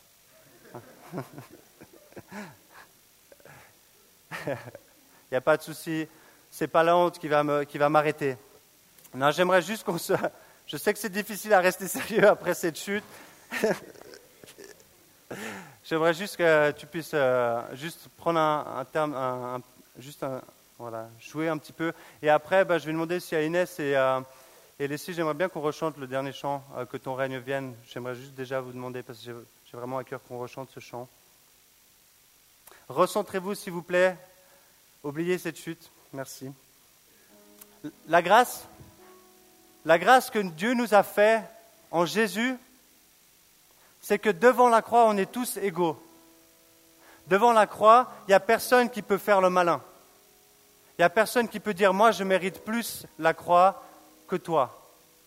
Il 4.47 4.57
n'y 5.33 5.37
a 5.37 5.41
pas 5.41 5.57
de 5.57 5.63
souci, 5.63 6.09
c'est 6.51 6.67
pas 6.67 6.83
la 6.83 6.97
honte 6.97 7.19
qui 7.19 7.29
va 7.29 7.89
m'arrêter. 7.89 8.37
Non, 9.15 9.31
j'aimerais 9.31 9.63
juste 9.63 9.85
qu'on 9.85 9.99
se. 9.99 10.15
Je 10.67 10.77
sais 10.77 10.93
que 10.93 10.99
c'est 10.99 11.13
difficile 11.13 11.53
à 11.53 11.61
rester 11.61 11.87
sérieux 11.87 12.27
après 12.27 12.55
cette 12.55 12.79
chute. 12.79 13.05
J'aimerais 15.85 16.15
juste 16.15 16.37
que 16.37 16.71
tu 16.73 16.87
puisses 16.87 17.11
euh, 17.13 17.61
juste 17.75 18.09
prendre 18.17 18.41
un, 18.41 18.85
terme, 18.85 19.63
juste 19.99 20.25
voilà, 20.83 21.09
jouer 21.20 21.49
un 21.49 21.59
petit 21.59 21.72
peu. 21.72 21.93
Et 22.22 22.28
après, 22.28 22.64
ben, 22.64 22.76
je 22.76 22.87
vais 22.87 22.93
demander 22.93 23.20
si 23.20 23.37
à 23.37 23.43
Inès 23.45 23.78
et, 23.78 23.95
euh, 23.95 24.20
j'aimerais 24.80 25.33
bien 25.33 25.49
qu'on 25.49 25.61
rechante 25.61 25.97
le 25.97 26.09
dernier 26.09 26.33
chant, 26.33 26.64
euh, 26.76 26.85
Que 26.87 26.97
ton 26.97 27.14
règne 27.14 27.39
vienne. 27.39 27.76
J'aimerais 27.87 28.16
juste 28.16 28.35
déjà 28.35 28.61
vous 28.61 28.72
demander, 28.72 29.05
parce 29.05 29.20
que 29.20 29.47
j'ai 29.64 29.76
vraiment 29.76 29.99
à 29.99 30.03
cœur 30.03 30.20
qu'on 30.26 30.41
rechante 30.41 30.70
ce 30.74 30.80
chant. 30.80 31.09
Recentrez-vous, 32.89 33.55
s'il 33.55 33.72
vous 33.72 33.85
plaît. 33.85 34.16
Oubliez 35.05 35.39
cette 35.39 35.57
chute. 35.57 35.89
Merci. 36.12 36.51
La 38.09 38.20
grâce, 38.20 38.66
la 39.85 40.01
grâce 40.01 40.30
que 40.30 40.41
Dieu 40.41 40.74
nous 40.74 40.95
a 40.95 41.05
fait 41.05 41.45
en 41.93 42.07
Jésus, 42.07 42.57
c'est 44.01 44.18
que 44.18 44.30
devant 44.30 44.68
la 44.68 44.83
croix, 44.83 45.07
on 45.07 45.16
est 45.16 45.30
tous 45.30 45.59
égaux. 45.59 45.97
Devant 47.28 47.53
la 47.53 47.68
croix, 47.68 48.11
il 48.26 48.33
n'y 48.33 48.35
a 48.35 48.41
personne 48.41 48.91
qui 48.91 49.01
peut 49.01 49.18
faire 49.18 49.41
le 49.41 49.49
malin. 49.49 49.80
Il 50.99 51.01
n'y 51.01 51.05
a 51.05 51.11
personne 51.11 51.49
qui 51.49 51.61
peut 51.61 51.74
dire, 51.74 51.95
moi 51.95 52.11
je 52.11 52.24
mérite 52.24 52.64
plus 52.64 53.07
la 53.18 53.34
croix 53.34 53.82
que 54.28 54.36
toi. 54.36 54.78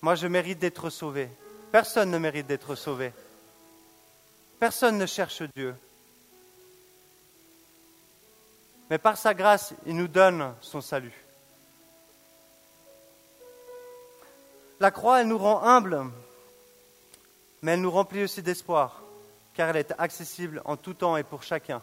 Moi 0.01 0.15
je 0.15 0.27
mérite 0.27 0.59
d'être 0.59 0.89
sauvé. 0.89 1.29
Personne 1.71 2.11
ne 2.11 2.17
mérite 2.17 2.47
d'être 2.47 2.75
sauvé. 2.75 3.11
Personne 4.59 4.97
ne 4.97 5.05
cherche 5.05 5.43
Dieu. 5.55 5.75
Mais 8.89 8.97
par 8.97 9.17
sa 9.17 9.33
grâce, 9.33 9.73
il 9.85 9.95
nous 9.95 10.07
donne 10.07 10.53
son 10.61 10.81
salut. 10.81 11.25
La 14.79 14.91
croix, 14.91 15.21
elle 15.21 15.27
nous 15.27 15.37
rend 15.37 15.63
humbles, 15.63 16.03
mais 17.61 17.73
elle 17.73 17.81
nous 17.81 17.91
remplit 17.91 18.23
aussi 18.23 18.43
d'espoir, 18.43 19.01
car 19.53 19.69
elle 19.69 19.77
est 19.77 19.93
accessible 19.97 20.61
en 20.65 20.77
tout 20.77 20.93
temps 20.93 21.17
et 21.17 21.23
pour 21.23 21.43
chacun. 21.43 21.81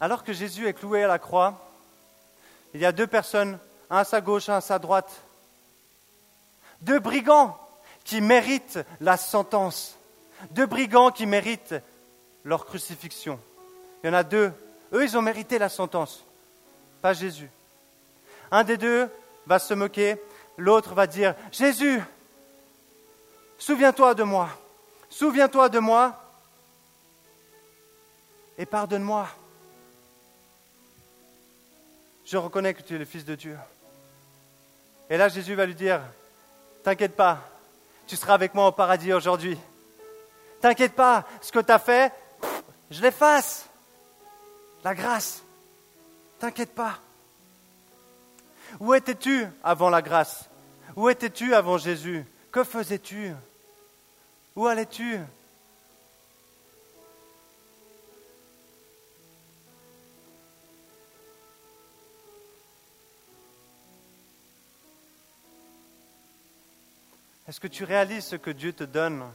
Alors 0.00 0.24
que 0.24 0.32
Jésus 0.32 0.66
est 0.66 0.72
cloué 0.72 1.04
à 1.04 1.08
la 1.08 1.18
croix, 1.18 1.60
il 2.72 2.80
y 2.80 2.86
a 2.86 2.92
deux 2.92 3.06
personnes, 3.06 3.58
un 3.90 3.98
à 3.98 4.04
sa 4.04 4.22
gauche, 4.22 4.48
un 4.48 4.56
à 4.56 4.60
sa 4.62 4.78
droite, 4.78 5.10
deux 6.80 6.98
brigands 6.98 7.58
qui 8.02 8.22
méritent 8.22 8.78
la 9.00 9.18
sentence, 9.18 9.98
deux 10.52 10.64
brigands 10.64 11.10
qui 11.10 11.26
méritent 11.26 11.74
leur 12.44 12.64
crucifixion. 12.64 13.38
Il 14.02 14.06
y 14.06 14.10
en 14.10 14.14
a 14.14 14.22
deux, 14.22 14.52
eux 14.94 15.04
ils 15.04 15.18
ont 15.18 15.22
mérité 15.22 15.58
la 15.58 15.68
sentence, 15.68 16.24
pas 17.02 17.12
Jésus. 17.12 17.50
Un 18.50 18.64
des 18.64 18.78
deux 18.78 19.06
va 19.46 19.58
se 19.58 19.74
moquer, 19.74 20.16
l'autre 20.56 20.94
va 20.94 21.06
dire, 21.06 21.34
Jésus, 21.52 22.00
souviens-toi 23.58 24.14
de 24.14 24.22
moi, 24.22 24.48
souviens-toi 25.10 25.68
de 25.68 25.78
moi 25.78 26.16
et 28.56 28.64
pardonne-moi. 28.64 29.28
Je 32.30 32.36
reconnais 32.36 32.74
que 32.74 32.82
tu 32.82 32.94
es 32.94 32.98
le 32.98 33.04
Fils 33.04 33.24
de 33.24 33.34
Dieu. 33.34 33.58
Et 35.08 35.16
là, 35.16 35.28
Jésus 35.28 35.56
va 35.56 35.66
lui 35.66 35.74
dire, 35.74 36.00
T'inquiète 36.84 37.16
pas, 37.16 37.40
tu 38.06 38.14
seras 38.14 38.34
avec 38.34 38.54
moi 38.54 38.68
au 38.68 38.72
paradis 38.72 39.12
aujourd'hui. 39.12 39.58
T'inquiète 40.60 40.92
pas, 40.92 41.26
ce 41.40 41.50
que 41.50 41.58
tu 41.58 41.72
as 41.72 41.80
fait, 41.80 42.12
je 42.88 43.02
l'efface. 43.02 43.66
La 44.84 44.94
grâce. 44.94 45.42
T'inquiète 46.38 46.72
pas. 46.72 47.00
Où 48.78 48.94
étais-tu 48.94 49.48
avant 49.64 49.90
la 49.90 50.00
grâce? 50.00 50.48
Où 50.94 51.08
étais-tu 51.08 51.52
avant 51.52 51.78
Jésus? 51.78 52.24
Que 52.52 52.62
faisais-tu? 52.62 53.34
Où 54.54 54.68
allais-tu? 54.68 55.18
Est-ce 67.50 67.58
que 67.58 67.66
tu 67.66 67.82
réalises 67.82 68.26
ce 68.26 68.36
que 68.36 68.52
Dieu 68.52 68.72
te 68.72 68.84
donne? 68.84 69.28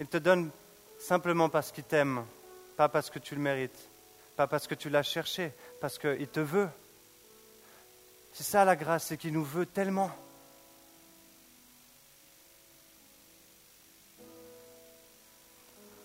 Il 0.00 0.06
te 0.06 0.16
donne 0.16 0.50
simplement 0.98 1.50
parce 1.50 1.70
qu'il 1.70 1.84
t'aime 1.84 2.24
pas 2.78 2.88
parce 2.88 3.10
que 3.10 3.18
tu 3.18 3.34
le 3.34 3.42
mérites, 3.42 3.78
pas 4.34 4.46
parce 4.46 4.66
que 4.66 4.74
tu 4.74 4.88
l'as 4.88 5.02
cherché, 5.02 5.52
parce 5.78 5.98
qu'il 5.98 6.26
te 6.26 6.40
veut. 6.40 6.70
C'est 8.32 8.44
ça 8.44 8.64
la 8.64 8.76
grâce, 8.76 9.08
c'est 9.08 9.18
qu'il 9.18 9.34
nous 9.34 9.44
veut 9.44 9.66
tellement. 9.66 10.10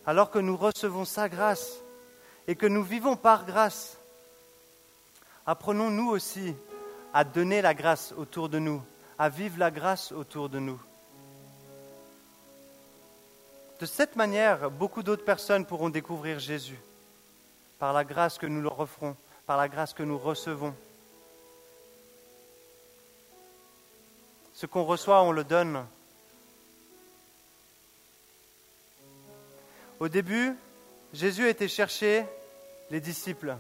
Alors 0.06 0.30
que 0.30 0.40
nous 0.40 0.58
recevons 0.58 1.06
sa 1.06 1.30
grâce 1.30 1.78
et 2.48 2.58
que 2.58 2.66
nous 2.66 2.84
vivons 2.84 3.16
par 3.16 3.46
grâce, 3.46 3.97
apprenons 5.48 5.90
nous 5.90 6.10
aussi 6.10 6.54
à 7.14 7.24
donner 7.24 7.62
la 7.62 7.74
grâce 7.74 8.14
autour 8.18 8.50
de 8.50 8.60
nous, 8.60 8.84
à 9.18 9.30
vivre 9.30 9.58
la 9.58 9.72
grâce 9.72 10.12
autour 10.12 10.50
de 10.50 10.60
nous. 10.60 10.80
De 13.80 13.86
cette 13.86 14.18
manière, 14.18 14.70
beaucoup 14.70 15.04
d'autres 15.04 15.24
personnes 15.24 15.66
pourront 15.66 15.90
découvrir 15.90 16.40
Jésus 16.40 16.80
par 17.80 17.94
la 17.94 18.04
grâce 18.04 18.38
que 18.38 18.46
nous 18.46 18.62
leur 18.62 18.80
offrons, 18.80 19.16
par 19.46 19.58
la 19.58 19.70
grâce 19.70 19.94
que 19.94 20.04
nous 20.04 20.18
recevons. 20.18 20.76
Ce 24.54 24.66
qu'on 24.66 24.84
reçoit, 24.84 25.22
on 25.22 25.32
le 25.32 25.44
donne. 25.44 25.86
Au 30.00 30.10
début, 30.10 30.56
Jésus 31.14 31.48
était 31.48 31.68
chercher 31.68 32.26
les 32.90 33.00
disciples. 33.00 33.56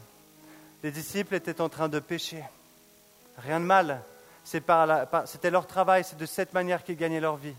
Les 0.83 0.91
disciples 0.91 1.35
étaient 1.35 1.61
en 1.61 1.69
train 1.69 1.89
de 1.89 1.99
pécher. 1.99 2.43
Rien 3.37 3.59
de 3.59 3.65
mal. 3.65 4.01
C'était 4.43 5.51
leur 5.51 5.67
travail, 5.67 6.03
c'est 6.03 6.17
de 6.17 6.25
cette 6.25 6.53
manière 6.53 6.83
qu'ils 6.83 6.97
gagnaient 6.97 7.19
leur 7.19 7.37
vie. 7.37 7.55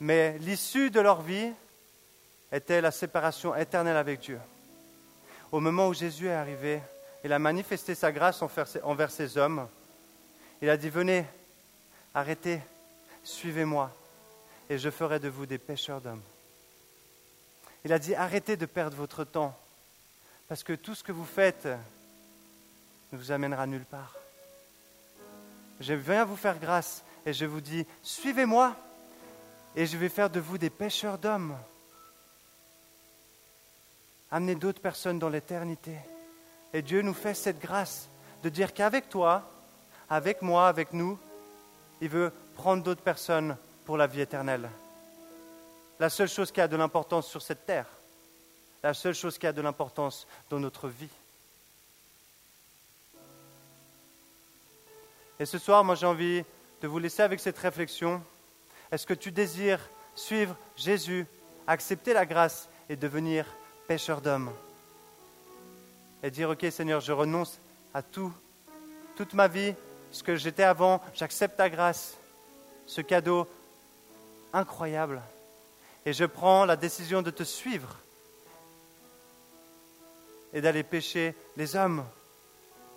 Mais 0.00 0.38
l'issue 0.38 0.90
de 0.90 1.00
leur 1.00 1.22
vie 1.22 1.52
était 2.52 2.80
la 2.80 2.90
séparation 2.90 3.54
éternelle 3.54 3.96
avec 3.96 4.20
Dieu. 4.20 4.40
Au 5.52 5.60
moment 5.60 5.88
où 5.88 5.94
Jésus 5.94 6.28
est 6.28 6.32
arrivé, 6.32 6.80
il 7.24 7.32
a 7.32 7.38
manifesté 7.38 7.94
sa 7.94 8.12
grâce 8.12 8.42
envers 8.82 9.10
ces 9.10 9.36
hommes. 9.36 9.68
Il 10.62 10.70
a 10.70 10.76
dit, 10.76 10.88
venez, 10.88 11.24
arrêtez, 12.14 12.60
suivez-moi, 13.24 13.90
et 14.70 14.78
je 14.78 14.88
ferai 14.88 15.18
de 15.18 15.28
vous 15.28 15.46
des 15.46 15.58
pêcheurs 15.58 16.00
d'hommes. 16.00 16.22
Il 17.84 17.92
a 17.92 17.98
dit, 17.98 18.14
arrêtez 18.14 18.56
de 18.56 18.66
perdre 18.66 18.96
votre 18.96 19.24
temps, 19.24 19.58
parce 20.48 20.64
que 20.64 20.72
tout 20.72 20.94
ce 20.94 21.04
que 21.04 21.12
vous 21.12 21.26
faites 21.26 21.68
ne 23.12 23.18
vous 23.18 23.30
amènera 23.30 23.66
nulle 23.66 23.84
part. 23.84 24.14
Je 25.80 25.92
viens 25.92 26.24
vous 26.24 26.36
faire 26.36 26.58
grâce 26.58 27.04
et 27.26 27.32
je 27.32 27.44
vous 27.44 27.60
dis, 27.60 27.86
suivez-moi 28.02 28.74
et 29.76 29.86
je 29.86 29.96
vais 29.96 30.08
faire 30.08 30.30
de 30.30 30.40
vous 30.40 30.58
des 30.58 30.70
pêcheurs 30.70 31.18
d'hommes. 31.18 31.56
Amenez 34.30 34.54
d'autres 34.54 34.80
personnes 34.80 35.18
dans 35.18 35.28
l'éternité. 35.28 35.94
Et 36.72 36.82
Dieu 36.82 37.02
nous 37.02 37.14
fait 37.14 37.34
cette 37.34 37.60
grâce 37.60 38.08
de 38.42 38.48
dire 38.48 38.74
qu'avec 38.74 39.08
toi, 39.08 39.48
avec 40.10 40.42
moi, 40.42 40.68
avec 40.68 40.92
nous, 40.92 41.18
il 42.00 42.08
veut 42.08 42.32
prendre 42.54 42.82
d'autres 42.82 43.02
personnes 43.02 43.56
pour 43.84 43.96
la 43.96 44.06
vie 44.06 44.20
éternelle. 44.20 44.68
La 45.98 46.10
seule 46.10 46.28
chose 46.28 46.52
qui 46.52 46.60
a 46.60 46.68
de 46.68 46.76
l'importance 46.76 47.26
sur 47.26 47.42
cette 47.42 47.66
terre, 47.66 47.86
la 48.82 48.94
seule 48.94 49.14
chose 49.14 49.38
qui 49.38 49.46
a 49.46 49.52
de 49.52 49.60
l'importance 49.60 50.26
dans 50.50 50.60
notre 50.60 50.88
vie. 50.88 51.08
Et 55.40 55.46
ce 55.46 55.58
soir, 55.58 55.84
moi 55.84 55.94
j'ai 55.94 56.06
envie 56.06 56.44
de 56.82 56.88
vous 56.88 56.98
laisser 56.98 57.22
avec 57.22 57.40
cette 57.40 57.58
réflexion. 57.58 58.22
Est-ce 58.90 59.06
que 59.06 59.14
tu 59.14 59.30
désires 59.30 59.80
suivre 60.14 60.56
Jésus, 60.76 61.26
accepter 61.66 62.12
la 62.12 62.26
grâce 62.26 62.68
et 62.88 62.96
devenir 62.96 63.46
pêcheur 63.86 64.20
d'hommes 64.20 64.52
Et 66.22 66.30
dire, 66.30 66.50
ok 66.50 66.66
Seigneur, 66.70 67.00
je 67.00 67.12
renonce 67.12 67.58
à 67.94 68.02
tout, 68.02 68.32
toute 69.16 69.34
ma 69.34 69.48
vie, 69.48 69.74
ce 70.10 70.22
que 70.22 70.36
j'étais 70.36 70.62
avant, 70.62 71.00
j'accepte 71.14 71.56
ta 71.56 71.70
grâce, 71.70 72.16
ce 72.86 73.00
cadeau 73.00 73.46
incroyable, 74.52 75.20
et 76.06 76.12
je 76.12 76.24
prends 76.24 76.64
la 76.64 76.76
décision 76.76 77.22
de 77.22 77.30
te 77.30 77.42
suivre 77.42 77.96
et 80.52 80.60
d'aller 80.60 80.82
pêcher 80.82 81.34
les 81.56 81.76
hommes 81.76 82.04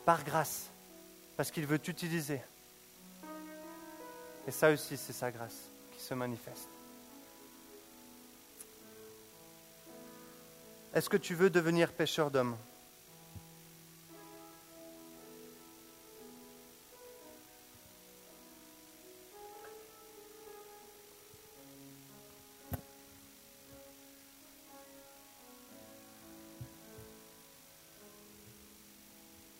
par 0.06 0.24
grâce 0.24 0.70
parce 1.38 1.52
qu'il 1.52 1.66
veut 1.66 1.80
t'utiliser. 1.80 2.41
Et 4.47 4.52
ça 4.52 4.72
aussi, 4.72 4.97
c'est 4.97 5.14
sa 5.14 5.32
grâce 5.32 5.70
qui 5.93 6.02
se 6.02 6.14
manifeste. 6.14 6.70
Est-ce 10.93 11.10
que 11.10 11.18
tu 11.18 11.36
veux 11.36 11.49
devenir 11.49 11.93
pêcheur 11.93 12.32
d'hommes? 12.32 12.58